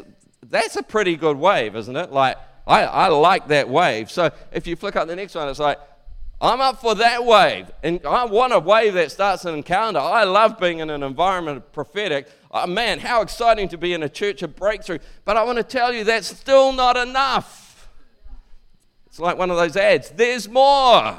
that's 0.50 0.76
a 0.76 0.84
pretty 0.84 1.16
good 1.16 1.38
wave, 1.38 1.76
isn't 1.76 1.96
it? 1.96 2.12
Like, 2.12 2.38
I, 2.66 2.84
I 2.84 3.08
like 3.08 3.48
that 3.50 3.70
wave. 3.70 4.10
So 4.12 4.32
if 4.52 4.68
you 4.68 4.76
flick 4.76 4.96
up 4.96 5.08
the 5.08 5.16
next 5.16 5.36
one, 5.36 5.48
it's 5.50 5.60
like, 5.60 5.80
I'm 6.40 6.60
up 6.60 6.82
for 6.82 6.96
that 6.96 7.24
wave. 7.24 7.70
And 7.84 8.00
I 8.06 8.26
want 8.26 8.52
a 8.52 8.60
wave 8.60 8.96
that 8.96 9.12
starts 9.12 9.46
an 9.46 9.54
encounter. 9.54 10.00
I 10.00 10.24
love 10.24 10.60
being 10.60 10.80
in 10.80 10.90
an 10.90 11.04
environment 11.04 11.58
of 11.58 11.72
prophetic. 11.72 12.28
Oh, 12.50 12.66
man, 12.66 13.00
how 13.00 13.22
exciting 13.22 13.70
to 13.70 13.78
be 13.78 13.94
in 13.94 14.02
a 14.02 14.10
church 14.10 14.42
of 14.42 14.56
breakthrough. 14.56 14.98
But 15.24 15.38
I 15.38 15.44
want 15.44 15.58
to 15.58 15.64
tell 15.64 15.94
you 15.94 16.04
that's 16.04 16.28
still 16.28 16.74
not 16.74 16.98
enough. 16.98 17.90
It's 19.06 19.20
like 19.20 19.38
one 19.38 19.52
of 19.52 19.58
those 19.58 19.76
ads 19.76 20.10
there's 20.10 20.50
more. 20.50 21.18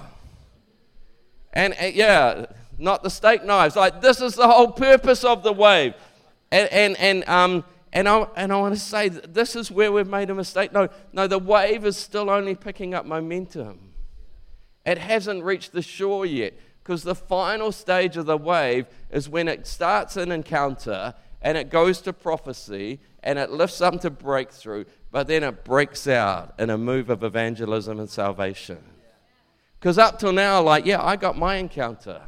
And 1.53 1.74
uh, 1.80 1.86
yeah, 1.86 2.47
not 2.78 3.03
the 3.03 3.11
steak 3.11 3.45
knives. 3.45 3.76
Like, 3.76 4.01
this 4.01 4.20
is 4.20 4.34
the 4.34 4.49
whole 4.49 4.72
purpose 4.72 5.22
of 5.22 5.45
the 5.45 5.53
wave. 5.53 5.95
And, 6.51 6.68
and, 6.72 6.99
and 6.99 7.28
um, 7.28 7.64
and 7.93 8.09
I, 8.09 8.26
and 8.36 8.53
I 8.53 8.57
want 8.57 8.74
to 8.74 8.80
say 8.80 9.09
this 9.09 9.55
is 9.55 9.70
where 9.70 9.93
we've 9.93 10.09
made 10.09 10.30
a 10.30 10.34
mistake. 10.34 10.72
No, 10.72 10.88
no, 11.12 11.26
the 11.26 11.38
wave 11.38 11.84
is 11.84 11.97
still 11.97 12.30
only 12.30 12.55
picking 12.55 12.95
up 12.95 13.05
momentum. 13.05 13.93
It 14.86 14.99
hasn't 14.99 15.45
reached 15.45 15.72
the 15.72 15.82
shore 15.82 16.24
yet 16.24 16.55
because 16.82 17.03
the 17.03 17.14
final 17.14 17.70
stage 17.70 18.16
of 18.16 18.26
the 18.26 18.36
wave 18.36 18.86
is 19.11 19.28
when 19.28 19.47
it 19.47 19.66
starts 19.66 20.16
an 20.16 20.32
encounter 20.32 21.14
and 21.43 21.59
it 21.59 21.70
goes 21.70 22.01
to 22.03 22.12
prophecy 22.12 22.99
and 23.22 23.38
it 23.38 23.51
lifts 23.51 23.80
up 23.80 24.01
to 24.01 24.11
breakthrough, 24.11 24.84
but 25.11 25.26
then 25.26 25.45
it 25.45 25.64
breaks 25.64 26.09
out 26.09 26.55
in 26.59 26.70
a 26.70 26.78
move 26.78 27.11
of 27.11 27.22
evangelism 27.22 28.01
and 28.01 28.09
salvation. 28.09 28.78
Because 29.78 29.99
up 29.99 30.18
till 30.18 30.32
now, 30.32 30.62
like, 30.62 30.86
yeah, 30.86 31.03
I 31.03 31.16
got 31.16 31.36
my 31.36 31.57
encounter, 31.57 32.22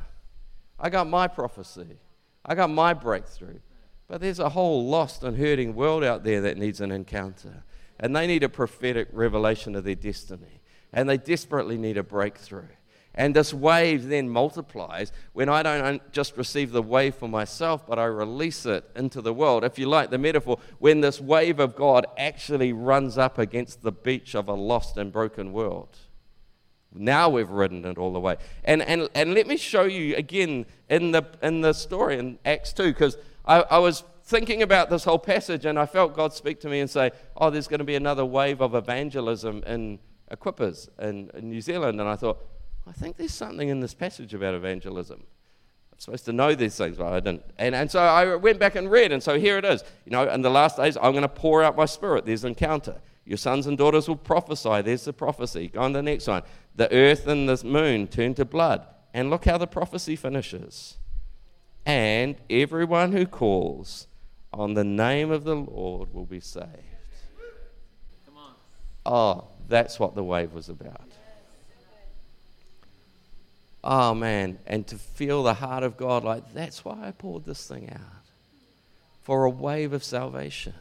I 0.78 0.90
got 0.90 1.08
my 1.08 1.26
prophecy, 1.26 1.98
I 2.44 2.54
got 2.54 2.70
my 2.70 2.92
breakthrough. 2.92 3.58
But 4.06 4.20
there's 4.20 4.38
a 4.38 4.50
whole 4.50 4.86
lost 4.86 5.22
and 5.24 5.38
hurting 5.38 5.74
world 5.74 6.04
out 6.04 6.24
there 6.24 6.40
that 6.42 6.58
needs 6.58 6.80
an 6.80 6.92
encounter. 6.92 7.64
And 7.98 8.14
they 8.14 8.26
need 8.26 8.42
a 8.42 8.48
prophetic 8.48 9.08
revelation 9.12 9.74
of 9.74 9.84
their 9.84 9.94
destiny. 9.94 10.60
And 10.92 11.08
they 11.08 11.16
desperately 11.16 11.78
need 11.78 11.96
a 11.96 12.02
breakthrough. 12.02 12.68
And 13.14 13.34
this 13.34 13.54
wave 13.54 14.08
then 14.08 14.28
multiplies 14.28 15.12
when 15.32 15.48
I 15.48 15.62
don't 15.62 16.12
just 16.12 16.36
receive 16.36 16.72
the 16.72 16.82
wave 16.82 17.14
for 17.14 17.28
myself, 17.28 17.86
but 17.86 17.98
I 17.98 18.06
release 18.06 18.66
it 18.66 18.90
into 18.96 19.20
the 19.20 19.32
world. 19.32 19.62
If 19.62 19.78
you 19.78 19.86
like 19.86 20.10
the 20.10 20.18
metaphor, 20.18 20.58
when 20.80 21.00
this 21.00 21.20
wave 21.20 21.60
of 21.60 21.76
God 21.76 22.06
actually 22.18 22.72
runs 22.72 23.16
up 23.16 23.38
against 23.38 23.82
the 23.82 23.92
beach 23.92 24.34
of 24.34 24.48
a 24.48 24.54
lost 24.54 24.96
and 24.96 25.12
broken 25.12 25.52
world. 25.52 25.96
Now 26.92 27.28
we've 27.28 27.50
ridden 27.50 27.84
it 27.84 27.98
all 27.98 28.12
the 28.12 28.20
way. 28.20 28.36
And, 28.64 28.82
and, 28.82 29.08
and 29.14 29.34
let 29.34 29.46
me 29.46 29.56
show 29.56 29.84
you 29.84 30.16
again 30.16 30.66
in 30.88 31.12
the, 31.12 31.24
in 31.42 31.60
the 31.60 31.72
story 31.72 32.18
in 32.18 32.38
Acts 32.44 32.72
2, 32.72 32.92
because 32.92 33.16
I, 33.44 33.60
I 33.62 33.78
was 33.78 34.04
thinking 34.24 34.62
about 34.62 34.90
this 34.90 35.04
whole 35.04 35.18
passage 35.18 35.66
and 35.66 35.78
I 35.78 35.86
felt 35.86 36.14
God 36.14 36.32
speak 36.32 36.60
to 36.60 36.68
me 36.68 36.80
and 36.80 36.88
say, 36.88 37.10
Oh, 37.36 37.50
there's 37.50 37.68
going 37.68 37.78
to 37.78 37.84
be 37.84 37.94
another 37.94 38.24
wave 38.24 38.60
of 38.60 38.74
evangelism 38.74 39.62
in 39.66 39.98
Equippers 40.30 40.88
in, 40.98 41.30
in 41.34 41.50
New 41.50 41.60
Zealand. 41.60 42.00
And 42.00 42.08
I 42.08 42.16
thought, 42.16 42.44
I 42.86 42.92
think 42.92 43.16
there's 43.16 43.34
something 43.34 43.68
in 43.68 43.80
this 43.80 43.94
passage 43.94 44.34
about 44.34 44.54
evangelism. 44.54 45.24
I'm 45.92 45.98
supposed 45.98 46.24
to 46.24 46.32
know 46.32 46.54
these 46.54 46.76
things, 46.76 46.96
but 46.96 47.06
I 47.06 47.20
didn't. 47.20 47.44
And, 47.56 47.74
and 47.74 47.90
so 47.90 48.00
I 48.00 48.34
went 48.34 48.58
back 48.58 48.74
and 48.74 48.90
read, 48.90 49.12
and 49.12 49.22
so 49.22 49.38
here 49.38 49.58
it 49.58 49.64
is. 49.64 49.84
You 50.04 50.12
know, 50.12 50.28
in 50.28 50.42
the 50.42 50.50
last 50.50 50.76
days, 50.76 50.96
I'm 50.96 51.12
going 51.12 51.22
to 51.22 51.28
pour 51.28 51.62
out 51.62 51.76
my 51.76 51.84
spirit. 51.84 52.26
There's 52.26 52.44
an 52.44 52.48
encounter. 52.48 53.00
Your 53.24 53.38
sons 53.38 53.66
and 53.66 53.78
daughters 53.78 54.08
will 54.08 54.16
prophesy. 54.16 54.82
There's 54.82 55.04
the 55.04 55.12
prophecy. 55.12 55.68
Go 55.68 55.80
on 55.80 55.92
to 55.92 55.98
the 55.98 56.02
next 56.02 56.26
one. 56.26 56.42
The 56.74 56.92
earth 56.92 57.26
and 57.26 57.48
the 57.48 57.64
moon 57.64 58.08
turn 58.08 58.34
to 58.34 58.44
blood. 58.44 58.86
And 59.14 59.30
look 59.30 59.44
how 59.44 59.56
the 59.56 59.68
prophecy 59.68 60.16
finishes 60.16 60.98
and 61.86 62.36
everyone 62.48 63.12
who 63.12 63.26
calls 63.26 64.06
on 64.52 64.74
the 64.74 64.84
name 64.84 65.30
of 65.30 65.44
the 65.44 65.56
Lord 65.56 66.12
will 66.14 66.24
be 66.24 66.40
saved. 66.40 66.68
Oh, 69.06 69.44
that's 69.68 70.00
what 70.00 70.14
the 70.14 70.24
wave 70.24 70.52
was 70.52 70.68
about. 70.68 71.10
Oh 73.82 74.14
man, 74.14 74.58
and 74.66 74.86
to 74.86 74.96
feel 74.96 75.42
the 75.42 75.54
heart 75.54 75.82
of 75.82 75.98
God 75.98 76.24
like 76.24 76.54
that's 76.54 76.86
why 76.86 77.06
I 77.06 77.10
poured 77.10 77.44
this 77.44 77.66
thing 77.66 77.90
out 77.90 78.00
for 79.22 79.44
a 79.44 79.50
wave 79.50 79.92
of 79.92 80.02
salvation. 80.02 80.72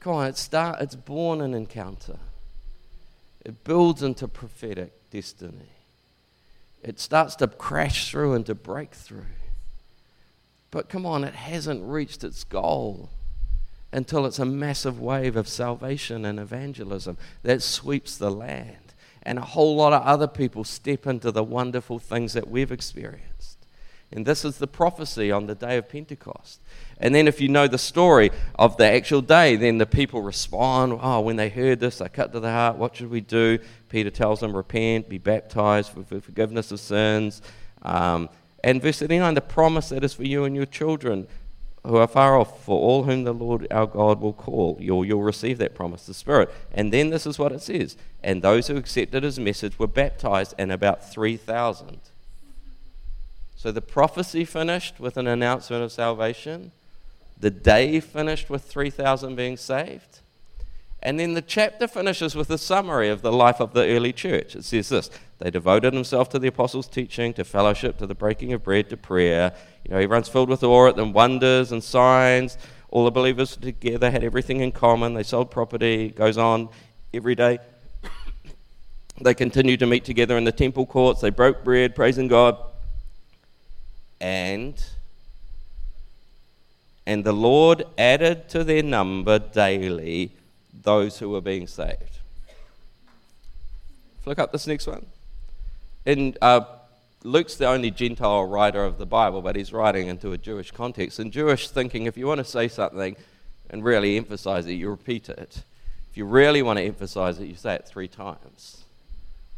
Come 0.00 0.14
on, 0.14 0.28
it 0.28 0.38
start, 0.38 0.80
it's 0.80 0.94
born 0.94 1.42
an 1.42 1.52
encounter. 1.52 2.16
It 3.44 3.64
builds 3.64 4.02
into 4.02 4.28
prophetic 4.28 4.92
destiny 5.10 5.68
it 6.82 6.98
starts 6.98 7.36
to 7.36 7.48
crash 7.48 8.10
through 8.10 8.34
and 8.34 8.46
to 8.46 8.54
break 8.54 8.92
through. 8.92 9.26
But 10.70 10.88
come 10.88 11.04
on, 11.04 11.24
it 11.24 11.34
hasn't 11.34 11.82
reached 11.84 12.24
its 12.24 12.44
goal 12.44 13.10
until 13.92 14.24
it's 14.24 14.38
a 14.38 14.44
massive 14.44 15.00
wave 15.00 15.36
of 15.36 15.48
salvation 15.48 16.24
and 16.24 16.38
evangelism 16.38 17.18
that 17.42 17.62
sweeps 17.62 18.16
the 18.16 18.30
land. 18.30 18.76
And 19.22 19.38
a 19.38 19.42
whole 19.42 19.76
lot 19.76 19.92
of 19.92 20.02
other 20.02 20.28
people 20.28 20.64
step 20.64 21.06
into 21.06 21.30
the 21.30 21.44
wonderful 21.44 21.98
things 21.98 22.32
that 22.32 22.48
we've 22.48 22.72
experienced. 22.72 23.29
And 24.12 24.26
this 24.26 24.44
is 24.44 24.58
the 24.58 24.66
prophecy 24.66 25.30
on 25.30 25.46
the 25.46 25.54
day 25.54 25.76
of 25.76 25.88
Pentecost. 25.88 26.60
And 26.98 27.14
then, 27.14 27.28
if 27.28 27.40
you 27.40 27.48
know 27.48 27.68
the 27.68 27.78
story 27.78 28.30
of 28.56 28.76
the 28.76 28.84
actual 28.84 29.22
day, 29.22 29.56
then 29.56 29.78
the 29.78 29.86
people 29.86 30.20
respond. 30.20 30.98
Oh, 31.00 31.20
when 31.20 31.36
they 31.36 31.48
heard 31.48 31.78
this, 31.78 31.98
they 31.98 32.08
cut 32.08 32.32
to 32.32 32.40
the 32.40 32.50
heart. 32.50 32.76
What 32.76 32.96
should 32.96 33.10
we 33.10 33.20
do? 33.20 33.58
Peter 33.88 34.10
tells 34.10 34.40
them, 34.40 34.56
repent, 34.56 35.08
be 35.08 35.18
baptized 35.18 35.92
for, 35.92 36.02
for 36.02 36.20
forgiveness 36.20 36.72
of 36.72 36.80
sins. 36.80 37.40
Um, 37.82 38.28
and 38.64 38.82
verse 38.82 38.98
39, 38.98 39.34
the 39.34 39.40
promise 39.40 39.88
that 39.90 40.04
is 40.04 40.12
for 40.12 40.24
you 40.24 40.44
and 40.44 40.54
your 40.56 40.66
children 40.66 41.28
who 41.86 41.96
are 41.96 42.08
far 42.08 42.38
off, 42.38 42.64
for 42.64 42.78
all 42.78 43.04
whom 43.04 43.24
the 43.24 43.32
Lord 43.32 43.66
our 43.70 43.86
God 43.86 44.20
will 44.20 44.34
call. 44.34 44.76
You'll, 44.80 45.04
you'll 45.04 45.22
receive 45.22 45.58
that 45.58 45.74
promise, 45.74 46.06
the 46.06 46.14
Spirit. 46.14 46.50
And 46.72 46.92
then 46.92 47.10
this 47.10 47.26
is 47.26 47.38
what 47.38 47.52
it 47.52 47.62
says. 47.62 47.96
And 48.22 48.42
those 48.42 48.66
who 48.66 48.76
accepted 48.76 49.22
his 49.22 49.38
message 49.38 49.78
were 49.78 49.86
baptized, 49.86 50.54
and 50.58 50.70
about 50.70 51.10
3,000. 51.10 52.00
So 53.60 53.70
the 53.70 53.82
prophecy 53.82 54.46
finished 54.46 54.98
with 54.98 55.18
an 55.18 55.26
announcement 55.26 55.82
of 55.82 55.92
salvation. 55.92 56.72
The 57.38 57.50
day 57.50 58.00
finished 58.00 58.48
with 58.48 58.62
3,000 58.62 59.34
being 59.34 59.58
saved. 59.58 60.20
And 61.02 61.20
then 61.20 61.34
the 61.34 61.42
chapter 61.42 61.86
finishes 61.86 62.34
with 62.34 62.48
a 62.48 62.56
summary 62.56 63.10
of 63.10 63.20
the 63.20 63.30
life 63.30 63.60
of 63.60 63.74
the 63.74 63.84
early 63.84 64.14
church. 64.14 64.56
It 64.56 64.64
says 64.64 64.88
this 64.88 65.10
They 65.40 65.50
devoted 65.50 65.92
themselves 65.92 66.30
to 66.30 66.38
the 66.38 66.48
apostles' 66.48 66.88
teaching, 66.88 67.34
to 67.34 67.44
fellowship, 67.44 67.98
to 67.98 68.06
the 68.06 68.14
breaking 68.14 68.54
of 68.54 68.64
bread, 68.64 68.88
to 68.88 68.96
prayer. 68.96 69.52
You 69.84 69.90
know, 69.90 69.98
everyone's 69.98 70.30
filled 70.30 70.48
with 70.48 70.62
awe 70.62 70.88
at 70.88 70.96
them, 70.96 71.12
wonders 71.12 71.70
and 71.70 71.84
signs. 71.84 72.56
All 72.88 73.04
the 73.04 73.10
believers 73.10 73.58
together 73.58 74.10
had 74.10 74.24
everything 74.24 74.60
in 74.60 74.72
common. 74.72 75.12
They 75.12 75.22
sold 75.22 75.50
property. 75.50 76.06
It 76.06 76.16
goes 76.16 76.38
on 76.38 76.70
every 77.12 77.34
day. 77.34 77.58
they 79.20 79.34
continued 79.34 79.80
to 79.80 79.86
meet 79.86 80.06
together 80.06 80.38
in 80.38 80.44
the 80.44 80.52
temple 80.52 80.86
courts. 80.86 81.20
They 81.20 81.28
broke 81.28 81.62
bread, 81.62 81.94
praising 81.94 82.26
God. 82.26 82.56
And 84.20 84.82
and 87.06 87.24
the 87.24 87.32
Lord 87.32 87.84
added 87.98 88.48
to 88.50 88.62
their 88.62 88.82
number 88.82 89.38
daily 89.38 90.32
those 90.82 91.18
who 91.18 91.30
were 91.30 91.40
being 91.40 91.66
saved. 91.66 92.18
Flick 94.22 94.38
up 94.38 94.52
this 94.52 94.66
next 94.66 94.86
one. 94.86 95.06
In 96.04 96.36
uh, 96.40 96.60
Luke's 97.24 97.56
the 97.56 97.66
only 97.66 97.90
Gentile 97.90 98.44
writer 98.44 98.84
of 98.84 98.98
the 98.98 99.06
Bible, 99.06 99.42
but 99.42 99.56
he's 99.56 99.72
writing 99.72 100.08
into 100.08 100.32
a 100.32 100.38
Jewish 100.38 100.70
context. 100.70 101.18
And 101.18 101.32
Jewish 101.32 101.68
thinking, 101.68 102.06
if 102.06 102.16
you 102.16 102.26
want 102.26 102.38
to 102.38 102.44
say 102.44 102.68
something 102.68 103.16
and 103.68 103.84
really 103.84 104.16
emphasize 104.16 104.66
it, 104.66 104.74
you 104.74 104.88
repeat 104.88 105.28
it. 105.28 105.62
If 106.10 106.16
you 106.16 106.24
really 106.24 106.62
want 106.62 106.78
to 106.78 106.84
emphasize 106.84 107.38
it, 107.38 107.46
you 107.46 107.56
say 107.56 107.74
it 107.74 107.86
three 107.86 108.08
times. 108.08 108.84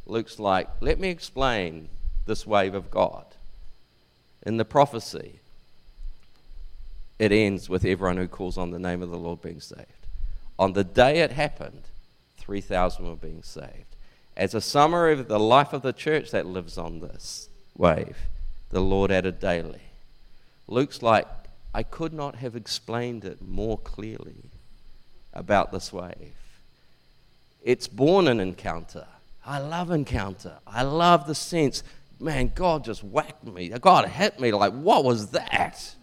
Luke's 0.07 0.39
like, 0.39 0.69
let 0.81 0.99
me 0.99 1.09
explain 1.09 1.89
this 2.27 2.47
wave 2.47 2.75
of 2.75 2.91
God. 2.91 3.25
In 4.45 4.57
the 4.57 4.65
prophecy, 4.65 5.41
it 7.19 7.31
ends 7.31 7.69
with 7.69 7.85
everyone 7.85 8.17
who 8.17 8.27
calls 8.27 8.59
on 8.59 8.71
the 8.71 8.79
name 8.79 9.03
of 9.03 9.11
the 9.11 9.19
Lord 9.19 9.43
being 9.43 9.61
saved. 9.61 9.87
On 10.59 10.73
the 10.73 10.85
day 10.85 11.21
it 11.21 11.33
happened, 11.33 11.83
3,000 12.39 13.07
were 13.07 13.15
being 13.15 13.43
saved. 13.43 13.87
As 14.37 14.55
a 14.55 14.61
summary 14.61 15.13
of 15.13 15.29
the 15.29 15.39
life 15.39 15.73
of 15.73 15.83
the 15.83 15.93
church 15.93 16.31
that 16.31 16.47
lives 16.47 16.77
on 16.77 17.01
this, 17.01 17.49
wave, 17.77 18.17
the 18.71 18.81
Lord 18.81 19.13
added 19.13 19.39
daily. 19.39 19.83
Luke's 20.67 21.03
like, 21.03 21.27
I 21.75 21.83
could 21.83 22.13
not 22.13 22.37
have 22.37 22.57
explained 22.57 23.25
it 23.25 23.41
more 23.41 23.79
clearly 23.79 24.51
about 25.33 25.73
this 25.73 25.93
wave. 25.93 26.35
It's 27.63 27.89
born 27.89 28.27
an 28.27 28.41
encounter. 28.41 29.07
I 29.47 29.59
love 29.59 29.91
encounter. 29.91 30.55
I 30.67 30.83
love 30.83 31.27
the 31.27 31.35
sense, 31.35 31.83
man, 32.23 32.53
God 32.55 32.85
just 32.85 33.03
whacked 33.03 33.45
me. 33.45 33.69
God 33.69 34.09
hit 34.09 34.41
me. 34.41 34.53
Like, 34.53 34.73
what 34.73 35.05
was 35.05 35.31
that? 35.31 35.95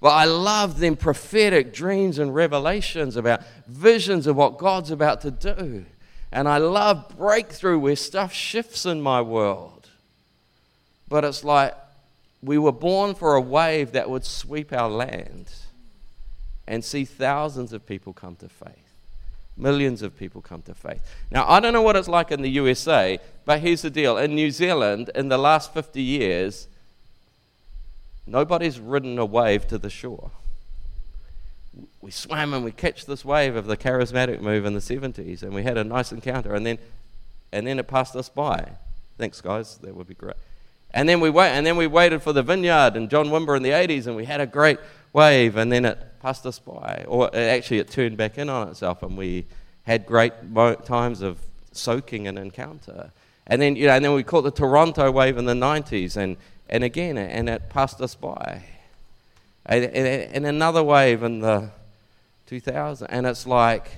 But 0.00 0.10
I 0.10 0.24
love 0.24 0.78
them 0.78 0.96
prophetic 0.96 1.74
dreams 1.74 2.18
and 2.18 2.34
revelations 2.34 3.16
about 3.16 3.42
visions 3.66 4.26
of 4.26 4.34
what 4.34 4.56
God's 4.56 4.90
about 4.90 5.20
to 5.22 5.30
do. 5.30 5.84
And 6.32 6.48
I 6.48 6.58
love 6.58 7.12
breakthrough 7.16 7.78
where 7.78 7.96
stuff 7.96 8.32
shifts 8.32 8.86
in 8.86 9.02
my 9.02 9.20
world. 9.20 9.88
But 11.08 11.24
it's 11.24 11.44
like 11.44 11.74
we 12.42 12.56
were 12.56 12.72
born 12.72 13.14
for 13.14 13.34
a 13.34 13.40
wave 13.40 13.92
that 13.92 14.08
would 14.08 14.24
sweep 14.24 14.72
our 14.72 14.88
land 14.88 15.52
and 16.66 16.84
see 16.84 17.04
thousands 17.04 17.72
of 17.72 17.84
people 17.84 18.12
come 18.12 18.36
to 18.36 18.48
faith. 18.48 18.89
Millions 19.56 20.02
of 20.02 20.16
people 20.16 20.40
come 20.40 20.62
to 20.62 20.74
faith. 20.74 21.02
Now, 21.30 21.48
I 21.48 21.60
don't 21.60 21.72
know 21.72 21.82
what 21.82 21.96
it's 21.96 22.08
like 22.08 22.30
in 22.30 22.40
the 22.42 22.48
USA, 22.50 23.18
but 23.44 23.60
here's 23.60 23.82
the 23.82 23.90
deal. 23.90 24.16
In 24.16 24.34
New 24.34 24.50
Zealand, 24.50 25.10
in 25.14 25.28
the 25.28 25.38
last 25.38 25.74
50 25.74 26.00
years, 26.00 26.66
nobody's 28.26 28.80
ridden 28.80 29.18
a 29.18 29.24
wave 29.24 29.66
to 29.68 29.78
the 29.78 29.90
shore. 29.90 30.30
We 32.00 32.10
swam 32.10 32.54
and 32.54 32.64
we 32.64 32.72
catch 32.72 33.06
this 33.06 33.24
wave 33.24 33.54
of 33.56 33.66
the 33.66 33.76
charismatic 33.76 34.40
move 34.40 34.64
in 34.64 34.72
the 34.72 34.80
70s, 34.80 35.42
and 35.42 35.54
we 35.54 35.62
had 35.62 35.76
a 35.76 35.84
nice 35.84 36.10
encounter, 36.10 36.54
and 36.54 36.64
then, 36.64 36.78
and 37.52 37.66
then 37.66 37.78
it 37.78 37.86
passed 37.86 38.16
us 38.16 38.28
by. 38.28 38.66
Thanks, 39.18 39.40
guys. 39.40 39.76
That 39.78 39.94
would 39.94 40.08
be 40.08 40.14
great. 40.14 40.36
And 40.92 41.08
then 41.08 41.20
we 41.20 41.30
wait, 41.30 41.50
and 41.50 41.66
then 41.66 41.76
we 41.76 41.86
waited 41.86 42.22
for 42.22 42.32
the 42.32 42.42
vineyard 42.42 42.96
and 42.96 43.10
John 43.10 43.26
Wimber 43.26 43.56
in 43.56 43.62
the 43.62 43.70
80s, 43.70 44.06
and 44.06 44.16
we 44.16 44.24
had 44.24 44.40
a 44.40 44.46
great 44.46 44.78
wave, 45.12 45.56
and 45.56 45.70
then 45.70 45.84
it 45.84 45.98
passed 46.20 46.46
us 46.46 46.58
by. 46.58 47.04
Or 47.08 47.34
actually, 47.34 47.78
it 47.78 47.90
turned 47.90 48.16
back 48.16 48.38
in 48.38 48.48
on 48.48 48.68
itself, 48.68 49.02
and 49.02 49.16
we 49.16 49.46
had 49.84 50.06
great 50.06 50.32
times 50.84 51.22
of 51.22 51.38
soaking 51.72 52.28
and 52.28 52.38
encounter. 52.38 53.10
And 53.46 53.60
then, 53.60 53.76
you 53.76 53.86
know, 53.86 53.94
and 53.94 54.04
then 54.04 54.12
we 54.12 54.22
caught 54.22 54.42
the 54.42 54.50
Toronto 54.50 55.10
wave 55.10 55.36
in 55.36 55.46
the 55.46 55.54
90s, 55.54 56.16
and, 56.16 56.36
and 56.68 56.84
again, 56.84 57.18
and 57.18 57.48
it 57.48 57.68
passed 57.68 58.00
us 58.00 58.14
by. 58.14 58.62
And, 59.66 59.84
and, 59.84 60.06
and 60.34 60.46
another 60.46 60.82
wave 60.82 61.22
in 61.22 61.40
the 61.40 61.70
2000, 62.46 63.06
and 63.08 63.26
it's 63.26 63.46
like 63.46 63.90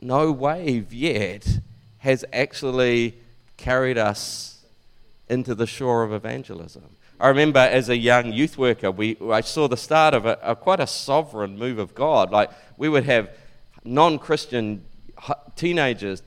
no 0.00 0.30
wave 0.30 0.92
yet 0.92 1.58
has 1.98 2.24
actually 2.32 3.14
carried 3.56 3.98
us 3.98 4.62
into 5.28 5.54
the 5.54 5.66
shore 5.66 6.02
of 6.02 6.12
evangelism. 6.12 6.84
I 7.18 7.28
remember 7.28 7.60
as 7.60 7.88
a 7.88 7.96
young 7.96 8.32
youth 8.32 8.58
worker, 8.58 8.90
we, 8.90 9.16
I 9.30 9.40
saw 9.40 9.68
the 9.68 9.76
start 9.76 10.12
of 10.14 10.26
a, 10.26 10.38
a 10.42 10.54
quite 10.54 10.80
a 10.80 10.86
sovereign 10.86 11.58
move 11.58 11.78
of 11.78 11.94
God. 11.94 12.30
Like 12.30 12.50
we 12.76 12.88
would 12.88 13.04
have 13.04 13.30
non 13.84 14.18
Christian 14.18 14.84
teenagers 15.56 16.22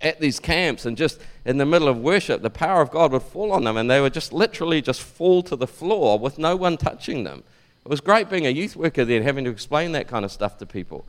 at 0.00 0.20
these 0.20 0.40
camps, 0.40 0.86
and 0.86 0.96
just 0.96 1.20
in 1.44 1.58
the 1.58 1.66
middle 1.66 1.88
of 1.88 1.98
worship, 1.98 2.42
the 2.42 2.50
power 2.50 2.80
of 2.80 2.90
God 2.90 3.12
would 3.12 3.22
fall 3.22 3.52
on 3.52 3.64
them, 3.64 3.76
and 3.76 3.90
they 3.90 4.00
would 4.00 4.14
just 4.14 4.32
literally 4.32 4.82
just 4.82 5.02
fall 5.02 5.42
to 5.42 5.56
the 5.56 5.66
floor 5.66 6.18
with 6.18 6.38
no 6.38 6.56
one 6.56 6.76
touching 6.76 7.24
them. 7.24 7.42
It 7.84 7.88
was 7.88 8.00
great 8.00 8.30
being 8.30 8.46
a 8.46 8.50
youth 8.50 8.76
worker 8.76 9.04
then, 9.04 9.22
having 9.22 9.44
to 9.44 9.50
explain 9.50 9.92
that 9.92 10.08
kind 10.08 10.24
of 10.24 10.32
stuff 10.32 10.58
to 10.58 10.66
people. 10.66 11.04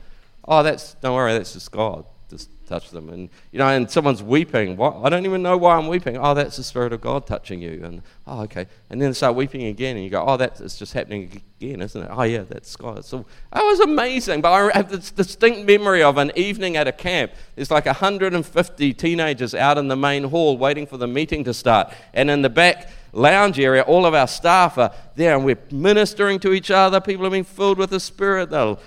Oh, 0.46 0.62
that's, 0.62 0.94
don't 0.94 1.14
worry, 1.14 1.32
that's 1.32 1.54
just 1.54 1.72
God 1.72 2.04
just 2.28 2.50
touch 2.66 2.90
them. 2.90 3.08
And, 3.08 3.28
you 3.52 3.58
know, 3.58 3.68
and 3.68 3.90
someone's 3.90 4.22
weeping. 4.22 4.76
What? 4.76 4.96
I 5.04 5.08
don't 5.08 5.24
even 5.24 5.42
know 5.42 5.56
why 5.56 5.76
I'm 5.76 5.88
weeping. 5.88 6.16
Oh, 6.16 6.34
that's 6.34 6.56
the 6.56 6.62
Spirit 6.62 6.92
of 6.92 7.00
God 7.00 7.26
touching 7.26 7.60
you. 7.60 7.82
And, 7.84 8.02
oh, 8.26 8.42
okay. 8.42 8.66
And 8.90 9.00
then 9.00 9.14
start 9.14 9.36
weeping 9.36 9.64
again, 9.64 9.96
and 9.96 10.04
you 10.04 10.10
go, 10.10 10.24
oh, 10.26 10.36
that's 10.36 10.78
just 10.78 10.92
happening 10.92 11.42
again, 11.60 11.80
isn't 11.80 12.02
it? 12.02 12.10
Oh, 12.10 12.22
yeah, 12.22 12.42
that's 12.42 12.74
God. 12.76 13.04
So 13.04 13.24
that 13.52 13.62
was 13.62 13.80
amazing. 13.80 14.40
But 14.40 14.52
I 14.52 14.76
have 14.76 14.90
this 14.90 15.10
distinct 15.10 15.66
memory 15.66 16.02
of 16.02 16.18
an 16.18 16.32
evening 16.36 16.76
at 16.76 16.88
a 16.88 16.92
camp. 16.92 17.32
There's 17.54 17.70
like 17.70 17.86
150 17.86 18.94
teenagers 18.94 19.54
out 19.54 19.78
in 19.78 19.88
the 19.88 19.96
main 19.96 20.24
hall 20.24 20.58
waiting 20.58 20.86
for 20.86 20.96
the 20.96 21.06
meeting 21.06 21.44
to 21.44 21.54
start. 21.54 21.92
And 22.12 22.30
in 22.30 22.42
the 22.42 22.50
back, 22.50 22.90
lounge 23.12 23.58
area, 23.58 23.82
all 23.82 24.04
of 24.04 24.14
our 24.14 24.26
staff 24.26 24.76
are 24.78 24.92
there 25.14 25.34
and 25.34 25.44
we're 25.44 25.58
ministering 25.70 26.38
to 26.40 26.52
each 26.52 26.70
other. 26.70 27.00
People 27.00 27.26
are 27.26 27.30
being 27.30 27.44
filled 27.44 27.78
with 27.78 27.90
the 27.90 28.00
Spirit. 28.00 28.50
They'll 28.50 28.78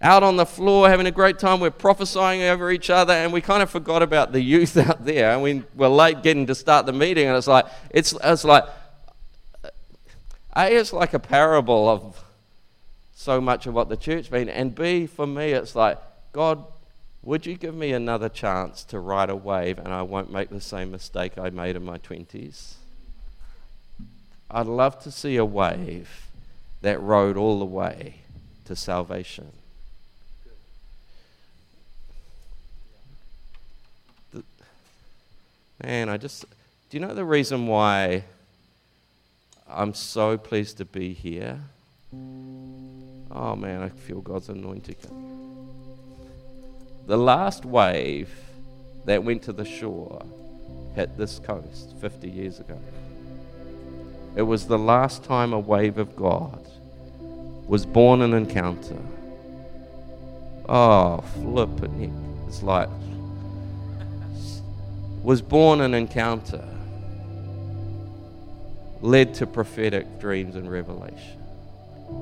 out 0.00 0.22
on 0.22 0.36
the 0.36 0.46
floor 0.46 0.88
having 0.88 1.06
a 1.06 1.10
great 1.10 1.38
time. 1.38 1.60
We're 1.60 1.70
prophesying 1.70 2.42
over 2.42 2.70
each 2.70 2.90
other, 2.90 3.12
and 3.12 3.32
we 3.32 3.40
kind 3.40 3.62
of 3.62 3.70
forgot 3.70 4.02
about 4.02 4.32
the 4.32 4.40
youth 4.40 4.76
out 4.88 5.04
there. 5.04 5.32
And 5.32 5.42
we 5.42 5.64
were 5.74 5.88
late 5.88 6.22
getting 6.22 6.46
to 6.46 6.54
start 6.54 6.86
the 6.86 6.92
meeting, 6.92 7.26
and 7.26 7.36
it's 7.36 7.46
like 7.46 7.66
it's 7.90 8.14
it's 8.22 8.44
like 8.44 8.64
a 10.56 10.76
it's 10.76 10.92
like 10.92 11.14
a 11.14 11.18
parable 11.18 11.88
of 11.88 12.24
so 13.14 13.40
much 13.40 13.66
of 13.66 13.74
what 13.74 13.88
the 13.88 13.96
church 13.96 14.30
been, 14.30 14.48
and 14.48 14.74
b 14.74 15.06
for 15.06 15.26
me 15.26 15.52
it's 15.52 15.74
like 15.74 15.98
God, 16.32 16.64
would 17.22 17.46
you 17.46 17.56
give 17.56 17.74
me 17.74 17.92
another 17.92 18.28
chance 18.28 18.84
to 18.84 19.00
ride 19.00 19.30
a 19.30 19.36
wave, 19.36 19.78
and 19.78 19.88
I 19.88 20.02
won't 20.02 20.32
make 20.32 20.50
the 20.50 20.60
same 20.60 20.92
mistake 20.92 21.36
I 21.36 21.50
made 21.50 21.74
in 21.74 21.84
my 21.84 21.98
twenties. 21.98 22.76
I'd 24.50 24.66
love 24.66 25.02
to 25.02 25.10
see 25.10 25.36
a 25.36 25.44
wave 25.44 26.26
that 26.80 27.00
rode 27.02 27.36
all 27.36 27.58
the 27.58 27.66
way 27.66 28.20
to 28.64 28.76
salvation. 28.76 29.52
Man, 35.82 36.08
I 36.08 36.16
just. 36.16 36.44
Do 36.90 36.96
you 36.96 37.00
know 37.00 37.14
the 37.14 37.24
reason 37.24 37.66
why 37.66 38.24
I'm 39.68 39.94
so 39.94 40.38
pleased 40.38 40.78
to 40.78 40.84
be 40.84 41.12
here? 41.12 41.60
Oh 43.30 43.54
man, 43.56 43.82
I 43.82 43.90
feel 43.90 44.20
God's 44.20 44.48
anointing. 44.48 44.96
The 47.06 47.16
last 47.16 47.64
wave 47.64 48.30
that 49.04 49.22
went 49.22 49.42
to 49.44 49.52
the 49.52 49.64
shore 49.64 50.24
hit 50.94 51.16
this 51.16 51.38
coast 51.38 51.94
50 52.00 52.28
years 52.28 52.58
ago. 52.58 52.78
It 54.34 54.42
was 54.42 54.66
the 54.66 54.78
last 54.78 55.24
time 55.24 55.52
a 55.52 55.58
wave 55.58 55.98
of 55.98 56.16
God 56.16 56.66
was 57.66 57.86
born 57.86 58.22
an 58.22 58.34
encounter. 58.34 58.98
Oh, 60.68 61.22
flip 61.34 61.82
it. 61.82 62.10
It's 62.46 62.62
like 62.62 62.88
was 65.28 65.42
born 65.42 65.82
an 65.82 65.92
encounter, 65.92 66.66
led 69.02 69.34
to 69.34 69.46
prophetic 69.46 70.18
dreams 70.18 70.56
and 70.56 70.70
revelation, 70.70 71.38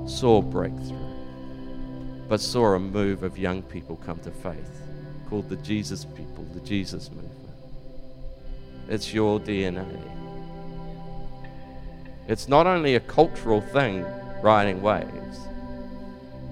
saw 0.08 0.42
breakthrough, 0.42 2.26
but 2.28 2.40
saw 2.40 2.74
a 2.74 2.80
move 2.80 3.22
of 3.22 3.38
young 3.38 3.62
people 3.62 3.94
come 4.04 4.18
to 4.18 4.32
faith 4.32 4.82
called 5.30 5.48
the 5.48 5.54
Jesus 5.58 6.04
people, 6.16 6.44
the 6.52 6.58
Jesus 6.62 7.08
movement. 7.12 7.30
It's 8.88 9.14
your 9.14 9.38
DNA. 9.38 9.86
It's 12.26 12.48
not 12.48 12.66
only 12.66 12.96
a 12.96 13.00
cultural 13.00 13.60
thing 13.60 14.04
riding 14.42 14.82
waves, 14.82 15.38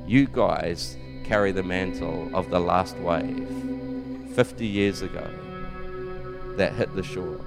you 0.07 0.29
guys 0.29 0.97
carry 1.25 1.51
the 1.51 1.65
mantle 1.65 2.31
of 2.33 2.49
the 2.49 2.61
last 2.61 2.97
wave 2.99 3.49
50 4.37 4.65
years 4.65 5.03
ago 5.03 5.29
that 6.57 6.75
hit 6.75 6.95
the 6.95 7.03
shore. 7.03 7.41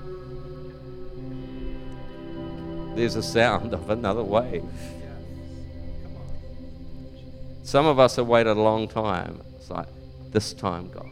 There's 2.95 3.15
a 3.15 3.23
sound 3.23 3.73
of 3.75 3.89
another 3.89 4.23
wave. 4.23 4.63
Some 7.63 7.85
of 7.85 7.99
us 7.99 8.15
have 8.15 8.27
waited 8.27 8.55
a 8.55 8.61
long 8.61 8.87
time. 8.87 9.41
It's 9.57 9.69
like, 9.69 9.87
this 10.31 10.53
time, 10.53 10.89
God, 10.89 11.09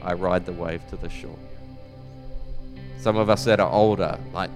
I 0.00 0.14
ride 0.14 0.46
the 0.46 0.52
wave 0.52 0.80
to 0.90 0.96
the 0.96 1.08
shore. 1.08 1.38
Some 3.00 3.16
of 3.16 3.28
us 3.28 3.44
that 3.44 3.60
are 3.60 3.70
older, 3.70 4.18
like, 4.32 4.50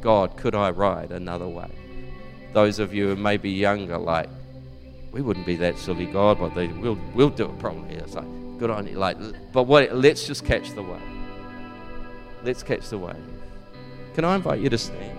God, 0.00 0.36
could 0.36 0.54
I 0.54 0.70
ride 0.70 1.12
another 1.12 1.48
wave? 1.48 1.70
Those 2.52 2.78
of 2.78 2.94
you 2.94 3.08
who 3.08 3.16
may 3.16 3.36
be 3.36 3.50
younger, 3.50 3.98
like, 3.98 4.28
we 5.12 5.22
wouldn't 5.22 5.46
be 5.46 5.56
that 5.56 5.78
silly, 5.78 6.06
God, 6.06 6.38
but 6.38 6.54
they, 6.54 6.68
we'll, 6.68 6.98
we'll 7.14 7.30
do 7.30 7.44
it 7.44 7.58
probably. 7.58 7.94
It's 7.94 8.14
like, 8.14 8.24
good 8.58 8.70
on 8.70 8.86
you. 8.86 8.98
Like, 8.98 9.16
but 9.52 9.64
what, 9.64 9.94
let's 9.94 10.26
just 10.26 10.44
catch 10.44 10.72
the 10.74 10.82
wave. 10.82 11.13
Let's 12.44 12.62
catch 12.62 12.90
the 12.90 12.98
wave. 12.98 13.16
Can 14.14 14.24
I 14.24 14.34
invite 14.34 14.60
you 14.60 14.68
to 14.68 14.76
stand? 14.76 15.18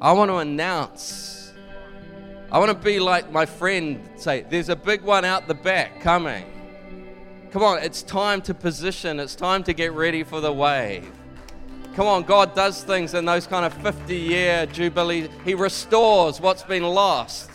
I 0.00 0.12
want 0.12 0.30
to 0.30 0.36
announce. 0.36 1.52
I 2.52 2.58
want 2.58 2.70
to 2.70 2.74
be 2.76 3.00
like 3.00 3.32
my 3.32 3.46
friend, 3.46 4.08
say, 4.16 4.44
there's 4.48 4.68
a 4.68 4.76
big 4.76 5.02
one 5.02 5.24
out 5.24 5.48
the 5.48 5.54
back 5.54 6.00
coming. 6.00 6.44
Come 7.50 7.62
on, 7.62 7.78
it's 7.78 8.02
time 8.02 8.42
to 8.42 8.54
position, 8.54 9.18
it's 9.18 9.34
time 9.34 9.64
to 9.64 9.72
get 9.72 9.92
ready 9.92 10.22
for 10.22 10.42
the 10.42 10.52
wave. 10.52 11.10
Come 11.94 12.06
on, 12.06 12.22
God 12.24 12.54
does 12.54 12.84
things 12.84 13.14
in 13.14 13.24
those 13.24 13.46
kind 13.46 13.64
of 13.64 13.72
50 13.82 14.14
year 14.14 14.66
jubilee. 14.66 15.28
He 15.44 15.54
restores 15.54 16.40
what's 16.40 16.62
been 16.62 16.84
lost. 16.84 17.47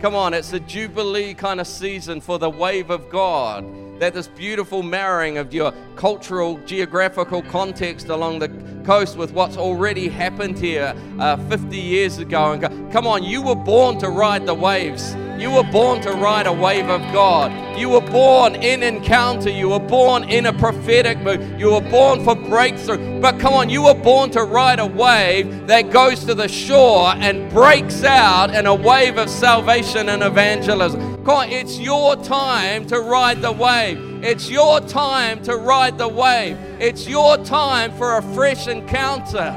Come 0.00 0.14
on, 0.14 0.32
it's 0.32 0.52
a 0.52 0.60
jubilee 0.60 1.34
kind 1.34 1.60
of 1.60 1.66
season 1.66 2.20
for 2.20 2.38
the 2.38 2.48
wave 2.48 2.90
of 2.90 3.10
God. 3.10 3.64
That 4.00 4.14
this 4.14 4.28
beautiful 4.28 4.82
marrying 4.82 5.36
of 5.36 5.52
your 5.52 5.74
cultural, 5.96 6.58
geographical 6.64 7.42
context 7.42 8.08
along 8.08 8.38
the 8.38 8.48
coast 8.84 9.18
with 9.18 9.32
what's 9.32 9.58
already 9.58 10.08
happened 10.08 10.58
here 10.58 10.94
uh, 11.18 11.36
50 11.48 11.76
years 11.76 12.18
ago. 12.18 12.52
And 12.52 12.62
go, 12.62 12.68
come 12.92 13.06
on, 13.06 13.22
you 13.22 13.42
were 13.42 13.54
born 13.54 13.98
to 13.98 14.08
ride 14.08 14.46
the 14.46 14.54
waves. 14.54 15.14
You 15.40 15.50
were 15.52 15.64
born 15.64 16.02
to 16.02 16.12
ride 16.12 16.46
a 16.46 16.52
wave 16.52 16.90
of 16.90 17.00
God. 17.14 17.78
You 17.78 17.88
were 17.88 18.02
born 18.02 18.56
in 18.56 18.82
encounter. 18.82 19.48
You 19.48 19.70
were 19.70 19.80
born 19.80 20.28
in 20.28 20.44
a 20.44 20.52
prophetic 20.52 21.18
mood. 21.20 21.58
You 21.58 21.72
were 21.72 21.80
born 21.80 22.22
for 22.22 22.34
breakthrough. 22.34 23.20
But 23.22 23.40
come 23.40 23.54
on, 23.54 23.70
you 23.70 23.84
were 23.84 23.94
born 23.94 24.30
to 24.32 24.42
ride 24.42 24.80
a 24.80 24.86
wave 24.86 25.66
that 25.66 25.90
goes 25.90 26.26
to 26.26 26.34
the 26.34 26.46
shore 26.46 27.14
and 27.16 27.50
breaks 27.50 28.04
out 28.04 28.54
in 28.54 28.66
a 28.66 28.74
wave 28.74 29.16
of 29.16 29.30
salvation 29.30 30.10
and 30.10 30.22
evangelism. 30.22 31.24
Come 31.24 31.36
on, 31.36 31.48
it's 31.48 31.78
your 31.78 32.16
time 32.16 32.86
to 32.88 33.00
ride 33.00 33.40
the 33.40 33.50
wave. 33.50 34.22
It's 34.22 34.50
your 34.50 34.80
time 34.80 35.42
to 35.44 35.56
ride 35.56 35.96
the 35.96 36.08
wave. 36.08 36.58
It's 36.78 37.08
your 37.08 37.38
time 37.38 37.96
for 37.96 38.18
a 38.18 38.22
fresh 38.34 38.68
encounter. 38.68 39.56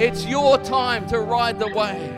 It's 0.00 0.26
your 0.26 0.58
time 0.58 1.06
to 1.10 1.20
ride 1.20 1.60
the 1.60 1.68
wave. 1.68 2.17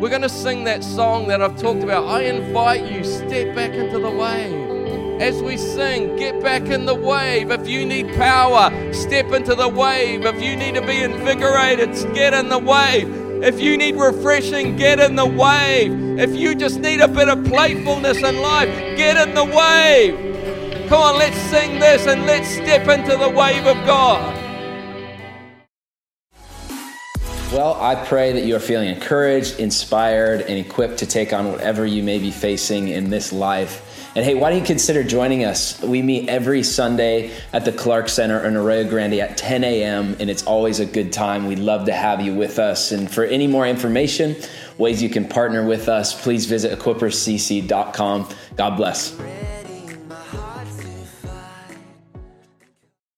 We're 0.00 0.10
going 0.10 0.22
to 0.22 0.28
sing 0.28 0.64
that 0.64 0.82
song 0.82 1.28
that 1.28 1.40
I've 1.40 1.56
talked 1.56 1.82
about. 1.82 2.06
I 2.06 2.22
invite 2.22 2.90
you, 2.90 3.04
step 3.04 3.54
back 3.54 3.70
into 3.70 4.00
the 4.00 4.10
wave. 4.10 5.20
As 5.22 5.40
we 5.40 5.56
sing, 5.56 6.16
get 6.16 6.42
back 6.42 6.62
in 6.62 6.84
the 6.84 6.94
wave. 6.94 7.50
If 7.52 7.68
you 7.68 7.86
need 7.86 8.12
power, 8.14 8.92
step 8.92 9.30
into 9.32 9.54
the 9.54 9.68
wave. 9.68 10.24
If 10.24 10.42
you 10.42 10.56
need 10.56 10.74
to 10.74 10.84
be 10.84 11.00
invigorated, 11.00 11.94
get 12.12 12.34
in 12.34 12.48
the 12.48 12.58
wave. 12.58 13.08
If 13.42 13.60
you 13.60 13.76
need 13.76 13.94
refreshing, 13.94 14.76
get 14.76 14.98
in 14.98 15.14
the 15.14 15.26
wave. 15.26 16.18
If 16.18 16.34
you 16.34 16.56
just 16.56 16.80
need 16.80 17.00
a 17.00 17.08
bit 17.08 17.28
of 17.28 17.44
playfulness 17.44 18.18
in 18.18 18.40
life, 18.40 18.68
get 18.96 19.16
in 19.16 19.34
the 19.34 19.44
wave. 19.44 20.88
Come 20.88 21.00
on, 21.00 21.18
let's 21.18 21.38
sing 21.50 21.78
this 21.78 22.06
and 22.08 22.26
let's 22.26 22.48
step 22.48 22.88
into 22.88 23.16
the 23.16 23.28
wave 23.28 23.64
of 23.66 23.76
God. 23.86 24.43
Well, 27.54 27.80
I 27.80 27.94
pray 27.94 28.32
that 28.32 28.44
you 28.46 28.56
are 28.56 28.60
feeling 28.60 28.88
encouraged, 28.88 29.60
inspired, 29.60 30.40
and 30.40 30.58
equipped 30.58 30.98
to 30.98 31.06
take 31.06 31.32
on 31.32 31.52
whatever 31.52 31.86
you 31.86 32.02
may 32.02 32.18
be 32.18 32.32
facing 32.32 32.88
in 32.88 33.10
this 33.10 33.32
life. 33.32 34.10
And 34.16 34.24
hey, 34.24 34.34
why 34.34 34.50
don't 34.50 34.58
you 34.58 34.66
consider 34.66 35.04
joining 35.04 35.44
us? 35.44 35.80
We 35.80 36.02
meet 36.02 36.28
every 36.28 36.64
Sunday 36.64 37.30
at 37.52 37.64
the 37.64 37.70
Clark 37.70 38.08
Center 38.08 38.44
in 38.44 38.56
Arroyo 38.56 38.88
Grande 38.88 39.20
at 39.20 39.36
10 39.36 39.62
a.m., 39.62 40.16
and 40.18 40.28
it's 40.28 40.42
always 40.42 40.80
a 40.80 40.86
good 40.86 41.12
time. 41.12 41.46
We'd 41.46 41.60
love 41.60 41.86
to 41.86 41.92
have 41.92 42.20
you 42.20 42.34
with 42.34 42.58
us. 42.58 42.90
And 42.90 43.08
for 43.08 43.22
any 43.22 43.46
more 43.46 43.68
information, 43.68 44.34
ways 44.76 45.00
you 45.00 45.08
can 45.08 45.28
partner 45.28 45.64
with 45.64 45.88
us, 45.88 46.20
please 46.20 46.46
visit 46.46 46.76
equipperscc.com. 46.76 48.28
God 48.56 48.76
bless. 48.76 49.16